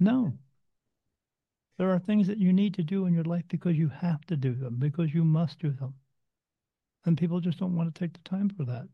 No. 0.00 0.32
There 1.78 1.90
are 1.90 1.98
things 1.98 2.26
that 2.28 2.38
you 2.38 2.52
need 2.52 2.74
to 2.74 2.82
do 2.82 3.06
in 3.06 3.14
your 3.14 3.24
life 3.24 3.44
because 3.48 3.76
you 3.76 3.88
have 3.88 4.24
to 4.26 4.36
do 4.36 4.54
them, 4.54 4.76
because 4.78 5.12
you 5.12 5.24
must 5.24 5.58
do 5.58 5.70
them. 5.70 5.94
And 7.04 7.18
people 7.18 7.40
just 7.40 7.58
don't 7.58 7.76
want 7.76 7.92
to 7.92 7.98
take 7.98 8.12
the 8.12 8.28
time 8.28 8.48
for 8.48 8.64
that. 8.64 8.88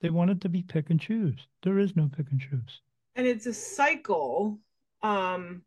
They 0.00 0.10
want 0.10 0.30
it 0.30 0.40
to 0.42 0.48
be 0.48 0.62
pick 0.62 0.90
and 0.90 1.00
choose. 1.00 1.46
There 1.62 1.78
is 1.78 1.96
no 1.96 2.10
pick 2.14 2.30
and 2.30 2.40
choose. 2.40 2.82
And 3.16 3.26
it's 3.26 3.46
a 3.46 3.54
cycle. 3.54 4.58
Um, 5.02 5.62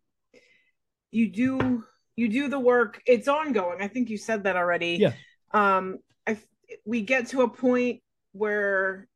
you 1.12 1.30
do 1.30 1.84
you 2.16 2.30
do 2.30 2.48
the 2.48 2.60
work. 2.60 3.02
It's 3.06 3.28
ongoing. 3.28 3.82
I 3.82 3.88
think 3.88 4.10
you 4.10 4.18
said 4.18 4.44
that 4.44 4.56
already. 4.56 4.98
Yeah. 5.00 5.14
Um, 5.52 6.00
I 6.28 6.38
we 6.86 7.02
get 7.02 7.28
to 7.28 7.42
a 7.42 7.50
point 7.50 8.02
where 8.34 9.08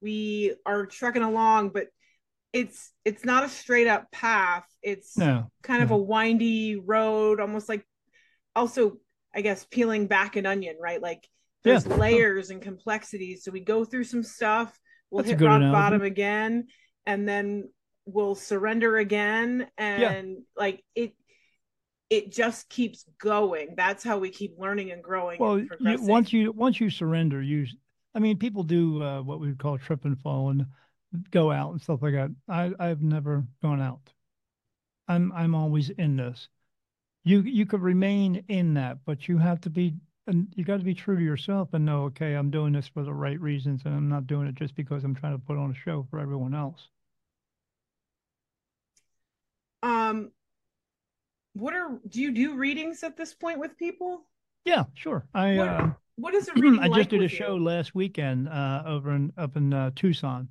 we 0.00 0.54
are 0.64 0.86
trekking 0.86 1.22
along, 1.22 1.70
but 1.70 1.88
it's 2.52 2.92
it's 3.04 3.24
not 3.24 3.44
a 3.44 3.48
straight 3.48 3.86
up 3.86 4.10
path. 4.10 4.66
It's 4.82 5.16
no, 5.16 5.50
kind 5.62 5.82
of 5.82 5.90
a 5.90 5.96
windy 5.96 6.76
road, 6.76 7.40
almost 7.40 7.68
like 7.68 7.86
also 8.54 8.98
I 9.34 9.42
guess 9.42 9.66
peeling 9.70 10.06
back 10.06 10.36
an 10.36 10.46
onion, 10.46 10.76
right? 10.80 11.00
Like 11.00 11.28
there's 11.62 11.86
yeah. 11.86 11.96
layers 11.96 12.50
and 12.50 12.62
complexities. 12.62 13.44
So 13.44 13.50
we 13.50 13.60
go 13.60 13.84
through 13.84 14.04
some 14.04 14.22
stuff, 14.22 14.78
we'll 15.10 15.24
That's 15.24 15.38
hit 15.38 15.46
rock 15.46 15.56
analogy. 15.56 15.72
bottom 15.72 16.02
again, 16.02 16.66
and 17.04 17.28
then 17.28 17.68
we'll 18.06 18.34
surrender 18.34 18.96
again. 18.98 19.66
And 19.76 20.30
yeah. 20.30 20.36
like 20.56 20.82
it 20.94 21.12
it 22.08 22.32
just 22.32 22.68
keeps 22.68 23.04
going. 23.20 23.74
That's 23.76 24.04
how 24.04 24.18
we 24.18 24.30
keep 24.30 24.54
learning 24.58 24.92
and 24.92 25.02
growing. 25.02 25.38
Well, 25.40 25.54
and 25.54 25.68
you, 25.80 26.02
once 26.02 26.32
you 26.32 26.52
once 26.52 26.80
you 26.80 26.88
surrender, 26.88 27.42
you 27.42 27.66
I 28.14 28.20
mean 28.20 28.38
people 28.38 28.62
do 28.62 29.02
uh, 29.02 29.22
what 29.22 29.40
we 29.40 29.52
call 29.54 29.76
trip 29.78 30.04
and 30.04 30.18
fall 30.20 30.50
and 30.50 30.66
go 31.30 31.50
out 31.50 31.72
and 31.72 31.80
stuff 31.80 32.02
like 32.02 32.14
that. 32.14 32.30
I 32.48 32.72
I've 32.78 33.02
never 33.02 33.44
gone 33.62 33.80
out. 33.80 34.12
I'm 35.08 35.32
I'm 35.32 35.54
always 35.54 35.90
in 35.90 36.16
this. 36.16 36.48
You 37.24 37.40
you 37.40 37.66
could 37.66 37.82
remain 37.82 38.44
in 38.48 38.74
that, 38.74 38.98
but 39.04 39.28
you 39.28 39.38
have 39.38 39.60
to 39.62 39.70
be 39.70 39.94
and 40.26 40.52
you 40.56 40.64
got 40.64 40.78
to 40.78 40.84
be 40.84 40.94
true 40.94 41.16
to 41.16 41.22
yourself 41.22 41.68
and 41.72 41.84
know, 41.84 42.04
okay, 42.04 42.34
I'm 42.34 42.50
doing 42.50 42.72
this 42.72 42.88
for 42.88 43.02
the 43.04 43.12
right 43.12 43.40
reasons, 43.40 43.82
and 43.84 43.94
I'm 43.94 44.08
not 44.08 44.26
doing 44.26 44.48
it 44.48 44.56
just 44.56 44.74
because 44.74 45.04
I'm 45.04 45.14
trying 45.14 45.34
to 45.34 45.38
put 45.38 45.56
on 45.56 45.70
a 45.70 45.74
show 45.74 46.06
for 46.10 46.18
everyone 46.18 46.54
else. 46.54 46.88
Um, 49.82 50.32
what 51.54 51.74
are 51.74 51.98
do 52.08 52.20
you 52.20 52.32
do 52.32 52.56
readings 52.56 53.02
at 53.02 53.16
this 53.16 53.34
point 53.34 53.60
with 53.60 53.76
people? 53.78 54.26
Yeah, 54.64 54.84
sure. 54.94 55.26
I 55.32 55.56
what, 55.56 55.68
uh, 55.68 55.90
what 56.16 56.34
is 56.34 56.48
a 56.48 56.52
reading? 56.54 56.80
I 56.80 56.88
just 56.88 56.98
like 56.98 57.08
did 57.08 57.22
a 57.22 57.28
show 57.28 57.54
last 57.56 57.94
weekend 57.94 58.48
uh, 58.48 58.82
over 58.84 59.12
in 59.12 59.32
up 59.38 59.56
in 59.56 59.72
uh, 59.72 59.90
Tucson, 59.94 60.48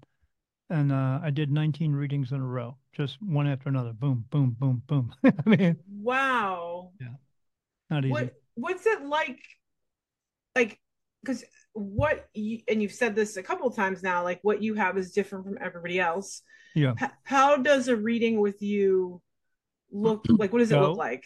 and 0.69 0.91
uh, 0.91 1.19
I 1.23 1.29
did 1.29 1.51
19 1.51 1.93
readings 1.93 2.31
in 2.31 2.39
a 2.41 2.45
row, 2.45 2.77
just 2.93 3.21
one 3.21 3.47
after 3.47 3.69
another. 3.69 3.93
Boom, 3.93 4.25
boom, 4.29 4.55
boom, 4.59 4.81
boom. 4.87 5.13
I 5.23 5.49
mean, 5.49 5.77
wow. 6.01 6.91
Yeah, 6.99 7.07
not 7.89 8.05
easy. 8.05 8.11
What 8.13 8.33
What's 8.55 8.85
it 8.85 9.03
like 9.03 9.41
like 10.55 10.79
because 11.21 11.43
what 11.73 12.27
you, 12.33 12.59
and 12.67 12.81
you've 12.81 12.93
said 12.93 13.15
this 13.15 13.37
a 13.37 13.43
couple 13.43 13.69
times 13.71 14.01
now 14.01 14.23
like 14.23 14.39
what 14.41 14.61
you 14.61 14.75
have 14.75 14.97
is 14.97 15.11
different 15.11 15.45
from 15.45 15.57
everybody 15.59 15.99
else 15.99 16.41
yeah 16.73 16.93
H- 17.01 17.09
how 17.23 17.57
does 17.57 17.87
a 17.87 17.95
reading 17.95 18.39
with 18.39 18.61
you 18.61 19.21
look 19.91 20.25
like 20.29 20.53
what 20.53 20.59
does 20.59 20.71
it 20.71 20.79
look 20.79 20.97
like 20.97 21.25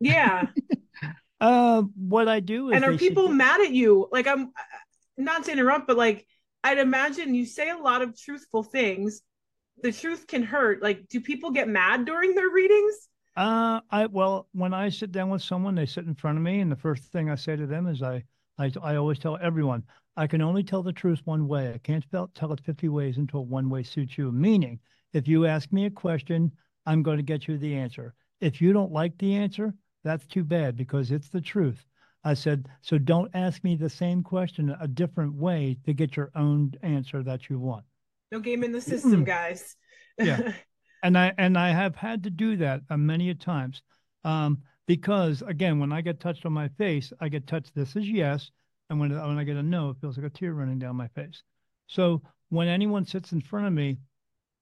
yeah 0.00 0.48
uh 1.40 1.82
what 1.96 2.28
i 2.28 2.40
do 2.40 2.72
and 2.72 2.84
are 2.84 2.96
people 2.96 3.28
mad 3.28 3.60
at 3.60 3.70
you 3.70 4.08
like 4.10 4.26
i'm 4.26 4.52
not 5.18 5.44
to 5.44 5.52
interrupt 5.52 5.86
but 5.86 5.96
like 5.96 6.26
i'd 6.64 6.78
imagine 6.78 7.34
you 7.34 7.44
say 7.44 7.70
a 7.70 7.76
lot 7.76 8.02
of 8.02 8.18
truthful 8.18 8.62
things 8.62 9.22
the 9.82 9.92
truth 9.92 10.26
can 10.26 10.42
hurt 10.42 10.82
like 10.82 11.08
do 11.08 11.20
people 11.20 11.50
get 11.50 11.68
mad 11.68 12.04
during 12.04 12.34
their 12.34 12.50
readings 12.50 13.08
uh 13.36 13.80
i 13.90 14.06
well 14.06 14.48
when 14.52 14.74
i 14.74 14.88
sit 14.88 15.12
down 15.12 15.30
with 15.30 15.42
someone 15.42 15.74
they 15.74 15.86
sit 15.86 16.04
in 16.04 16.14
front 16.14 16.36
of 16.36 16.44
me 16.44 16.60
and 16.60 16.70
the 16.70 16.76
first 16.76 17.04
thing 17.04 17.30
i 17.30 17.34
say 17.34 17.56
to 17.56 17.66
them 17.66 17.86
is 17.86 18.02
i 18.02 18.22
I, 18.58 18.70
I 18.82 18.96
always 18.96 19.18
tell 19.18 19.38
everyone, 19.40 19.82
I 20.16 20.26
can 20.26 20.42
only 20.42 20.62
tell 20.62 20.82
the 20.82 20.92
truth 20.92 21.22
one 21.24 21.48
way. 21.48 21.72
I 21.72 21.78
can't 21.78 22.04
tell 22.10 22.52
it 22.52 22.60
50 22.60 22.88
ways 22.88 23.16
until 23.16 23.46
one 23.46 23.70
way 23.70 23.82
suits 23.82 24.18
you. 24.18 24.30
Meaning, 24.30 24.78
if 25.12 25.26
you 25.26 25.46
ask 25.46 25.72
me 25.72 25.86
a 25.86 25.90
question, 25.90 26.52
I'm 26.86 27.02
going 27.02 27.16
to 27.16 27.22
get 27.22 27.48
you 27.48 27.58
the 27.58 27.74
answer. 27.74 28.14
If 28.40 28.60
you 28.60 28.72
don't 28.72 28.92
like 28.92 29.16
the 29.18 29.34
answer, 29.34 29.74
that's 30.04 30.26
too 30.26 30.44
bad 30.44 30.76
because 30.76 31.10
it's 31.10 31.28
the 31.28 31.40
truth. 31.40 31.86
I 32.24 32.34
said, 32.34 32.68
so 32.82 32.98
don't 32.98 33.30
ask 33.34 33.64
me 33.64 33.74
the 33.74 33.90
same 33.90 34.22
question 34.22 34.76
a 34.80 34.86
different 34.86 35.34
way 35.34 35.76
to 35.84 35.92
get 35.92 36.16
your 36.16 36.30
own 36.36 36.72
answer 36.82 37.22
that 37.22 37.48
you 37.48 37.58
want. 37.58 37.84
No 38.30 38.38
game 38.38 38.62
in 38.62 38.72
the 38.72 38.80
system, 38.80 39.24
guys. 39.24 39.76
yeah. 40.18 40.52
And 41.04 41.18
I 41.18 41.34
and 41.36 41.58
I 41.58 41.70
have 41.70 41.96
had 41.96 42.22
to 42.22 42.30
do 42.30 42.56
that 42.58 42.82
uh, 42.88 42.96
many 42.96 43.30
a 43.30 43.34
times. 43.34 43.82
Um, 44.22 44.62
because 44.86 45.42
again, 45.42 45.80
when 45.80 45.90
I 45.92 46.00
get 46.00 46.20
touched 46.20 46.46
on 46.46 46.52
my 46.52 46.68
face, 46.68 47.12
I 47.20 47.28
get 47.28 47.48
touched. 47.48 47.74
This 47.74 47.96
is 47.96 48.08
yes, 48.08 48.52
and 48.88 49.00
when 49.00 49.10
when 49.10 49.36
I 49.36 49.42
get 49.42 49.56
a 49.56 49.62
no, 49.64 49.90
it 49.90 49.96
feels 50.00 50.16
like 50.16 50.26
a 50.26 50.30
tear 50.30 50.54
running 50.54 50.78
down 50.78 50.94
my 50.94 51.08
face. 51.08 51.42
So 51.88 52.22
when 52.50 52.68
anyone 52.68 53.04
sits 53.04 53.32
in 53.32 53.40
front 53.40 53.66
of 53.66 53.72
me, 53.72 53.98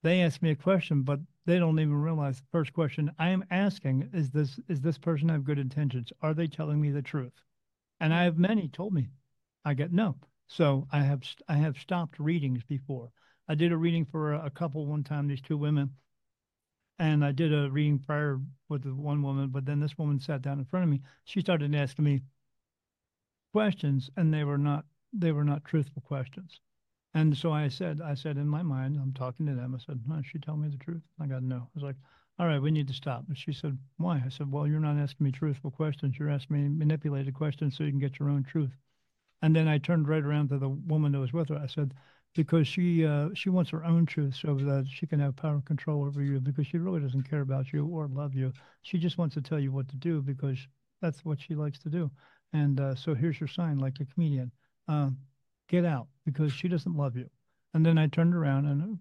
they 0.01 0.21
ask 0.21 0.41
me 0.41 0.49
a 0.49 0.55
question, 0.55 1.03
but 1.03 1.19
they 1.45 1.59
don't 1.59 1.79
even 1.79 1.93
realize 1.93 2.39
the 2.39 2.47
first 2.51 2.73
question 2.73 3.11
I 3.19 3.29
am 3.29 3.45
asking 3.51 4.09
is 4.11 4.31
this: 4.31 4.59
Is 4.67 4.81
this 4.81 4.97
person 4.97 5.29
have 5.29 5.43
good 5.43 5.59
intentions? 5.59 6.11
Are 6.23 6.33
they 6.33 6.47
telling 6.47 6.81
me 6.81 6.89
the 6.89 7.03
truth? 7.03 7.33
And 8.01 8.13
I 8.13 8.23
have 8.23 8.37
many 8.37 8.67
told 8.67 8.93
me, 8.93 9.09
I 9.63 9.75
get 9.75 9.93
no. 9.93 10.17
So 10.47 10.87
I 10.91 11.01
have 11.03 11.21
I 11.47 11.55
have 11.55 11.77
stopped 11.77 12.19
readings 12.19 12.63
before. 12.63 13.11
I 13.47 13.55
did 13.55 13.71
a 13.71 13.77
reading 13.77 14.05
for 14.05 14.33
a, 14.33 14.49
couple 14.49 14.85
one 14.85 15.03
time. 15.03 15.27
These 15.27 15.41
two 15.41 15.57
women 15.57 15.91
and 16.97 17.23
I 17.23 17.31
did 17.31 17.53
a 17.53 17.69
reading 17.69 17.99
prior 17.99 18.39
with 18.69 18.85
one 18.85 19.21
woman, 19.21 19.49
but 19.49 19.65
then 19.65 19.79
this 19.79 19.97
woman 19.97 20.19
sat 20.19 20.41
down 20.41 20.59
in 20.59 20.65
front 20.65 20.83
of 20.83 20.89
me. 20.89 21.01
She 21.25 21.41
started 21.41 21.73
asking 21.75 22.05
me 22.05 22.21
questions, 23.53 24.09
and 24.17 24.33
they 24.33 24.43
were 24.43 24.57
not 24.57 24.85
they 25.13 25.31
were 25.31 25.43
not 25.43 25.63
truthful 25.63 26.01
questions. 26.01 26.59
And 27.13 27.37
so 27.37 27.51
I 27.51 27.67
said, 27.67 28.01
I 28.01 28.15
said 28.15 28.37
in 28.37 28.47
my 28.47 28.63
mind, 28.63 28.97
I'm 28.97 29.13
talking 29.13 29.45
to 29.45 29.53
them. 29.53 29.75
I 29.75 29.83
said, 29.85 30.01
no, 30.07 30.21
she 30.23 30.39
tell 30.39 30.57
me 30.57 30.69
the 30.69 30.77
truth. 30.77 31.03
I 31.19 31.27
got 31.27 31.43
no. 31.43 31.57
I 31.57 31.69
was 31.75 31.83
like, 31.83 31.97
all 32.41 32.47
right, 32.47 32.59
we 32.59 32.71
need 32.71 32.87
to 32.87 32.93
stop. 32.93 33.23
And 33.27 33.37
she 33.37 33.53
said, 33.53 33.77
why? 33.97 34.19
I 34.25 34.29
said, 34.29 34.51
well, 34.51 34.65
you're 34.65 34.79
not 34.79 34.97
asking 34.97 35.25
me 35.25 35.31
truthful 35.31 35.69
questions. 35.69 36.15
You're 36.17 36.31
asking 36.31 36.57
me 36.57 36.69
manipulated 36.69 37.35
questions 37.35 37.77
so 37.77 37.83
you 37.83 37.91
can 37.91 37.99
get 37.99 38.17
your 38.19 38.31
own 38.31 38.43
truth. 38.43 38.71
And 39.43 39.55
then 39.55 39.67
I 39.67 39.77
turned 39.77 40.09
right 40.09 40.23
around 40.23 40.49
to 40.49 40.57
the 40.57 40.69
woman 40.69 41.11
that 41.11 41.19
was 41.19 41.33
with 41.33 41.49
her. 41.49 41.57
I 41.57 41.67
said, 41.67 41.93
because 42.33 42.67
she 42.67 43.05
uh, 43.05 43.29
she 43.35 43.49
wants 43.49 43.69
her 43.69 43.85
own 43.85 44.07
truth 44.07 44.33
so 44.33 44.55
that 44.55 44.87
she 44.89 45.05
can 45.05 45.19
have 45.19 45.35
power 45.35 45.53
and 45.53 45.65
control 45.65 46.03
over 46.03 46.23
you 46.23 46.39
because 46.39 46.65
she 46.65 46.79
really 46.79 46.99
doesn't 46.99 47.29
care 47.29 47.41
about 47.41 47.71
you 47.73 47.85
or 47.85 48.07
love 48.07 48.33
you. 48.33 48.51
She 48.81 48.97
just 48.97 49.19
wants 49.19 49.35
to 49.35 49.41
tell 49.43 49.59
you 49.59 49.71
what 49.71 49.87
to 49.89 49.95
do 49.97 50.23
because 50.23 50.57
that's 50.99 51.23
what 51.23 51.39
she 51.39 51.53
likes 51.53 51.77
to 51.79 51.89
do. 51.89 52.09
And 52.53 52.79
uh, 52.79 52.95
so 52.95 53.13
here's 53.13 53.39
your 53.39 53.49
sign, 53.49 53.77
like 53.77 53.99
a 53.99 54.05
comedian. 54.05 54.51
Uh, 54.87 55.11
get 55.69 55.85
out 55.85 56.07
because 56.25 56.51
she 56.51 56.67
doesn't 56.67 56.97
love 56.97 57.15
you. 57.15 57.29
And 57.75 57.85
then 57.85 57.99
I 57.99 58.07
turned 58.07 58.33
around 58.33 58.65
and 58.65 58.97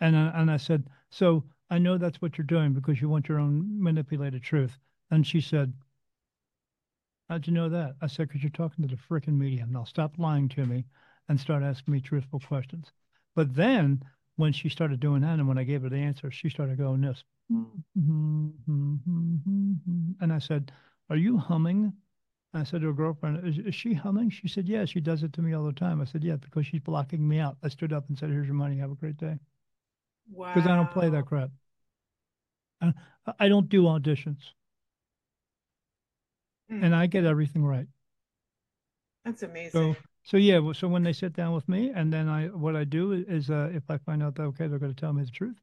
and 0.00 0.16
and 0.16 0.50
I 0.50 0.56
said, 0.56 0.88
so 1.10 1.44
I 1.70 1.78
know 1.78 1.96
that's 1.98 2.20
what 2.20 2.36
you're 2.36 2.44
doing 2.44 2.72
because 2.72 3.00
you 3.00 3.08
want 3.08 3.28
your 3.28 3.38
own 3.38 3.82
manipulated 3.82 4.42
truth. 4.42 4.76
And 5.10 5.26
she 5.26 5.40
said, 5.40 5.72
How'd 7.28 7.46
you 7.46 7.52
know 7.52 7.68
that? 7.68 7.94
I 8.02 8.08
said, 8.08 8.26
because 8.26 8.42
you're 8.42 8.50
talking 8.50 8.86
to 8.86 8.92
the 8.92 9.00
freaking 9.00 9.38
medium. 9.38 9.70
Now 9.70 9.84
stop 9.84 10.18
lying 10.18 10.48
to 10.48 10.66
me 10.66 10.84
and 11.28 11.38
start 11.38 11.62
asking 11.62 11.94
me 11.94 12.00
truthful 12.00 12.40
questions. 12.40 12.90
But 13.36 13.54
then 13.54 14.02
when 14.34 14.52
she 14.52 14.68
started 14.68 14.98
doing 14.98 15.20
that 15.22 15.38
and 15.38 15.46
when 15.46 15.58
I 15.58 15.62
gave 15.62 15.82
her 15.82 15.88
the 15.88 15.96
answer, 15.96 16.32
she 16.32 16.48
started 16.48 16.76
going 16.76 17.02
this. 17.02 17.22
And 20.20 20.32
I 20.32 20.38
said, 20.40 20.72
Are 21.08 21.16
you 21.16 21.38
humming? 21.38 21.92
I 22.52 22.64
said 22.64 22.80
to 22.80 22.88
her 22.88 22.92
girlfriend, 22.92 23.46
is, 23.46 23.58
is, 23.58 23.76
she 23.76 23.94
humming? 23.94 24.30
She 24.30 24.48
said, 24.48 24.68
Yeah, 24.68 24.84
she 24.84 25.00
does 25.00 25.22
it 25.22 25.32
to 25.34 25.42
me 25.42 25.52
all 25.52 25.64
the 25.64 25.72
time. 25.72 26.00
I 26.00 26.06
said, 26.06 26.24
Yeah, 26.24 26.34
because 26.36 26.66
she's 26.66 26.80
blocking 26.80 27.28
me 27.28 27.38
out. 27.38 27.58
I 27.62 27.68
stood 27.68 27.92
up 27.92 28.08
and 28.08 28.18
said, 28.18 28.30
Here's 28.30 28.46
your 28.46 28.56
money. 28.56 28.78
Have 28.78 28.90
a 28.90 28.96
great 28.96 29.18
day. 29.18 29.38
Wow. 30.30 30.54
Because 30.54 30.68
I 30.68 30.76
don't 30.76 30.90
play 30.90 31.08
that 31.10 31.26
crap. 31.26 31.50
I, 32.80 32.92
I 33.38 33.48
don't 33.48 33.68
do 33.68 33.82
auditions. 33.82 34.38
Mm. 36.70 36.84
And 36.84 36.94
I 36.94 37.06
get 37.06 37.24
everything 37.24 37.64
right. 37.64 37.86
That's 39.24 39.42
amazing. 39.42 39.70
So 39.72 39.96
so 40.22 40.36
yeah, 40.36 40.60
so 40.72 40.86
when 40.88 41.02
they 41.02 41.12
sit 41.12 41.32
down 41.32 41.54
with 41.54 41.68
me, 41.68 41.90
and 41.94 42.12
then 42.12 42.28
I 42.28 42.46
what 42.46 42.76
I 42.76 42.84
do 42.84 43.12
is 43.12 43.50
uh, 43.50 43.70
if 43.72 43.82
I 43.88 43.98
find 43.98 44.22
out 44.22 44.34
that 44.36 44.42
okay, 44.44 44.66
they're 44.66 44.78
going 44.78 44.94
to 44.94 45.00
tell 45.00 45.12
me 45.12 45.24
the 45.24 45.30
truth, 45.30 45.56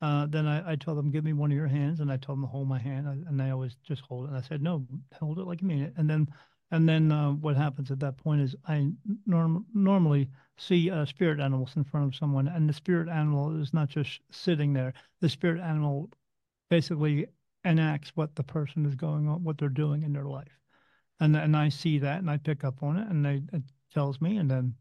uh, 0.00 0.26
then 0.26 0.46
I, 0.46 0.72
I 0.72 0.76
tell 0.76 0.94
them 0.94 1.10
give 1.10 1.24
me 1.24 1.32
one 1.32 1.50
of 1.50 1.56
your 1.56 1.66
hands, 1.66 2.00
and 2.00 2.10
I 2.10 2.16
tell 2.16 2.34
them 2.34 2.42
to 2.42 2.48
hold 2.48 2.68
my 2.68 2.78
hand, 2.78 3.06
and 3.06 3.40
they 3.40 3.50
always 3.50 3.76
just 3.86 4.02
hold 4.02 4.24
it. 4.24 4.28
And 4.28 4.36
I 4.36 4.42
said 4.42 4.62
no, 4.62 4.86
hold 5.18 5.38
it 5.38 5.46
like 5.46 5.62
you 5.62 5.68
mean 5.68 5.82
it. 5.82 5.94
And 5.96 6.08
then 6.08 6.28
and 6.72 6.88
then 6.88 7.12
uh, 7.12 7.32
what 7.32 7.54
happens 7.54 7.90
at 7.90 8.00
that 8.00 8.16
point 8.16 8.40
is 8.40 8.56
I 8.66 8.90
norm- 9.26 9.66
normally 9.74 10.30
see 10.56 10.90
uh, 10.90 11.04
spirit 11.04 11.38
animals 11.38 11.74
in 11.76 11.84
front 11.84 12.06
of 12.06 12.16
someone, 12.16 12.48
and 12.48 12.68
the 12.68 12.72
spirit 12.72 13.08
animal 13.08 13.60
is 13.60 13.74
not 13.74 13.88
just 13.88 14.20
sitting 14.30 14.72
there. 14.72 14.94
The 15.20 15.28
spirit 15.28 15.60
animal 15.60 16.10
basically 16.70 17.26
enacts 17.64 18.12
what 18.16 18.34
the 18.34 18.42
person 18.42 18.86
is 18.86 18.94
going 18.94 19.28
on, 19.28 19.44
what 19.44 19.58
they're 19.58 19.68
doing 19.68 20.02
in 20.02 20.14
their 20.14 20.24
life, 20.24 20.58
and 21.20 21.36
and 21.36 21.54
I 21.56 21.68
see 21.68 21.98
that, 21.98 22.18
and 22.18 22.30
I 22.30 22.38
pick 22.38 22.64
up 22.64 22.82
on 22.82 22.96
it, 22.98 23.08
and 23.08 23.24
they 23.24 23.42
it 23.52 23.62
tells 23.92 24.20
me, 24.20 24.38
and 24.38 24.50
then 24.50 24.74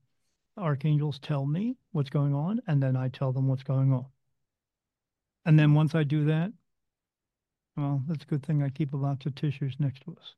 archangels 0.58 1.20
tell 1.20 1.46
me 1.46 1.76
what's 1.92 2.10
going 2.10 2.34
on, 2.34 2.62
and 2.68 2.82
then 2.82 2.96
I 2.96 3.10
tell 3.10 3.34
them 3.34 3.48
what's 3.50 3.64
going 3.64 3.92
on. 3.92 4.06
And 5.46 5.60
then 5.60 5.74
once 5.74 5.94
I 5.94 6.04
do 6.04 6.26
that, 6.26 6.54
well, 7.76 8.02
that's 8.08 8.24
a 8.24 8.28
good 8.28 8.46
thing 8.46 8.64
I 8.64 8.70
keep 8.70 8.94
lots 8.94 9.26
of 9.26 9.36
tissues 9.36 9.76
next 9.80 10.04
to 10.04 10.12
us. 10.12 10.36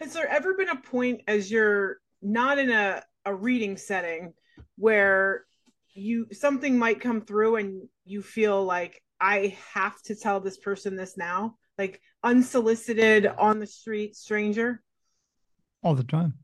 Has 0.00 0.14
there 0.14 0.28
ever 0.28 0.54
been 0.54 0.70
a 0.70 0.76
point 0.76 1.22
as 1.28 1.50
you're 1.50 1.98
not 2.22 2.58
in 2.58 2.70
a, 2.70 3.02
a 3.24 3.34
reading 3.34 3.76
setting 3.76 4.32
where 4.76 5.44
you 5.92 6.26
something 6.32 6.78
might 6.78 7.00
come 7.00 7.20
through 7.20 7.56
and 7.56 7.88
you 8.06 8.22
feel 8.22 8.64
like 8.64 9.02
I 9.20 9.58
have 9.74 10.00
to 10.02 10.14
tell 10.14 10.40
this 10.40 10.56
person 10.56 10.96
this 10.96 11.16
now? 11.16 11.56
Like 11.76 12.00
unsolicited 12.22 13.26
on 13.26 13.58
the 13.58 13.66
street 13.66 14.16
stranger? 14.16 14.82
All 15.82 15.94
the 15.94 16.04
time. 16.04 16.34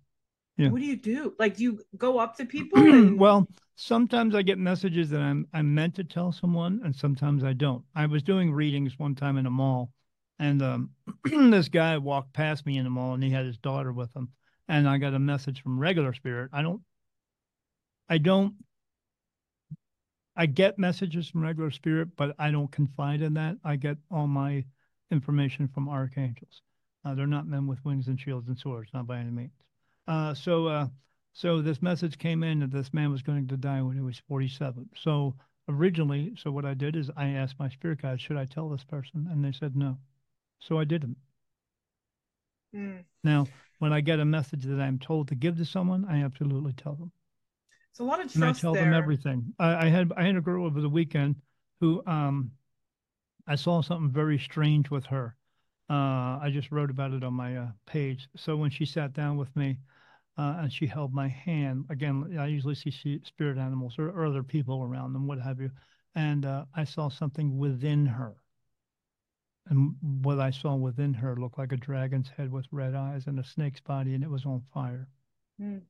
Yeah. 0.57 0.69
What 0.69 0.81
do 0.81 0.87
you 0.87 0.97
do? 0.97 1.35
Like, 1.39 1.57
do 1.57 1.63
you 1.63 1.81
go 1.97 2.19
up 2.19 2.37
to 2.37 2.45
people? 2.47 2.79
And... 2.79 3.19
well, 3.19 3.47
sometimes 3.77 4.35
I 4.35 4.43
get 4.43 4.59
messages 4.59 5.11
that 5.11 5.21
I'm 5.21 5.47
I'm 5.53 5.75
meant 5.75 5.95
to 5.97 6.05
tell 6.05 6.33
someone, 6.33 6.81
and 6.85 6.95
sometimes 6.95 7.45
I 7.45 7.53
don't. 7.53 7.85
I 7.95 8.07
was 8.07 8.23
doing 8.23 8.53
readings 8.53 8.99
one 8.99 9.15
time 9.15 9.37
in 9.39 9.47
a 9.47 9.51
mall, 9.51 9.91
and 10.39 10.63
um, 10.63 10.91
this 11.25 11.69
guy 11.69 11.99
walked 11.99 12.33
past 12.33 12.67
me 12.67 12.79
in 12.79 12.85
the 12.85 12.91
mall, 12.91 13.15
and 13.15 13.23
he 13.23 13.31
had 13.31 13.47
his 13.47 13.59
daughter 13.59 13.93
with 13.93 14.15
him, 14.15 14.29
and 14.69 14.89
I 14.89 14.99
got 14.99 15.15
a 15.15 15.19
message 15.19 15.63
from 15.63 15.79
regular 15.79 16.13
spirit. 16.13 16.51
I 16.53 16.63
don't, 16.63 16.83
I 18.09 18.19
don't, 18.19 18.55
I 20.37 20.47
get 20.47 20.79
messages 20.79 21.29
from 21.29 21.43
regular 21.43 21.71
spirit, 21.71 22.09
but 22.17 22.35
I 22.39 22.51
don't 22.51 22.71
confide 22.71 23.23
in 23.23 23.35
that. 23.35 23.57
I 23.65 23.77
get 23.77 23.97
all 24.11 24.27
my 24.27 24.65
information 25.11 25.69
from 25.69 25.89
archangels. 25.89 26.63
Uh, 27.05 27.15
they're 27.15 27.27
not 27.27 27.47
men 27.47 27.67
with 27.67 27.85
wings 27.85 28.09
and 28.09 28.21
shields 28.21 28.49
and 28.49 28.59
swords, 28.59 28.91
not 28.93 29.07
by 29.07 29.19
any 29.19 29.31
means. 29.31 29.53
Uh, 30.09 30.35
so, 30.35 30.67
uh, 30.67 30.89
so 31.33 31.63
this 31.63 31.81
message 31.81 32.19
came 32.19 32.43
in 32.43 32.61
that 32.61 32.71
this 32.71 32.93
man 32.93 33.11
was 33.11 33.23
going 33.23 33.47
to 33.47 33.57
die 33.57 33.81
when 33.83 33.97
he 33.97 34.03
was 34.03 34.21
47. 34.29 34.89
So 34.97 35.35
originally, 35.69 36.35
so 36.37 36.51
what 36.51 36.65
I 36.65 36.75
did 36.75 36.97
is 36.97 37.11
I 37.17 37.29
asked 37.29 37.59
my 37.59 37.69
spirit 37.69 38.03
guide, 38.03 38.21
should 38.21 38.37
I 38.37 38.45
tell 38.45 38.69
this 38.69 38.85
person? 38.85 39.29
And 39.31 39.45
they 39.45 39.53
said 39.53 39.77
no. 39.77 39.99
So 40.59 40.79
I 40.79 40.85
didn't. 40.85 41.17
Mm. 42.75 43.05
Now, 43.25 43.47
when 43.79 43.93
I 43.93 44.01
get 44.01 44.21
a 44.21 44.25
message 44.25 44.65
that 44.65 44.81
I'm 44.81 44.99
told 44.99 45.29
to 45.29 45.35
give 45.35 45.57
to 45.59 45.65
someone, 45.65 46.07
I 46.09 46.23
absolutely 46.23 46.73
tell 46.73 46.95
them. 46.95 47.13
It's 47.91 48.01
a 48.01 48.05
lot 48.05 48.21
of 48.21 48.25
trust 48.25 48.37
and 48.37 48.45
I 48.45 48.53
tell 48.53 48.75
there. 48.75 48.85
them 48.85 48.95
everything. 48.95 49.55
I, 49.59 49.87
I, 49.87 49.89
had 49.89 50.13
I 50.17 50.25
had 50.25 50.37
a 50.37 50.41
girl 50.41 50.67
over 50.67 50.81
the 50.81 50.89
weekend 50.89 51.37
who 51.81 52.03
um 52.07 52.51
I 53.47 53.55
saw 53.55 53.81
something 53.81 54.11
very 54.11 54.39
strange 54.39 54.91
with 54.91 55.07
her. 55.07 55.37
Uh, 55.89 56.41
I 56.43 56.51
just 56.53 56.73
wrote 56.73 56.91
about 56.91 57.13
it 57.13 57.23
on 57.23 57.33
my 57.33 57.57
uh, 57.57 57.69
page. 57.87 58.29
So 58.37 58.57
when 58.57 58.71
she 58.71 58.85
sat 58.85 59.13
down 59.13 59.37
with 59.37 59.55
me, 59.55 59.79
uh, 60.39 60.57
and 60.61 60.73
she 60.73 60.87
held 60.87 61.15
my 61.15 61.29
hand. 61.29 61.85
Again, 61.89 62.37
I 62.39 62.47
usually 62.47 62.75
see 62.75 62.91
spirit 63.25 63.59
animals 63.59 63.95
or, 63.99 64.11
or 64.11 64.27
other 64.27 64.43
people 64.43 64.83
around 64.83 65.13
them, 65.13 65.27
what 65.27 65.41
have 65.41 65.61
you. 65.61 65.71
And 66.15 66.45
uh, 66.45 66.65
I 66.75 66.85
saw 66.85 67.09
something 67.09 67.59
within 67.59 68.07
her. 68.07 68.35
And 69.69 69.97
what 70.23 70.39
I 70.39 70.51
saw 70.51 70.75
within 70.77 71.13
her 71.15 71.37
looked 71.37 71.59
like 71.59 71.73
a 71.73 71.77
dragon's 71.77 72.29
head 72.29 72.53
with 72.53 72.67
red 72.71 72.95
eyes 72.95 73.27
and 73.27 73.39
a 73.39 73.45
snake's 73.45 73.81
body, 73.81 74.15
and 74.15 74.23
it 74.23 74.31
was 74.31 74.47
on 74.47 74.63
fire. 74.73 75.09
Mm. 75.61 75.83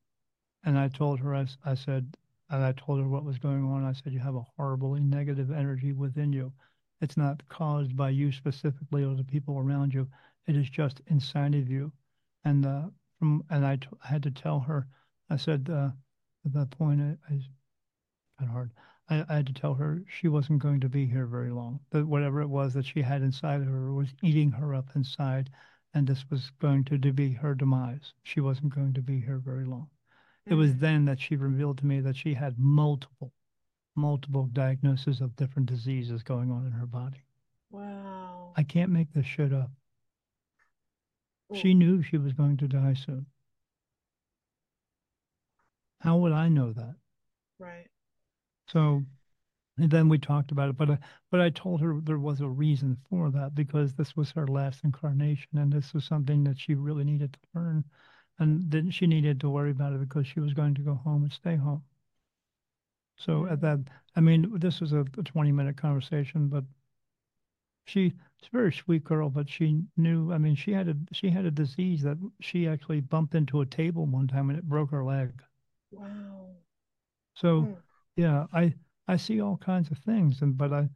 And 0.63 0.77
I 0.77 0.87
told 0.87 1.19
her, 1.19 1.35
I, 1.35 1.45
I 1.63 1.75
said, 1.75 2.17
and 2.49 2.63
I 2.63 2.71
told 2.71 2.99
her 2.99 3.07
what 3.07 3.23
was 3.23 3.37
going 3.37 3.63
on. 3.65 3.83
I 3.83 3.93
said, 3.93 4.13
You 4.13 4.19
have 4.19 4.35
a 4.35 4.45
horribly 4.55 5.01
negative 5.01 5.51
energy 5.51 5.93
within 5.93 6.33
you. 6.33 6.51
It's 7.01 7.17
not 7.17 7.47
caused 7.49 7.95
by 7.95 8.09
you 8.09 8.31
specifically 8.31 9.03
or 9.03 9.15
the 9.15 9.23
people 9.23 9.59
around 9.59 9.93
you. 9.93 10.07
It 10.47 10.55
is 10.55 10.69
just 10.69 11.01
inside 11.07 11.53
of 11.53 11.69
you. 11.69 11.91
And 12.43 12.65
uh, 12.65 12.83
from 13.19 13.43
and 13.49 13.65
I, 13.65 13.75
t- 13.75 13.87
I 14.03 14.07
had 14.07 14.23
to 14.23 14.31
tell 14.31 14.59
her. 14.61 14.87
I 15.29 15.37
said 15.37 15.69
uh, 15.71 15.89
at 16.45 16.53
that 16.53 16.71
point, 16.71 17.01
I, 17.01 17.17
I 17.27 17.29
kind 17.29 17.41
of 18.41 18.49
hard. 18.49 18.71
I, 19.09 19.25
I, 19.29 19.35
had 19.35 19.47
to 19.47 19.53
tell 19.53 19.73
her 19.75 20.03
she 20.07 20.27
wasn't 20.27 20.61
going 20.61 20.79
to 20.81 20.89
be 20.89 21.05
here 21.05 21.25
very 21.25 21.51
long. 21.51 21.79
That 21.91 22.07
whatever 22.07 22.41
it 22.41 22.47
was 22.47 22.73
that 22.73 22.85
she 22.85 23.01
had 23.01 23.21
inside 23.21 23.61
of 23.61 23.67
her 23.67 23.93
was 23.93 24.13
eating 24.21 24.51
her 24.51 24.75
up 24.75 24.89
inside, 24.95 25.49
and 25.93 26.07
this 26.07 26.25
was 26.29 26.51
going 26.59 26.83
to, 26.85 26.97
to 26.97 27.13
be 27.13 27.31
her 27.33 27.55
demise. 27.55 28.13
She 28.23 28.41
wasn't 28.41 28.75
going 28.75 28.93
to 28.93 29.01
be 29.01 29.19
here 29.19 29.41
very 29.43 29.65
long. 29.65 29.89
Mm-hmm. 30.47 30.53
It 30.53 30.55
was 30.55 30.71
mm. 30.71 30.79
then 30.79 31.05
that 31.05 31.19
she 31.19 31.35
revealed 31.35 31.77
to 31.79 31.85
me 31.85 31.99
that 32.01 32.15
she 32.15 32.33
had 32.33 32.59
multiple, 32.59 33.33
multiple 33.95 34.49
diagnoses 34.53 35.21
of 35.21 35.35
different 35.35 35.69
diseases 35.69 36.23
going 36.23 36.51
on 36.51 36.65
in 36.65 36.71
her 36.71 36.85
body. 36.85 37.23
Wow. 37.69 38.53
I 38.55 38.63
can't 38.63 38.91
make 38.91 39.13
this 39.13 39.25
shit 39.25 39.53
up. 39.53 39.71
She 41.53 41.73
knew 41.73 42.03
she 42.03 42.17
was 42.17 42.33
going 42.33 42.57
to 42.57 42.67
die 42.67 42.93
soon. 42.93 43.25
How 46.01 46.17
would 46.17 46.33
I 46.33 46.49
know 46.49 46.73
that? 46.73 46.95
Right. 47.57 47.87
So 48.67 49.03
and 49.77 49.91
then 49.91 50.09
we 50.09 50.19
talked 50.19 50.51
about 50.51 50.69
it, 50.69 50.77
but 50.77 50.91
I, 50.91 50.99
but 51.31 51.41
I 51.41 51.49
told 51.51 51.81
her 51.81 51.99
there 52.01 52.19
was 52.19 52.41
a 52.41 52.49
reason 52.49 52.97
for 53.09 53.31
that 53.31 53.55
because 53.55 53.93
this 53.95 54.15
was 54.15 54.31
her 54.31 54.47
last 54.47 54.83
incarnation, 54.83 55.57
and 55.57 55.73
this 55.73 55.93
was 55.93 56.05
something 56.05 56.43
that 56.45 56.59
she 56.59 56.75
really 56.75 57.03
needed 57.05 57.33
to 57.33 57.39
learn, 57.59 57.85
and 58.39 58.69
then 58.71 58.91
she 58.91 59.07
needed 59.07 59.39
to 59.41 59.49
worry 59.49 59.71
about 59.71 59.93
it 59.93 60.01
because 60.01 60.27
she 60.27 60.39
was 60.41 60.53
going 60.53 60.75
to 60.75 60.83
go 60.83 60.95
home 60.95 61.23
and 61.23 61.33
stay 61.33 61.55
home. 61.57 61.83
So 63.17 63.45
at 63.47 63.59
that, 63.61 63.81
I 64.15 64.21
mean, 64.21 64.59
this 64.59 64.79
was 64.79 64.93
a, 64.93 65.01
a 65.01 65.23
twenty 65.23 65.51
minute 65.51 65.75
conversation, 65.75 66.47
but 66.47 66.63
she 67.85 68.13
she's 68.37 68.49
a 68.49 68.51
very 68.51 68.71
sweet 68.71 69.03
girl, 69.03 69.31
but 69.31 69.49
she 69.49 69.83
knew. 69.95 70.31
I 70.31 70.37
mean, 70.37 70.53
she 70.53 70.73
had 70.73 70.87
a 70.89 70.95
she 71.11 71.31
had 71.31 71.45
a 71.45 71.49
disease 71.49 72.03
that 72.03 72.19
she 72.39 72.67
actually 72.67 73.01
bumped 73.01 73.33
into 73.33 73.61
a 73.61 73.65
table 73.65 74.05
one 74.05 74.27
time 74.27 74.51
and 74.51 74.59
it 74.59 74.69
broke 74.69 74.91
her 74.91 75.03
leg. 75.03 75.41
Wow. 75.91 76.55
So, 77.35 77.61
hmm. 77.61 77.73
Yeah, 78.17 78.47
I 78.51 78.73
I 79.07 79.15
see 79.15 79.39
all 79.39 79.57
kinds 79.57 79.89
of 79.91 79.99
things, 79.99 80.41
and 80.41 80.57
but 80.57 80.73
I 80.73 80.89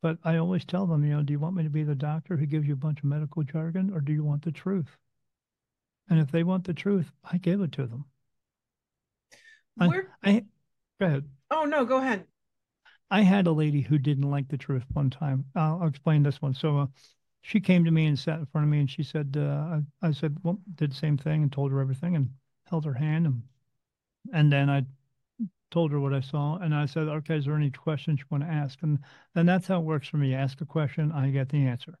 but 0.00 0.18
I 0.24 0.38
always 0.38 0.64
tell 0.64 0.86
them, 0.86 1.04
you 1.04 1.14
know, 1.14 1.22
do 1.22 1.32
you 1.32 1.38
want 1.38 1.54
me 1.54 1.62
to 1.62 1.70
be 1.70 1.84
the 1.84 1.94
doctor 1.94 2.36
who 2.36 2.46
gives 2.46 2.66
you 2.66 2.72
a 2.72 2.76
bunch 2.76 2.98
of 2.98 3.04
medical 3.04 3.44
jargon, 3.44 3.92
or 3.94 4.00
do 4.00 4.12
you 4.12 4.24
want 4.24 4.42
the 4.42 4.50
truth? 4.50 4.96
And 6.08 6.18
if 6.18 6.32
they 6.32 6.42
want 6.42 6.64
the 6.64 6.74
truth, 6.74 7.12
I 7.30 7.38
give 7.38 7.60
it 7.60 7.70
to 7.72 7.86
them. 7.86 8.06
Where... 9.76 10.08
I, 10.24 10.30
I 10.30 10.44
go 10.98 11.06
ahead. 11.06 11.24
Oh 11.50 11.64
no, 11.64 11.84
go 11.84 11.98
ahead. 11.98 12.26
I 13.10 13.20
had 13.20 13.46
a 13.46 13.52
lady 13.52 13.82
who 13.82 13.98
didn't 13.98 14.30
like 14.30 14.48
the 14.48 14.56
truth 14.56 14.84
one 14.94 15.10
time. 15.10 15.44
I'll, 15.54 15.82
I'll 15.82 15.88
explain 15.88 16.22
this 16.22 16.40
one. 16.40 16.54
So 16.54 16.78
uh, 16.78 16.86
she 17.42 17.60
came 17.60 17.84
to 17.84 17.90
me 17.90 18.06
and 18.06 18.18
sat 18.18 18.38
in 18.38 18.46
front 18.46 18.64
of 18.66 18.70
me, 18.70 18.80
and 18.80 18.90
she 18.90 19.02
said, 19.02 19.36
uh, 19.38 19.78
I, 20.00 20.08
I, 20.08 20.10
said, 20.12 20.38
well, 20.42 20.58
did 20.76 20.92
the 20.92 20.96
same 20.96 21.18
thing 21.18 21.42
and 21.42 21.52
told 21.52 21.70
her 21.70 21.80
everything 21.80 22.16
and 22.16 22.30
held 22.64 22.86
her 22.86 22.94
hand, 22.94 23.26
and 23.26 23.42
and 24.32 24.50
then 24.50 24.70
I 24.70 24.86
told 25.72 25.90
her 25.92 25.98
what 26.00 26.14
I 26.14 26.20
saw, 26.20 26.58
and 26.58 26.74
I 26.74 26.86
said, 26.86 27.08
"Okay, 27.08 27.36
is 27.38 27.46
there 27.46 27.56
any 27.56 27.70
questions 27.70 28.20
you 28.20 28.26
want 28.30 28.44
to 28.44 28.50
ask?" 28.50 28.82
And 28.82 29.00
and 29.34 29.48
that's 29.48 29.66
how 29.66 29.80
it 29.80 29.84
works 29.84 30.08
for 30.08 30.18
me. 30.18 30.34
Ask 30.34 30.60
a 30.60 30.66
question, 30.66 31.10
I 31.12 31.30
get 31.30 31.48
the 31.48 31.66
answer. 31.66 31.98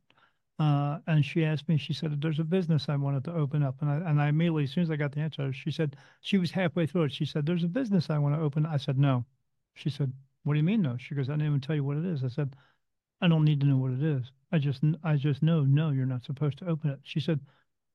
Uh, 0.58 1.00
and 1.08 1.24
she 1.24 1.44
asked 1.44 1.68
me, 1.68 1.76
she 1.76 1.92
said, 1.92 2.20
"There's 2.20 2.38
a 2.38 2.44
business 2.44 2.88
I 2.88 2.96
wanted 2.96 3.24
to 3.24 3.34
open 3.34 3.62
up," 3.62 3.80
and 3.82 3.90
I 3.90 3.96
and 3.96 4.20
I 4.22 4.28
immediately, 4.28 4.64
as 4.64 4.70
soon 4.70 4.84
as 4.84 4.90
I 4.90 4.96
got 4.96 5.12
the 5.12 5.20
answer, 5.20 5.52
she 5.52 5.70
said 5.70 5.96
she 6.20 6.38
was 6.38 6.52
halfway 6.52 6.86
through 6.86 7.04
it. 7.04 7.12
She 7.12 7.24
said, 7.24 7.46
"There's 7.46 7.64
a 7.64 7.68
business 7.68 8.10
I 8.10 8.18
want 8.18 8.34
to 8.36 8.40
open." 8.40 8.66
I 8.66 8.76
said, 8.76 8.98
"No." 8.98 9.24
She 9.74 9.90
said, 9.90 10.12
"What 10.44 10.54
do 10.54 10.58
you 10.58 10.64
mean 10.64 10.82
no?" 10.82 10.96
She 10.98 11.14
goes, 11.14 11.28
"I 11.28 11.32
didn't 11.32 11.46
even 11.48 11.60
tell 11.60 11.74
you 11.76 11.84
what 11.84 11.96
it 11.96 12.04
is." 12.04 12.22
I 12.22 12.28
said, 12.28 12.54
"I 13.22 13.28
don't 13.28 13.44
need 13.44 13.60
to 13.60 13.66
know 13.66 13.78
what 13.78 13.92
it 13.92 14.02
is. 14.02 14.30
I 14.52 14.58
just 14.58 14.84
I 15.02 15.16
just 15.16 15.42
know 15.42 15.64
no, 15.64 15.90
you're 15.90 16.06
not 16.06 16.24
supposed 16.24 16.58
to 16.58 16.68
open 16.68 16.90
it." 16.90 17.00
She 17.02 17.20
said, 17.20 17.40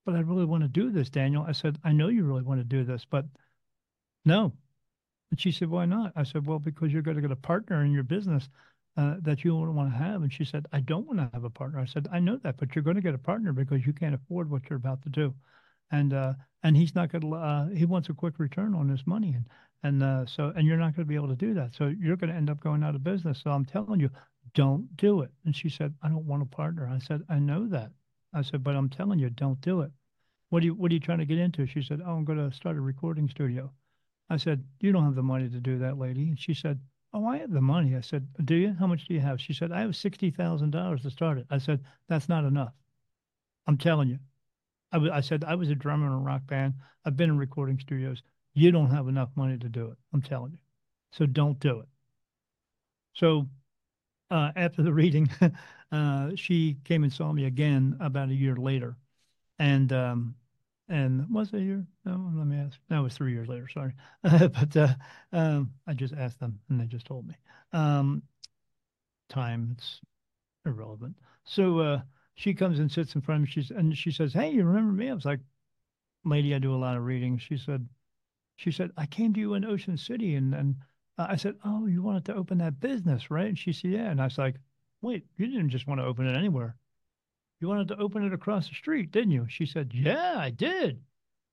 "But 0.06 0.16
I 0.16 0.20
really 0.22 0.46
want 0.46 0.64
to 0.64 0.68
do 0.68 0.92
this, 0.92 1.10
Daniel." 1.10 1.44
I 1.44 1.54
said, 1.54 1.80
"I 1.84 1.92
know 1.94 2.10
you 2.10 2.26
really 2.26 2.44
want 2.44 2.60
to 2.60 2.66
do 2.66 2.84
this, 2.84 3.06
but 3.06 3.26
no." 4.26 4.54
And 5.32 5.40
she 5.40 5.52
said, 5.52 5.70
"Why 5.70 5.86
not?" 5.86 6.14
I 6.16 6.24
said, 6.24 6.46
"Well, 6.46 6.60
because 6.60 6.92
you're 6.94 7.02
going 7.02 7.16
to 7.16 7.22
get 7.22 7.32
a 7.32 7.36
partner 7.36 7.84
in 7.84 7.92
your 7.92 8.04
business." 8.04 8.50
Uh, 8.98 9.18
that 9.22 9.44
you 9.44 9.56
wouldn't 9.56 9.78
want 9.78 9.92
to 9.92 9.96
have. 9.96 10.24
And 10.24 10.34
she 10.34 10.44
said, 10.44 10.66
I 10.74 10.80
don't 10.80 11.06
want 11.06 11.20
to 11.20 11.30
have 11.32 11.44
a 11.44 11.52
partner. 11.52 11.80
I 11.80 11.86
said, 11.86 12.08
I 12.12 12.20
know 12.20 12.38
that, 12.38 12.58
but 12.58 12.74
you're 12.74 12.82
going 12.84 12.96
to 12.96 13.02
get 13.02 13.14
a 13.14 13.20
partner 13.20 13.54
because 13.54 13.86
you 13.86 13.94
can't 13.94 14.16
afford 14.16 14.50
what 14.50 14.68
you're 14.68 14.78
about 14.78 15.04
to 15.04 15.10
do. 15.10 15.36
And, 15.92 16.14
uh, 16.14 16.34
and 16.64 16.76
he's 16.76 16.96
not 16.96 17.12
going 17.12 17.22
to, 17.22 17.36
uh, 17.36 17.68
he 17.70 17.86
wants 17.86 18.10
a 18.10 18.16
quick 18.16 18.40
return 18.40 18.74
on 18.74 18.90
his 18.90 19.06
money. 19.06 19.34
And, 19.36 19.46
and, 19.84 20.02
uh, 20.04 20.26
so, 20.26 20.52
and 20.56 20.66
you're 20.68 20.78
not 20.78 20.96
going 20.96 21.06
to 21.06 21.10
be 21.10 21.16
able 21.16 21.28
to 21.28 21.36
do 21.36 21.54
that. 21.54 21.76
So 21.76 21.88
you're 22.00 22.16
going 22.18 22.32
to 22.32 22.36
end 22.36 22.50
up 22.50 22.60
going 22.60 22.84
out 22.84 22.96
of 22.96 23.04
business. 23.04 23.40
So 23.44 23.52
I'm 23.52 23.66
telling 23.66 24.00
you, 24.00 24.10
don't 24.56 24.96
do 24.98 25.22
it. 25.22 25.32
And 25.46 25.56
she 25.56 25.70
said, 25.70 25.94
I 26.02 26.10
don't 26.10 26.26
want 26.26 26.42
a 26.42 26.48
partner. 26.48 26.88
I 26.88 26.98
said, 26.98 27.22
I 27.30 27.38
know 27.38 27.68
that. 27.68 27.92
I 28.34 28.42
said, 28.42 28.64
but 28.64 28.76
I'm 28.76 28.90
telling 28.90 29.20
you, 29.20 29.30
don't 29.30 29.62
do 29.62 29.82
it. 29.82 29.92
What 30.50 30.64
are 30.64 30.66
you, 30.66 30.74
what 30.74 30.92
are 30.92 30.96
you 30.96 31.00
trying 31.00 31.20
to 31.20 31.26
get 31.26 31.38
into? 31.38 31.68
She 31.68 31.84
said, 31.84 32.02
Oh, 32.04 32.16
I'm 32.16 32.26
going 32.26 32.40
to 32.50 32.56
start 32.56 32.78
a 32.78 32.82
recording 32.82 33.30
studio. 33.30 33.72
I 34.30 34.38
said, 34.38 34.64
You 34.80 34.92
don't 34.92 35.06
have 35.06 35.16
the 35.16 35.24
money 35.24 35.50
to 35.50 35.60
do 35.60 35.78
that, 35.80 35.98
lady. 35.98 36.30
And 36.30 36.40
she 36.40 36.54
said, 36.54 36.80
Oh, 37.14 37.26
I 37.26 37.38
have 37.38 37.52
the 37.52 37.62
money. 37.62 37.96
I 37.96 38.02
said, 38.02 38.28
Do 38.46 38.56
you? 38.56 38.74
How 38.80 38.88
much 38.88 39.08
do 39.08 39.14
you 39.14 39.20
have? 39.20 39.40
She 39.42 39.54
said, 39.54 39.72
I 39.72 39.82
have 39.82 39.92
$60,000 39.92 41.02
to 41.02 41.10
start 41.10 41.38
it. 41.38 41.48
I 41.50 41.58
said, 41.58 41.84
That's 42.08 42.30
not 42.30 42.44
enough. 42.46 42.74
I'm 43.68 43.78
telling 43.78 44.10
you. 44.10 44.20
I, 44.92 44.98
I 45.18 45.22
said, 45.22 45.44
I 45.44 45.56
was 45.56 45.70
a 45.70 45.76
drummer 45.76 46.08
in 46.08 46.14
a 46.14 46.18
rock 46.18 46.46
band. 46.48 46.74
I've 47.06 47.18
been 47.18 47.30
in 47.30 47.38
recording 47.38 47.80
studios. 47.80 48.24
You 48.54 48.72
don't 48.72 48.92
have 48.92 49.08
enough 49.08 49.30
money 49.36 49.58
to 49.58 49.70
do 49.70 49.88
it. 49.88 49.98
I'm 50.14 50.22
telling 50.22 50.52
you. 50.52 50.60
So 51.12 51.26
don't 51.26 51.60
do 51.60 51.80
it. 51.80 51.88
So 53.14 53.48
uh, 54.30 54.52
after 54.56 54.84
the 54.84 54.94
reading, 54.94 55.30
uh, 55.92 56.32
she 56.36 56.78
came 56.84 57.04
and 57.04 57.14
saw 57.14 57.32
me 57.32 57.46
again 57.46 57.98
about 58.00 58.30
a 58.30 58.36
year 58.36 58.56
later. 58.56 58.98
And 59.60 59.92
um, 59.94 60.36
and 60.90 61.30
was 61.30 61.54
it 61.54 61.58
a 61.58 61.64
year? 61.64 61.86
No, 62.06 62.32
let 62.34 62.48
me 62.48 62.58
ask. 62.58 62.80
No, 62.90 63.02
it 63.02 63.04
was 63.04 63.16
three 63.16 63.34
years 63.34 63.48
later. 63.48 63.68
Sorry, 63.68 63.94
but 64.24 64.76
uh, 64.78 64.96
um, 65.34 65.72
I 65.86 65.94
just 65.94 66.14
asked 66.14 66.40
them, 66.40 66.60
and 66.70 66.80
they 66.80 66.86
just 66.86 67.06
told 67.06 67.28
me. 67.28 67.36
Um, 67.74 68.24
time 69.30 69.76
it's 69.78 70.02
irrelevant. 70.66 71.18
So 71.44 71.80
uh, 71.80 72.02
she 72.36 72.54
comes 72.54 72.80
and 72.80 72.92
sits 72.92 73.16
in 73.16 73.22
front 73.22 73.40
of 73.40 73.48
me. 73.48 73.52
She's 73.52 73.72
and 73.72 73.98
she 73.98 74.12
says, 74.12 74.34
"Hey, 74.34 74.52
you 74.52 74.64
remember 74.66 74.94
me?" 74.94 75.10
I 75.10 75.14
was 75.14 75.26
like, 75.26 75.42
"Lady, 76.26 76.54
I 76.56 76.60
do 76.60 76.76
a 76.76 76.78
lot 76.78 76.98
of 76.98 77.06
reading." 77.06 77.38
She 77.38 77.58
said, 77.58 77.88
"She 78.58 78.72
said 78.72 78.92
I 78.98 79.06
came 79.06 79.34
to 79.34 79.40
you 79.40 79.54
in 79.56 79.66
Ocean 79.66 79.98
City, 79.98 80.36
and 80.36 80.54
and 80.54 80.76
uh, 81.18 81.28
I 81.30 81.36
said, 81.38 81.58
"Oh, 81.64 81.88
you 81.88 82.04
wanted 82.04 82.26
to 82.26 82.36
open 82.36 82.60
that 82.60 82.80
business, 82.80 83.32
right?" 83.32 83.48
And 83.48 83.60
she 83.60 83.74
said, 83.74 83.92
"Yeah." 83.92 84.10
And 84.12 84.22
I 84.22 84.26
was 84.26 84.38
like, 84.38 84.58
"Wait, 85.02 85.26
you 85.38 85.48
didn't 85.48 85.70
just 85.70 85.88
want 85.88 86.02
to 86.02 86.06
open 86.06 86.28
it 86.28 86.38
anywhere." 86.38 86.78
You 87.60 87.68
wanted 87.68 87.88
to 87.90 87.98
open 87.98 88.24
it 88.24 88.34
across 88.34 88.68
the 88.68 88.74
street, 88.74 89.12
didn't 89.12 89.30
you? 89.32 89.48
She 89.48 89.66
said, 89.68 89.94
Yeah, 89.94 90.40
I 90.40 90.50
did. 90.50 91.04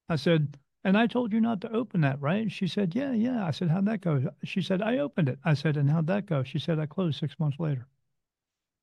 I 0.09 0.17
said, 0.17 0.59
And 0.85 0.97
I 0.99 1.07
told 1.07 1.33
you 1.33 1.41
not 1.41 1.61
to 1.63 1.73
open 1.73 2.03
that, 2.03 2.21
right? 2.21 2.51
She 2.53 2.69
said, 2.69 2.95
Yeah, 2.95 3.13
yeah. 3.13 3.47
I 3.47 3.51
said, 3.53 3.71
How'd 3.71 3.87
that 3.87 4.01
go? 4.03 4.33
She 4.45 4.63
said, 4.63 4.83
I 4.83 4.99
opened 4.99 5.29
it. 5.29 5.39
I 5.45 5.55
said, 5.55 5.77
And 5.77 5.91
how'd 5.91 6.07
that 6.09 6.27
go? 6.27 6.43
She 6.45 6.59
said, 6.59 6.79
I 6.79 6.87
closed 6.87 7.19
six 7.21 7.39
months 7.41 7.61
later. 7.61 7.87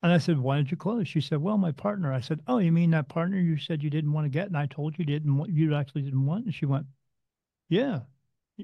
And 0.03 0.11
I 0.11 0.19
said, 0.19 0.39
Why 0.39 0.57
did 0.57 0.71
you 0.71 0.77
close? 0.77 1.07
She 1.07 1.21
said, 1.21 1.41
Well, 1.41 1.57
my 1.57 1.71
partner. 1.71 2.13
I 2.13 2.21
said, 2.21 2.41
Oh, 2.47 2.59
you 2.59 2.71
mean 2.71 2.91
that 2.91 3.09
partner 3.09 3.39
you 3.39 3.57
said 3.57 3.83
you 3.83 3.89
didn't 3.89 4.13
want 4.13 4.25
to 4.25 4.29
get? 4.29 4.47
And 4.47 4.57
I 4.57 4.65
told 4.67 4.97
you 4.99 5.05
didn't 5.05 5.35
want, 5.37 5.51
you 5.51 5.73
actually 5.75 6.03
didn't 6.03 6.25
want? 6.25 6.45
And 6.45 6.53
she 6.53 6.65
went, 6.65 6.85
Yeah, 7.69 8.01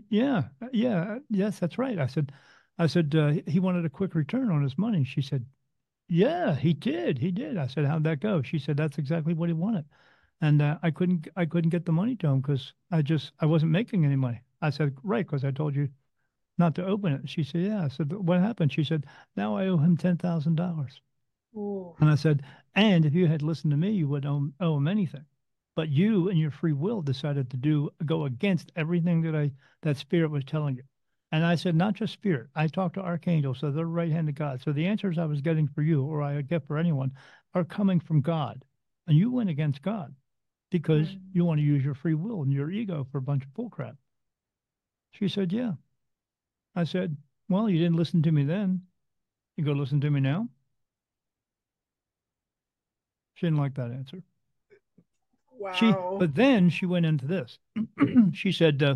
yeah, 0.09 0.49
yeah, 0.73 1.19
yes, 1.29 1.59
that's 1.59 1.77
right. 1.77 1.99
I 1.99 2.07
said, 2.07 2.31
I 2.79 2.87
said, 2.87 3.15
uh, 3.15 3.33
he 3.47 3.59
wanted 3.59 3.85
a 3.85 3.89
quick 3.89 4.15
return 4.15 4.51
on 4.51 4.63
his 4.63 4.77
money. 4.77 5.03
She 5.03 5.21
said, 5.21 5.45
yeah, 6.09 6.55
he 6.55 6.73
did. 6.73 7.19
He 7.19 7.31
did. 7.31 7.57
I 7.57 7.67
said, 7.67 7.85
"How'd 7.85 8.03
that 8.05 8.19
go?" 8.19 8.41
She 8.41 8.59
said, 8.59 8.77
"That's 8.77 8.97
exactly 8.97 9.33
what 9.33 9.49
he 9.49 9.53
wanted." 9.53 9.85
And 10.41 10.61
uh, 10.61 10.79
I 10.83 10.91
couldn't 10.91 11.27
I 11.35 11.45
couldn't 11.45 11.71
get 11.71 11.85
the 11.85 11.91
money 11.91 12.15
to 12.17 12.27
him 12.27 12.41
because 12.41 12.73
I 12.91 13.01
just 13.01 13.33
I 13.39 13.45
wasn't 13.45 13.71
making 13.71 14.05
any 14.05 14.15
money. 14.15 14.41
I 14.61 14.69
said, 14.69 14.95
"Right," 15.03 15.25
because 15.25 15.43
I 15.45 15.51
told 15.51 15.75
you 15.75 15.89
not 16.57 16.75
to 16.75 16.85
open 16.85 17.13
it. 17.13 17.29
She 17.29 17.43
said, 17.43 17.61
"Yeah." 17.61 17.85
I 17.85 17.89
said, 17.89 18.13
"What 18.13 18.39
happened?" 18.41 18.73
She 18.73 18.83
said, 18.83 19.05
"Now 19.35 19.55
I 19.57 19.67
owe 19.67 19.77
him 19.77 19.97
ten 19.97 20.17
thousand 20.17 20.55
dollars." 20.55 21.01
And 21.99 22.09
I 22.09 22.15
said, 22.15 22.43
"And 22.73 23.05
if 23.05 23.13
you 23.13 23.27
had 23.27 23.43
listened 23.43 23.71
to 23.71 23.77
me, 23.77 23.91
you 23.91 24.07
would 24.07 24.25
owe, 24.25 24.51
owe 24.59 24.77
him 24.77 24.87
anything." 24.87 25.25
But 25.75 25.89
you 25.89 26.27
and 26.29 26.39
your 26.39 26.49
free 26.51 26.73
will 26.73 27.03
decided 27.03 27.51
to 27.51 27.57
do 27.57 27.91
go 28.05 28.25
against 28.25 28.71
everything 28.75 29.21
that 29.21 29.35
I 29.35 29.51
that 29.83 29.97
spirit 29.97 30.31
was 30.31 30.43
telling 30.43 30.77
you. 30.77 30.83
And 31.31 31.45
I 31.45 31.55
said, 31.55 31.75
not 31.75 31.93
just 31.93 32.13
spirit. 32.13 32.47
I 32.55 32.67
talked 32.67 32.95
to 32.95 33.01
archangels, 33.01 33.59
so 33.59 33.69
they're 33.69 33.85
right 33.85 34.11
hand 34.11 34.29
of 34.29 34.35
God. 34.35 34.61
So 34.63 34.71
the 34.71 34.85
answers 34.85 35.17
I 35.17 35.25
was 35.25 35.41
getting 35.41 35.67
for 35.67 35.81
you, 35.81 36.03
or 36.03 36.21
I 36.21 36.41
get 36.41 36.65
for 36.65 36.77
anyone, 36.77 37.11
are 37.53 37.65
coming 37.65 37.99
from 37.99 38.21
God. 38.21 38.63
And 39.07 39.17
you 39.17 39.31
went 39.31 39.49
against 39.49 39.81
God 39.81 40.13
because 40.71 41.07
mm. 41.07 41.19
you 41.33 41.43
want 41.43 41.59
to 41.59 41.65
use 41.65 41.83
your 41.83 41.95
free 41.95 42.13
will 42.13 42.43
and 42.43 42.53
your 42.53 42.71
ego 42.71 43.05
for 43.11 43.17
a 43.17 43.21
bunch 43.21 43.43
of 43.43 43.49
bullcrap. 43.49 43.95
She 45.11 45.27
said, 45.27 45.51
yeah. 45.51 45.73
I 46.75 46.83
said, 46.83 47.17
well, 47.49 47.69
you 47.69 47.79
didn't 47.79 47.97
listen 47.97 48.21
to 48.23 48.31
me 48.31 48.43
then. 48.43 48.81
You 49.57 49.65
go 49.65 49.71
listen 49.71 49.99
to 50.01 50.11
me 50.11 50.19
now. 50.19 50.47
She 53.35 53.47
didn't 53.47 53.59
like 53.59 53.75
that 53.75 53.91
answer. 53.91 54.21
Wow. 55.59 55.73
She, 55.73 55.91
but 55.91 56.35
then 56.35 56.69
she 56.69 56.85
went 56.85 57.05
into 57.05 57.25
this. 57.25 57.57
she 58.33 58.51
said, 58.51 58.81
uh, 58.83 58.95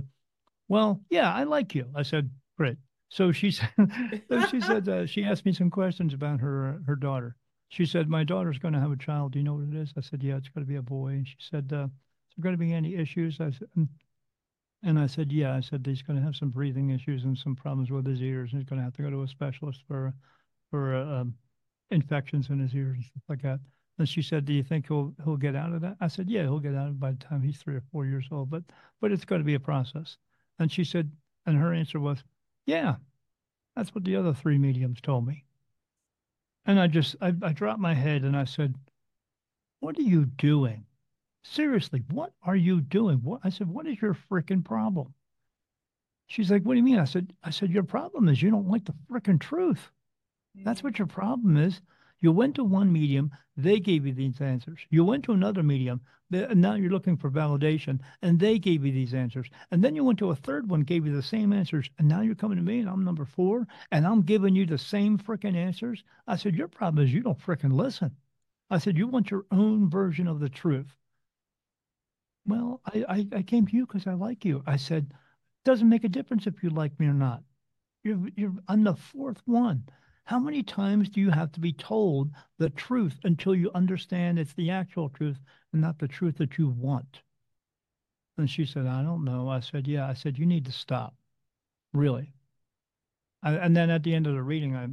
well, 0.72 1.02
yeah, 1.10 1.34
I 1.34 1.44
like 1.44 1.76
you. 1.76 1.86
I 1.94 2.04
said, 2.04 2.30
great. 2.58 2.78
So 3.10 3.34
she 3.34 3.52
said, 3.52 3.70
she 4.50 4.62
said, 4.70 4.88
uh, 4.88 5.06
she 5.06 5.26
asked 5.26 5.46
me 5.46 5.52
some 5.52 5.70
questions 5.70 6.14
about 6.14 6.40
her 6.40 6.80
her 6.88 6.96
daughter. 6.96 7.36
She 7.68 7.86
said, 7.86 8.08
my 8.08 8.24
daughter's 8.24 8.58
going 8.58 8.74
to 8.74 8.80
have 8.80 8.92
a 8.92 8.96
child. 8.96 9.34
Do 9.34 9.40
you 9.40 9.44
know 9.44 9.56
what 9.56 9.68
it 9.68 9.76
is? 9.76 9.92
I 9.98 10.02
said, 10.02 10.24
yeah, 10.24 10.38
it's 10.38 10.48
going 10.48 10.66
to 10.66 10.70
be 10.70 10.78
a 10.78 10.82
boy. 10.82 11.10
And 11.10 11.28
she 11.28 11.36
said, 11.40 11.72
uh, 11.74 11.86
is 11.86 12.36
there 12.38 12.44
going 12.44 12.54
to 12.54 12.66
be 12.66 12.74
any 12.74 12.96
issues? 12.96 13.42
I 13.42 13.52
said, 13.52 13.68
and 14.84 14.98
I 14.98 15.08
said, 15.08 15.30
yeah. 15.30 15.54
I 15.54 15.60
said 15.60 15.86
he's 15.86 16.02
going 16.02 16.18
to 16.18 16.24
have 16.24 16.38
some 16.38 16.52
breathing 16.52 16.92
issues 16.92 17.26
and 17.26 17.38
some 17.38 17.56
problems 17.56 17.92
with 17.92 18.08
his 18.08 18.22
ears, 18.22 18.54
and 18.54 18.62
he's 18.62 18.70
going 18.70 18.80
to 18.80 18.86
have 18.86 18.96
to 18.96 19.02
go 19.02 19.10
to 19.10 19.24
a 19.24 19.28
specialist 19.28 19.82
for 19.90 20.14
for 20.70 20.96
uh, 20.96 21.20
um, 21.20 21.34
infections 21.90 22.50
in 22.50 22.60
his 22.60 22.74
ears 22.74 22.96
and 22.96 23.06
stuff 23.06 23.24
like 23.28 23.42
that. 23.42 23.60
And 24.00 24.08
she 24.08 24.22
said, 24.22 24.46
"Do 24.46 24.54
you 24.54 24.64
think 24.64 24.88
he'll 24.88 25.14
he'll 25.26 25.36
get 25.36 25.56
out 25.56 25.74
of 25.74 25.82
that?" 25.82 25.98
I 26.00 26.08
said, 26.08 26.30
"Yeah, 26.30 26.44
he'll 26.44 26.60
get 26.60 26.76
out 26.76 26.88
of 26.88 26.94
it 26.94 27.00
by 27.00 27.12
the 27.12 27.18
time 27.18 27.42
he's 27.42 27.58
three 27.58 27.76
or 27.76 27.84
four 27.92 28.06
years 28.06 28.28
old, 28.32 28.50
but 28.50 28.64
but 29.02 29.12
it's 29.12 29.26
going 29.26 29.42
to 29.42 29.46
be 29.46 29.56
a 29.56 29.60
process." 29.60 30.18
And 30.62 30.72
she 30.72 30.84
said, 30.84 31.12
and 31.48 31.58
her 31.58 31.74
answer 31.74 32.00
was, 32.00 32.24
yeah, 32.68 32.96
that's 33.76 33.96
what 33.96 34.04
the 34.04 34.16
other 34.16 34.32
three 34.32 34.60
mediums 34.60 35.02
told 35.02 35.26
me. 35.26 35.44
And 36.66 36.80
I 36.80 36.86
just, 36.86 37.16
I, 37.20 37.34
I 37.42 37.52
dropped 37.52 37.80
my 37.80 37.96
head 37.96 38.22
and 38.22 38.38
I 38.38 38.46
said, 38.46 38.76
what 39.80 39.98
are 39.98 40.04
you 40.04 40.26
doing? 40.26 40.86
Seriously, 41.44 42.04
what 42.12 42.34
are 42.44 42.56
you 42.56 42.80
doing? 42.80 43.18
What 43.24 43.42
I 43.44 43.50
said, 43.50 43.68
what 43.68 43.88
is 43.88 44.00
your 44.00 44.16
freaking 44.30 44.64
problem? 44.64 45.16
She's 46.28 46.52
like, 46.52 46.62
what 46.62 46.74
do 46.74 46.78
you 46.78 46.84
mean? 46.84 47.00
I 47.00 47.06
said, 47.06 47.34
I 47.44 47.50
said, 47.50 47.72
your 47.72 47.82
problem 47.82 48.30
is 48.30 48.40
you 48.40 48.52
don't 48.52 48.70
like 48.70 48.86
the 48.86 48.94
freaking 49.12 49.40
truth. 49.40 49.90
That's 50.64 50.82
mm. 50.82 50.84
what 50.84 51.00
your 51.00 51.08
problem 51.08 51.58
is. 51.58 51.82
You 52.22 52.32
went 52.32 52.54
to 52.56 52.64
one 52.64 52.94
medium, 52.94 53.32
they 53.58 53.80
gave 53.80 54.06
you 54.06 54.14
these 54.14 54.40
answers. 54.42 54.86
You 54.92 55.04
went 55.04 55.24
to 55.24 55.34
another 55.34 55.64
medium, 55.64 56.02
and 56.32 56.62
now 56.62 56.76
you're 56.76 56.92
looking 56.92 57.18
for 57.18 57.32
validation, 57.32 58.00
and 58.22 58.40
they 58.40 58.60
gave 58.60 58.86
you 58.86 58.92
these 58.92 59.16
answers. 59.16 59.50
And 59.72 59.84
then 59.84 59.96
you 59.96 60.04
went 60.04 60.20
to 60.20 60.30
a 60.30 60.36
third 60.36 60.70
one, 60.70 60.82
gave 60.82 61.06
you 61.06 61.16
the 61.16 61.24
same 61.24 61.52
answers, 61.52 61.90
and 61.98 62.08
now 62.08 62.22
you're 62.22 62.36
coming 62.36 62.58
to 62.58 62.64
me, 62.64 62.80
and 62.80 62.88
I'm 62.88 63.04
number 63.04 63.26
four, 63.26 63.68
and 63.92 64.06
I'm 64.06 64.22
giving 64.22 64.56
you 64.56 64.68
the 64.68 64.78
same 64.78 65.18
freaking 65.18 65.56
answers. 65.56 66.04
I 66.28 66.36
said, 66.36 66.56
Your 66.56 66.68
problem 66.68 67.04
is 67.04 67.12
you 67.12 67.22
don't 67.22 67.40
freaking 67.40 67.74
listen. 67.74 68.16
I 68.70 68.78
said, 68.78 69.00
You 69.00 69.08
want 69.08 69.32
your 69.32 69.48
own 69.50 69.90
version 69.90 70.28
of 70.28 70.40
the 70.40 70.50
truth. 70.50 70.96
Well, 72.46 72.82
I, 72.86 73.06
I, 73.10 73.28
I 73.38 73.42
came 73.42 73.66
to 73.66 73.76
you 73.76 73.88
because 73.88 74.06
I 74.06 74.14
like 74.14 74.46
you. 74.46 74.62
I 74.68 74.78
said, 74.78 75.12
Doesn't 75.66 75.90
make 75.90 76.04
a 76.04 76.10
difference 76.10 76.46
if 76.46 76.62
you 76.62 76.70
like 76.70 77.00
me 77.00 77.08
or 77.08 77.14
not. 77.14 77.42
You're, 78.04 78.30
you're, 78.36 78.54
I'm 78.68 78.84
the 78.84 78.96
fourth 78.96 79.42
one. 79.46 79.86
How 80.32 80.40
many 80.40 80.64
times 80.64 81.10
do 81.10 81.20
you 81.20 81.30
have 81.30 81.52
to 81.52 81.60
be 81.60 81.74
told 81.74 82.32
the 82.58 82.70
truth 82.70 83.20
until 83.26 83.54
you 83.54 83.70
understand 83.76 84.40
it's 84.40 84.54
the 84.54 84.70
actual 84.70 85.10
truth 85.10 85.38
and 85.74 85.82
not 85.82 86.00
the 86.00 86.08
truth 86.08 86.38
that 86.38 86.58
you 86.58 86.70
want? 86.70 87.22
And 88.38 88.50
she 88.50 88.66
said, 88.66 88.88
I 88.88 89.04
don't 89.04 89.26
know. 89.26 89.50
I 89.50 89.60
said, 89.60 89.90
Yeah. 89.90 90.08
I 90.08 90.14
said, 90.14 90.38
You 90.38 90.46
need 90.46 90.64
to 90.68 90.72
stop. 90.72 91.16
Really. 91.92 92.32
I, 93.44 93.56
and 93.56 93.76
then 93.76 93.90
at 93.90 94.04
the 94.04 94.16
end 94.16 94.26
of 94.26 94.36
the 94.36 94.42
reading, 94.42 94.74
I, 94.74 94.88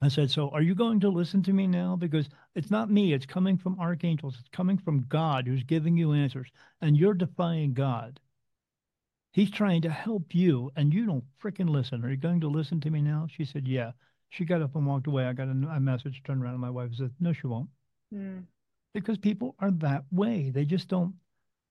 I 0.00 0.08
said, 0.08 0.30
So 0.30 0.48
are 0.48 0.62
you 0.62 0.74
going 0.74 1.00
to 1.00 1.10
listen 1.10 1.42
to 1.42 1.52
me 1.52 1.66
now? 1.66 1.94
Because 1.94 2.30
it's 2.54 2.70
not 2.70 2.90
me, 2.90 3.12
it's 3.12 3.26
coming 3.26 3.58
from 3.58 3.78
archangels, 3.78 4.38
it's 4.40 4.48
coming 4.48 4.78
from 4.78 5.04
God 5.06 5.46
who's 5.46 5.64
giving 5.64 5.98
you 5.98 6.14
answers, 6.14 6.48
and 6.80 6.96
you're 6.96 7.12
defying 7.12 7.74
God. 7.74 8.20
He's 9.34 9.50
trying 9.50 9.82
to 9.82 9.90
help 9.90 10.34
you, 10.34 10.72
and 10.76 10.94
you 10.94 11.04
don't 11.04 11.24
freaking 11.42 11.68
listen. 11.68 12.02
Are 12.06 12.10
you 12.10 12.16
going 12.16 12.40
to 12.40 12.48
listen 12.48 12.80
to 12.80 12.90
me 12.90 13.02
now? 13.02 13.26
She 13.28 13.44
said, 13.44 13.68
Yeah. 13.68 13.92
She 14.32 14.46
got 14.46 14.62
up 14.62 14.74
and 14.76 14.86
walked 14.86 15.08
away. 15.08 15.26
I 15.26 15.34
got 15.34 15.48
a, 15.48 15.50
a 15.50 15.78
message, 15.78 16.22
turned 16.24 16.42
around, 16.42 16.54
and 16.54 16.62
my 16.62 16.70
wife 16.70 16.94
said, 16.94 17.12
No, 17.20 17.34
she 17.34 17.46
won't. 17.46 17.68
Mm. 18.14 18.44
Because 18.94 19.18
people 19.18 19.54
are 19.58 19.70
that 19.72 20.04
way. 20.10 20.48
They 20.48 20.64
just 20.64 20.88
don't. 20.88 21.14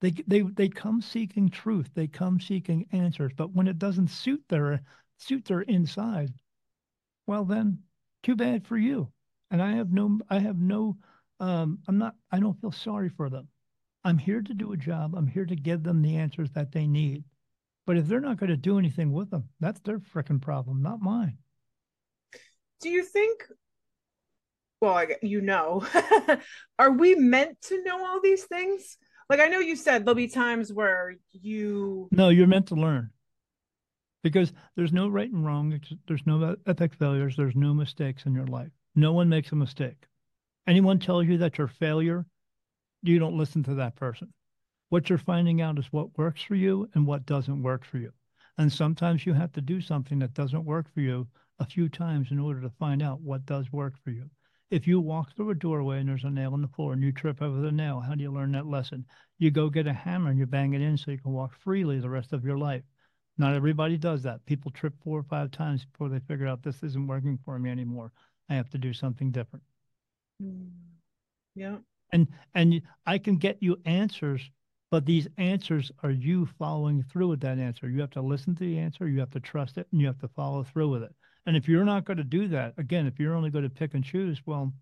They, 0.00 0.12
they 0.28 0.42
they 0.42 0.68
come 0.68 1.00
seeking 1.00 1.48
truth. 1.50 1.90
They 1.94 2.06
come 2.06 2.38
seeking 2.40 2.86
answers. 2.92 3.32
But 3.36 3.52
when 3.52 3.66
it 3.66 3.80
doesn't 3.80 4.10
suit 4.10 4.44
their 4.48 4.80
suit 5.18 5.44
their 5.44 5.62
inside, 5.62 6.32
well 7.26 7.44
then, 7.44 7.80
too 8.22 8.36
bad 8.36 8.64
for 8.64 8.78
you. 8.78 9.10
And 9.50 9.60
I 9.60 9.72
have 9.72 9.92
no 9.92 10.20
I 10.30 10.38
have 10.38 10.60
no 10.60 10.96
um, 11.40 11.80
I'm 11.88 11.98
not 11.98 12.14
I 12.30 12.38
don't 12.38 12.60
feel 12.60 12.72
sorry 12.72 13.08
for 13.08 13.28
them. 13.28 13.48
I'm 14.04 14.18
here 14.18 14.40
to 14.40 14.54
do 14.54 14.72
a 14.72 14.76
job. 14.76 15.16
I'm 15.16 15.26
here 15.26 15.46
to 15.46 15.56
give 15.56 15.82
them 15.82 16.00
the 16.00 16.16
answers 16.16 16.52
that 16.52 16.70
they 16.70 16.86
need. 16.86 17.24
But 17.86 17.96
if 17.96 18.06
they're 18.06 18.20
not 18.20 18.36
going 18.36 18.50
to 18.50 18.56
do 18.56 18.78
anything 18.78 19.12
with 19.12 19.30
them, 19.30 19.48
that's 19.58 19.80
their 19.80 19.98
freaking 19.98 20.40
problem, 20.40 20.80
not 20.80 21.00
mine. 21.00 21.38
Do 22.82 22.90
you 22.90 23.04
think? 23.04 23.46
Well, 24.80 24.94
I, 24.94 25.16
you 25.22 25.40
know, 25.40 25.86
are 26.78 26.90
we 26.90 27.14
meant 27.14 27.60
to 27.62 27.82
know 27.84 28.04
all 28.04 28.20
these 28.20 28.44
things? 28.44 28.98
Like 29.30 29.38
I 29.38 29.46
know 29.46 29.60
you 29.60 29.76
said 29.76 30.04
there'll 30.04 30.16
be 30.16 30.28
times 30.28 30.72
where 30.72 31.14
you. 31.30 32.08
No, 32.10 32.28
you're 32.28 32.48
meant 32.48 32.66
to 32.68 32.74
learn. 32.74 33.10
Because 34.24 34.52
there's 34.76 34.92
no 34.92 35.08
right 35.08 35.30
and 35.30 35.46
wrong. 35.46 35.80
There's 36.06 36.26
no 36.26 36.56
epic 36.66 36.94
failures. 36.94 37.36
There's 37.36 37.56
no 37.56 37.72
mistakes 37.72 38.26
in 38.26 38.34
your 38.34 38.46
life. 38.46 38.70
No 38.94 39.12
one 39.12 39.28
makes 39.28 39.52
a 39.52 39.56
mistake. 39.56 40.06
Anyone 40.66 40.98
tells 40.98 41.26
you 41.26 41.38
that 41.38 41.58
you're 41.58 41.66
a 41.66 41.70
failure, 41.70 42.26
you 43.02 43.18
don't 43.18 43.38
listen 43.38 43.62
to 43.64 43.74
that 43.74 43.96
person. 43.96 44.32
What 44.90 45.08
you're 45.08 45.18
finding 45.18 45.60
out 45.60 45.78
is 45.78 45.86
what 45.92 46.16
works 46.18 46.42
for 46.42 46.54
you 46.54 46.88
and 46.94 47.06
what 47.06 47.26
doesn't 47.26 47.62
work 47.62 47.84
for 47.84 47.98
you. 47.98 48.12
And 48.58 48.72
sometimes 48.72 49.24
you 49.24 49.32
have 49.32 49.52
to 49.52 49.60
do 49.60 49.80
something 49.80 50.18
that 50.18 50.34
doesn't 50.34 50.64
work 50.64 50.92
for 50.92 51.00
you 51.00 51.26
a 51.62 51.66
few 51.66 51.88
times 51.88 52.30
in 52.30 52.38
order 52.38 52.60
to 52.60 52.70
find 52.70 53.02
out 53.02 53.20
what 53.20 53.46
does 53.46 53.72
work 53.72 53.94
for 54.02 54.10
you. 54.10 54.28
If 54.70 54.86
you 54.86 55.00
walk 55.00 55.34
through 55.34 55.50
a 55.50 55.54
doorway 55.54 56.00
and 56.00 56.08
there's 56.08 56.24
a 56.24 56.30
nail 56.30 56.54
in 56.54 56.62
the 56.62 56.68
floor 56.68 56.92
and 56.92 57.02
you 57.02 57.12
trip 57.12 57.40
over 57.40 57.60
the 57.60 57.70
nail, 57.70 58.00
how 58.00 58.14
do 58.14 58.22
you 58.22 58.32
learn 58.32 58.52
that 58.52 58.66
lesson? 58.66 59.04
You 59.38 59.50
go 59.50 59.68
get 59.68 59.86
a 59.86 59.92
hammer 59.92 60.30
and 60.30 60.38
you 60.38 60.46
bang 60.46 60.74
it 60.74 60.80
in 60.80 60.96
so 60.96 61.10
you 61.10 61.18
can 61.18 61.32
walk 61.32 61.52
freely 61.54 62.00
the 62.00 62.10
rest 62.10 62.32
of 62.32 62.44
your 62.44 62.58
life. 62.58 62.82
Not 63.38 63.54
everybody 63.54 63.96
does 63.96 64.22
that. 64.22 64.44
People 64.46 64.70
trip 64.70 64.94
four 65.04 65.20
or 65.20 65.24
five 65.24 65.50
times 65.50 65.84
before 65.84 66.08
they 66.08 66.20
figure 66.20 66.46
out 66.46 66.62
this 66.62 66.82
isn't 66.82 67.06
working 67.06 67.38
for 67.44 67.58
me 67.58 67.70
anymore. 67.70 68.12
I 68.48 68.54
have 68.54 68.70
to 68.70 68.78
do 68.78 68.92
something 68.92 69.30
different. 69.30 69.64
Mm. 70.42 70.70
Yeah. 71.54 71.76
And 72.12 72.28
and 72.54 72.82
I 73.06 73.18
can 73.18 73.36
get 73.36 73.58
you 73.60 73.78
answers 73.84 74.50
but 74.92 75.06
these 75.06 75.26
answers 75.38 75.90
are 76.02 76.10
you 76.10 76.44
following 76.58 77.02
through 77.02 77.28
with 77.28 77.40
that 77.40 77.58
answer. 77.58 77.88
You 77.88 78.02
have 78.02 78.10
to 78.10 78.20
listen 78.20 78.54
to 78.56 78.60
the 78.60 78.78
answer, 78.78 79.08
you 79.08 79.20
have 79.20 79.30
to 79.30 79.40
trust 79.40 79.78
it, 79.78 79.88
and 79.90 79.98
you 79.98 80.06
have 80.06 80.18
to 80.18 80.28
follow 80.28 80.64
through 80.64 80.90
with 80.90 81.02
it. 81.02 81.14
And 81.46 81.56
if 81.56 81.68
you're 81.68 81.84
not 81.84 82.04
going 82.04 82.18
to 82.18 82.24
do 82.24 82.48
that, 82.48 82.74
again, 82.78 83.06
if 83.06 83.18
you're 83.18 83.34
only 83.34 83.50
going 83.50 83.64
to 83.64 83.70
pick 83.70 83.94
and 83.94 84.04
choose, 84.04 84.40
well, 84.46 84.72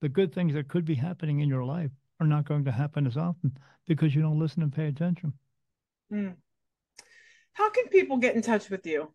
the 0.00 0.08
good 0.08 0.34
things 0.34 0.54
that 0.54 0.68
could 0.68 0.84
be 0.84 0.94
happening 0.94 1.40
in 1.40 1.48
your 1.48 1.64
life 1.64 1.90
are 2.20 2.26
not 2.26 2.48
going 2.48 2.64
to 2.64 2.72
happen 2.72 3.06
as 3.06 3.16
often 3.16 3.56
because 3.86 4.14
you 4.14 4.20
don't 4.22 4.38
listen 4.38 4.62
and 4.62 4.72
pay 4.72 4.86
attention. 4.86 5.32
Mm. 6.12 6.34
How 7.52 7.70
can 7.70 7.88
people 7.88 8.18
get 8.18 8.36
in 8.36 8.42
touch 8.42 8.68
with 8.68 8.86
you? 8.86 9.12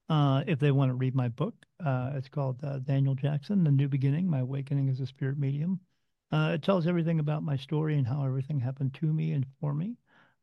Uh, 0.09 0.43
if 0.47 0.59
they 0.59 0.71
want 0.71 0.89
to 0.89 0.95
read 0.95 1.15
my 1.15 1.29
book, 1.29 1.53
uh, 1.85 2.11
it's 2.15 2.27
called 2.27 2.59
uh, 2.63 2.79
Daniel 2.79 3.13
Jackson, 3.13 3.63
The 3.63 3.71
New 3.71 3.87
Beginning, 3.87 4.27
My 4.27 4.39
Awakening 4.39 4.89
as 4.89 4.99
a 4.99 5.05
Spirit 5.05 5.37
Medium. 5.37 5.79
Uh, 6.31 6.53
it 6.55 6.63
tells 6.63 6.87
everything 6.87 7.19
about 7.19 7.43
my 7.43 7.55
story 7.55 7.97
and 7.97 8.07
how 8.07 8.25
everything 8.25 8.59
happened 8.59 8.95
to 8.95 9.13
me 9.13 9.33
and 9.33 9.45
for 9.59 9.75
me. 9.75 9.95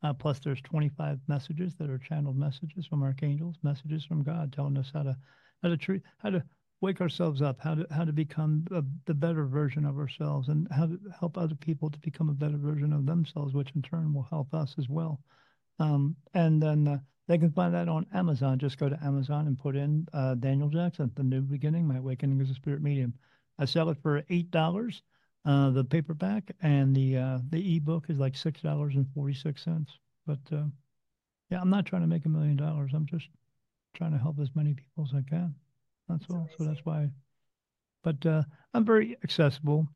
Uh, 0.05 0.15
plus, 0.15 0.39
there's 0.39 0.63
25 0.63 1.19
messages 1.27 1.75
that 1.75 1.91
are 1.91 1.99
channeled 1.99 2.39
messages 2.39 2.87
from 2.87 3.03
archangels, 3.03 3.57
messages 3.65 4.05
from 4.05 4.23
God 4.23 4.53
telling 4.53 4.79
us 4.79 4.93
how 4.95 5.03
to 5.03 5.17
how 5.63 5.71
to 5.71 5.77
treat, 5.77 6.03
how 6.19 6.31
to 6.31 6.45
wake 6.81 7.01
ourselves 7.01 7.43
up, 7.43 7.61
how 7.61 7.75
to 7.75 7.87
how 7.91 8.05
to 8.05 8.13
become 8.13 8.65
a, 8.71 8.83
the 9.07 9.15
better 9.15 9.47
version 9.47 9.85
of 9.85 9.99
ourselves, 9.99 10.49
and 10.49 10.69
how 10.71 10.87
to 10.87 10.99
help 11.19 11.37
other 11.37 11.55
people 11.55 11.91
to 11.91 11.99
become 11.99 12.29
a 12.29 12.35
better 12.35 12.57
version 12.57 12.93
of 12.93 13.07
themselves, 13.07 13.55
which 13.55 13.73
in 13.75 13.83
turn 13.83 14.13
will 14.13 14.27
help 14.31 14.55
us 14.55 14.75
as 14.79 14.89
well. 14.89 15.21
Um, 15.79 16.17
and 16.35 16.63
then 16.63 16.89
uh, 16.89 16.99
they 17.27 17.39
can 17.39 17.53
find 17.53 17.75
that 17.75 17.89
on 17.89 18.07
Amazon. 18.15 18.59
Just 18.59 18.79
go 18.79 18.89
to 18.89 19.05
Amazon 19.05 19.47
and 19.47 19.59
put 19.59 19.77
in 19.77 20.07
uh, 20.13 20.35
Daniel 20.35 20.69
Jackson, 20.69 21.11
The 21.15 21.23
New 21.23 21.43
Beginning, 21.43 21.87
My 21.87 21.99
Awakening 21.99 22.41
as 22.41 22.51
a 22.51 22.55
Spirit 22.55 22.83
Medium. 22.83 23.15
I 23.59 23.65
sell 23.65 23.91
it 23.91 23.99
for 24.03 24.25
eight 24.31 24.51
dollars, 24.51 25.03
uh, 25.45 25.71
the 25.71 25.85
paperback, 25.85 26.51
and 26.63 26.95
the 26.95 27.17
uh, 27.17 27.39
the 27.51 27.77
ebook 27.77 28.07
is 28.09 28.19
like 28.19 28.37
six 28.37 28.61
dollars 28.63 28.95
and 28.95 29.07
forty 29.15 29.35
six 29.35 29.65
cents. 29.65 29.99
But 30.27 30.41
uh, 30.53 30.65
yeah, 31.51 31.61
I'm 31.61 31.71
not 31.71 31.87
trying 31.87 32.03
to 32.03 32.09
make 32.09 32.25
a 32.25 32.29
million 32.29 32.57
dollars. 32.57 32.93
I'm 32.95 33.07
just 33.07 33.29
trying 33.95 34.13
to 34.13 34.19
help 34.19 34.39
as 34.39 34.51
many 34.55 34.75
people 34.75 35.05
as 35.05 35.15
I 35.15 35.29
can. 35.29 35.55
That's, 36.09 36.25
all. 36.31 36.37
Amazing. 36.37 36.57
So 36.59 36.65
that's 36.65 36.85
why. 36.85 37.11
But 38.03 38.25
uh, 38.25 38.43
I'm 38.75 38.85
very 38.85 39.17
accessible. 39.23 39.87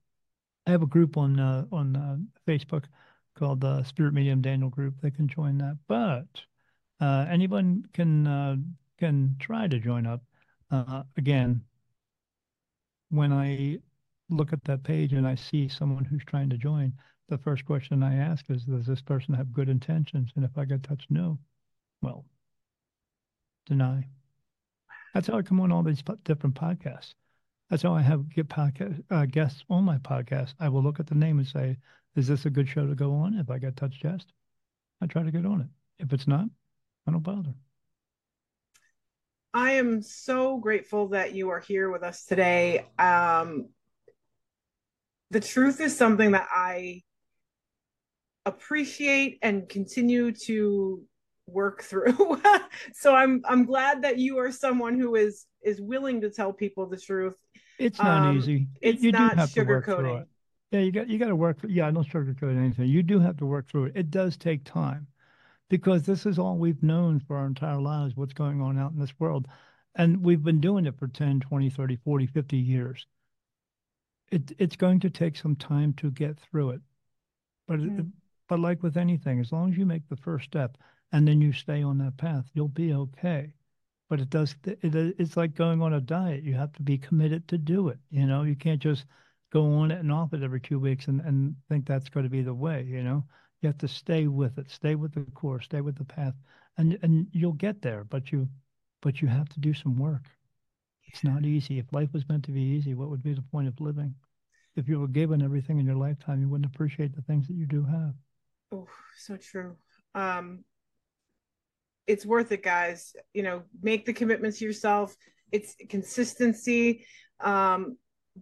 I 0.67 0.71
have 0.71 0.83
a 0.83 0.87
group 0.87 1.17
on 1.17 1.39
uh, 1.41 1.65
on 1.73 1.97
uh, 1.97 2.17
Facebook 2.47 2.85
called 3.35 3.61
the 3.61 3.83
Spirit 3.85 4.15
Medium 4.15 4.43
Daniel 4.43 4.69
Group. 4.69 4.95
They 5.01 5.11
can 5.11 5.29
join 5.29 5.59
that, 5.59 5.79
but 5.89 6.27
uh, 7.01 7.27
anyone 7.29 7.85
can 7.93 8.27
uh, 8.27 8.57
can 8.99 9.37
try 9.41 9.67
to 9.67 9.79
join 9.79 10.07
up. 10.07 10.23
Uh, 10.71 11.03
again, 11.17 11.63
when 13.11 13.33
I 13.33 13.79
look 14.31 14.53
at 14.53 14.65
that 14.65 14.85
page 14.85 15.13
and 15.13 15.27
I 15.27 15.35
see 15.35 15.69
someone 15.69 16.05
who's 16.05 16.25
trying 16.25 16.51
to 16.51 16.57
join, 16.57 16.93
the 17.29 17.39
first 17.39 17.65
question 17.65 18.03
I 18.03 18.17
ask 18.17 18.45
is, 18.49 18.65
does 18.65 18.87
this 18.87 19.03
person 19.03 19.35
have 19.35 19.53
good 19.53 19.69
intentions? 19.69 20.31
And 20.37 20.45
if 20.45 20.57
I 20.57 20.65
get 20.65 20.83
touched, 20.83 21.11
no, 21.11 21.39
well, 22.01 22.25
deny. 23.67 24.07
That's 25.15 25.27
how 25.27 25.39
I 25.39 25.43
come 25.43 25.61
on 25.61 25.73
all 25.73 25.83
these 25.83 26.03
different 26.25 26.55
podcasts. 26.55 27.15
That's 27.71 27.83
how 27.83 27.95
I 27.95 28.03
have 28.03 28.29
get 28.29 28.49
podcast, 28.49 29.03
uh, 29.11 29.27
guests 29.27 29.65
on 29.71 29.85
my 29.85 29.99
podcast. 29.99 30.55
I 30.61 30.69
will 30.69 30.83
look 30.83 31.01
at 31.01 31.07
the 31.07 31.15
name 31.15 31.39
and 31.39 31.47
say, 31.47 31.79
"Is 32.17 32.29
this 32.29 32.45
a 32.45 32.51
good 32.51 32.69
show 32.69 32.87
to 32.87 32.95
go 32.95 33.15
on?" 33.15 33.35
If 33.35 33.51
I 33.51 33.59
get 33.59 33.77
touched 33.77 34.03
just, 34.03 34.33
I 35.01 35.07
try 35.07 35.23
to 35.23 35.31
get 35.31 35.47
on 35.47 35.63
it. 35.63 35.69
If 35.99 36.13
it's 36.13 36.29
not, 36.29 36.47
I 37.07 37.13
don't 37.13 37.23
bother. 37.23 37.55
I 39.55 39.73
am 39.73 40.03
so 40.03 40.59
grateful 40.59 41.09
that 41.09 41.35
you 41.35 41.51
are 41.51 41.61
here 41.61 41.91
with 41.91 42.03
us 42.03 42.25
today. 42.25 42.87
Um, 42.99 43.69
the 45.31 45.41
truth 45.41 45.81
is 45.81 45.97
something 45.97 46.33
that 46.33 46.49
I 46.51 47.03
appreciate 48.45 49.39
and 49.43 49.69
continue 49.69 50.33
to 50.33 51.05
work 51.47 51.83
through. 51.83 52.41
so 52.95 53.15
I'm 53.15 53.43
I'm 53.47 53.65
glad 53.65 54.03
that 54.03 54.19
you 54.19 54.39
are 54.39 54.53
someone 54.53 54.99
who 54.99 55.15
is 55.15 55.47
is 55.63 55.81
willing 55.81 56.21
to 56.23 56.31
tell 56.31 56.53
people 56.53 56.87
the 56.87 56.99
truth. 56.99 57.35
It's 57.79 57.99
not 57.99 58.29
um, 58.29 58.37
easy. 58.37 58.69
It's 58.81 59.03
you 59.03 59.13
not 59.13 59.37
sugarcoating. 59.37 60.27
Yeah, 60.71 60.81
you 60.81 60.93
got 60.93 61.09
you 61.09 61.19
got 61.19 61.29
to 61.29 61.37
work. 61.37 61.61
For, 61.61 61.69
yeah, 61.69 61.87
I 61.87 61.91
don't 61.91 62.09
sugarcoat 62.09 62.57
anything. 62.57 62.89
You 62.89 63.03
do 63.03 63.21
have 63.21 63.37
to 63.39 63.47
work 63.47 63.69
through 63.69 63.87
it. 63.87 63.93
It 63.95 64.11
does 64.11 64.37
take 64.37 64.65
time, 64.65 65.07
because 65.69 66.05
this 66.05 66.27
is 66.27 66.39
all 66.39 66.57
we've 66.57 66.83
known 66.83 67.21
for 67.21 67.37
our 67.37 67.47
entire 67.47 67.81
lives. 67.81 68.17
What's 68.17 68.33
going 68.33 68.61
on 68.61 68.79
out 68.79 68.93
in 68.93 68.99
this 68.99 69.13
world, 69.19 69.47
and 69.95 70.23
we've 70.25 70.43
been 70.43 70.61
doing 70.61 70.87
it 70.87 70.99
for 70.99 71.09
10, 71.09 71.41
20, 71.41 71.71
30, 71.71 71.97
40, 71.97 72.27
50 72.27 72.57
years. 72.57 73.07
It 74.31 74.53
it's 74.59 74.77
going 74.77 75.01
to 75.01 75.11
take 75.11 75.37
some 75.37 75.57
time 75.57 75.93
to 75.95 76.11
get 76.11 76.39
through 76.39 76.71
it, 76.71 76.81
but 77.69 77.81
mm. 77.81 78.01
it, 78.01 78.07
but 78.49 78.61
like 78.61 78.83
with 78.83 78.97
anything, 78.97 79.41
as 79.41 79.53
long 79.53 79.71
as 79.71 79.77
you 79.77 79.85
make 79.85 80.09
the 80.09 80.17
first 80.17 80.47
step, 80.47 80.79
and 81.13 81.27
then 81.27 81.41
you 81.41 81.53
stay 81.53 81.83
on 81.83 81.99
that 81.99 82.17
path, 82.17 82.47
you'll 82.55 82.69
be 82.69 82.93
okay. 82.93 83.53
But 84.09 84.21
it 84.21 84.31
does, 84.31 84.55
it, 84.65 84.95
it's 84.95 85.37
like 85.37 85.55
going 85.55 85.81
on 85.81 85.95
a 85.95 86.01
diet. 86.01 86.43
You 86.45 86.55
have 86.55 86.73
to 86.75 86.83
be 86.83 86.99
committed 86.99 87.49
to 87.49 87.59
do 87.59 87.89
it. 87.89 87.99
You 88.11 88.27
know, 88.27 88.43
you 88.43 88.57
can't 88.57 88.81
just 88.81 89.07
go 89.53 89.73
on 89.75 89.91
it 89.91 90.01
and 90.01 90.13
off 90.13 90.33
it 90.33 90.43
every 90.43 90.61
two 90.61 90.79
weeks 90.79 91.07
and, 91.09 91.21
and 91.21 91.55
think 91.69 91.87
that's 91.87 92.09
going 92.09 92.25
to 92.25 92.31
be 92.31 92.43
the 92.43 92.55
way, 92.55 92.85
you 92.89 93.03
know. 93.03 93.25
You 93.61 93.69
have 93.69 93.79
to 93.79 93.89
stay 93.89 94.27
with 94.27 94.59
it, 94.59 94.71
stay 94.71 94.97
with 94.97 95.15
the 95.15 95.23
course, 95.35 95.67
stay 95.67 95.81
with 95.81 95.97
the 95.97 96.05
path, 96.05 96.35
and 96.79 96.99
and 97.03 97.29
you'll 97.31 97.53
get 97.53 97.81
there. 97.81 98.03
But 98.03 98.33
you, 98.33 98.49
but 99.01 99.23
you 99.23 99.29
have 99.29 99.49
to 99.51 99.61
do 99.61 99.73
some 99.73 99.97
work. 99.97 100.25
It's 101.07 101.23
not 101.23 101.45
easy. 101.45 101.79
If 101.79 101.93
life 101.93 102.13
was 102.13 102.29
meant 102.29 102.45
to 102.47 102.51
be 102.51 102.61
easy, 102.61 102.95
what 102.95 103.09
would 103.11 103.23
be 103.23 103.35
the 103.35 103.43
point 103.43 103.69
of 103.69 103.81
living? 103.81 104.15
If 104.75 104.89
you 104.89 104.99
were 104.99 105.09
given 105.09 105.43
everything 105.43 105.79
in 105.79 105.87
your 105.87 105.97
lifetime, 105.97 106.41
you 106.41 106.49
wouldn't 106.49 106.75
appreciate 106.75 107.15
the 107.15 107.23
things 107.23 107.47
that 107.47 107.55
you 107.55 107.67
do 107.67 107.85
have. 107.85 108.15
Oh, 108.73 108.89
so 109.17 109.37
true. 109.37 109.77
Um, 110.15 110.65
it's 112.07 112.27
worth 112.27 112.53
it, 112.53 112.63
guys. 112.63 113.15
You 113.35 113.43
know, 113.43 113.63
make 113.83 114.07
the 114.07 114.13
commitments 114.13 114.61
yourself. 114.61 115.15
It's 115.51 115.75
consistency. 115.89 117.07
Um, 117.41 117.97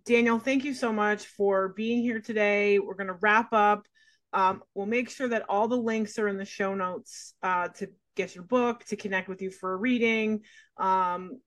Daniel, 0.04 0.38
thank 0.38 0.64
you 0.64 0.74
so 0.74 0.92
much 0.92 1.26
for 1.26 1.70
being 1.70 2.02
here 2.02 2.20
today. 2.20 2.78
We're 2.78 2.94
going 2.94 3.08
to 3.08 3.18
wrap 3.20 3.52
up. 3.52 3.86
Um, 4.32 4.62
we'll 4.74 4.86
make 4.86 5.10
sure 5.10 5.28
that 5.28 5.46
all 5.48 5.66
the 5.66 5.76
links 5.76 6.18
are 6.18 6.28
in 6.28 6.36
the 6.36 6.44
show 6.44 6.74
notes 6.74 7.34
uh, 7.42 7.68
to 7.68 7.88
get 8.16 8.34
your 8.34 8.44
book, 8.44 8.84
to 8.84 8.96
connect 8.96 9.28
with 9.28 9.42
you 9.42 9.50
for 9.50 9.72
a 9.72 9.76
reading. 9.76 10.42
Um, 10.76 11.40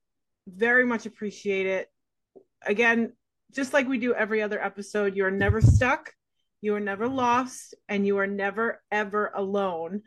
very 0.48 0.86
much 0.86 1.06
appreciate 1.06 1.66
it. 1.66 1.88
Again, 2.66 3.14
just 3.54 3.72
like 3.74 3.88
we 3.88 4.00
do 4.00 4.14
every 4.14 4.42
other 4.42 4.62
episode, 4.62 5.16
you 5.16 5.26
are 5.26 5.32
never 5.32 5.62
stuck, 5.62 6.12
you 6.62 6.76
are 6.76 6.82
never 6.82 7.08
lost, 7.08 7.76
and 7.88 8.06
you 8.06 8.18
are 8.18 8.28
never, 8.28 8.82
ever 8.92 9.32
alone. 9.34 10.02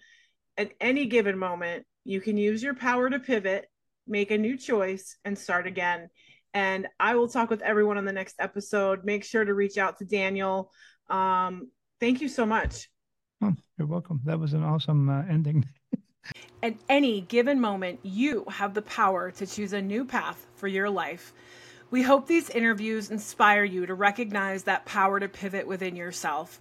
At 0.59 0.73
any 0.81 1.07
given 1.07 1.39
moment, 1.39 1.87
you 2.07 2.21
can 2.21 2.37
use 2.37 2.63
your 2.63 2.75
power 2.75 3.11
to 3.11 3.19
pivot, 3.19 3.67
make 4.07 4.31
a 4.31 4.39
new 4.39 4.57
choice, 4.57 5.17
and 5.25 5.37
start 5.37 5.67
again. 5.67 6.09
And 6.55 6.87
I 7.01 7.17
will 7.17 7.29
talk 7.29 7.51
with 7.51 7.63
everyone 7.63 7.99
on 7.99 8.05
the 8.05 8.13
next 8.13 8.37
episode. 8.39 9.05
Make 9.05 9.25
sure 9.25 9.45
to 9.45 9.53
reach 9.53 9.77
out 9.77 9.99
to 9.99 10.05
Daniel. 10.05 10.71
Um, 11.11 11.71
thank 12.01 12.21
you 12.21 12.29
so 12.29 12.47
much. 12.47 12.89
Oh, 13.43 13.55
you're 13.77 13.89
welcome. 13.89 14.21
That 14.25 14.39
was 14.39 14.55
an 14.55 14.63
awesome 14.63 15.09
uh, 15.09 15.23
ending. 15.29 15.67
At 16.63 16.77
any 16.89 17.21
given 17.23 17.61
moment, 17.61 18.01
you 18.03 18.45
have 18.49 18.73
the 18.73 18.83
power 18.83 19.31
to 19.33 19.47
choose 19.47 19.73
a 19.73 19.83
new 19.83 20.05
path 20.05 20.47
for 20.55 20.69
your 20.69 20.89
life. 20.89 21.35
We 21.91 22.03
hope 22.03 22.27
these 22.27 22.51
interviews 22.51 23.11
inspire 23.11 23.65
you 23.65 23.85
to 23.87 23.95
recognize 23.95 24.63
that 24.65 24.87
power 24.87 25.21
to 25.21 25.29
pivot 25.29 25.67
within 25.67 25.97
yourself. 25.97 26.61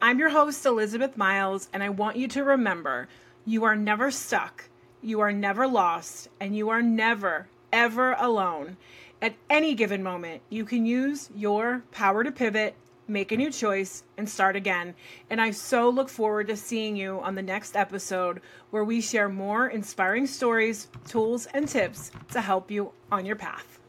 I'm 0.00 0.18
your 0.18 0.30
host, 0.30 0.64
Elizabeth 0.64 1.16
Miles, 1.16 1.68
and 1.72 1.82
I 1.82 1.88
want 1.88 2.16
you 2.16 2.28
to 2.28 2.44
remember 2.44 3.08
you 3.44 3.64
are 3.64 3.76
never 3.76 4.10
stuck, 4.10 4.68
you 5.02 5.20
are 5.20 5.32
never 5.32 5.66
lost, 5.66 6.28
and 6.40 6.56
you 6.56 6.68
are 6.68 6.80
never, 6.80 7.48
ever 7.72 8.12
alone. 8.12 8.76
At 9.20 9.34
any 9.50 9.74
given 9.74 10.02
moment, 10.02 10.42
you 10.48 10.64
can 10.64 10.86
use 10.86 11.28
your 11.34 11.82
power 11.90 12.24
to 12.24 12.32
pivot, 12.32 12.74
make 13.08 13.32
a 13.32 13.36
new 13.36 13.50
choice, 13.50 14.04
and 14.16 14.28
start 14.28 14.56
again. 14.56 14.94
And 15.28 15.40
I 15.40 15.50
so 15.50 15.88
look 15.88 16.08
forward 16.08 16.48
to 16.48 16.56
seeing 16.56 16.96
you 16.96 17.20
on 17.20 17.34
the 17.34 17.42
next 17.42 17.76
episode 17.76 18.40
where 18.70 18.84
we 18.84 19.00
share 19.00 19.28
more 19.28 19.68
inspiring 19.68 20.26
stories, 20.26 20.88
tools, 21.06 21.46
and 21.52 21.68
tips 21.68 22.10
to 22.32 22.40
help 22.40 22.70
you 22.70 22.92
on 23.10 23.26
your 23.26 23.36
path. 23.36 23.81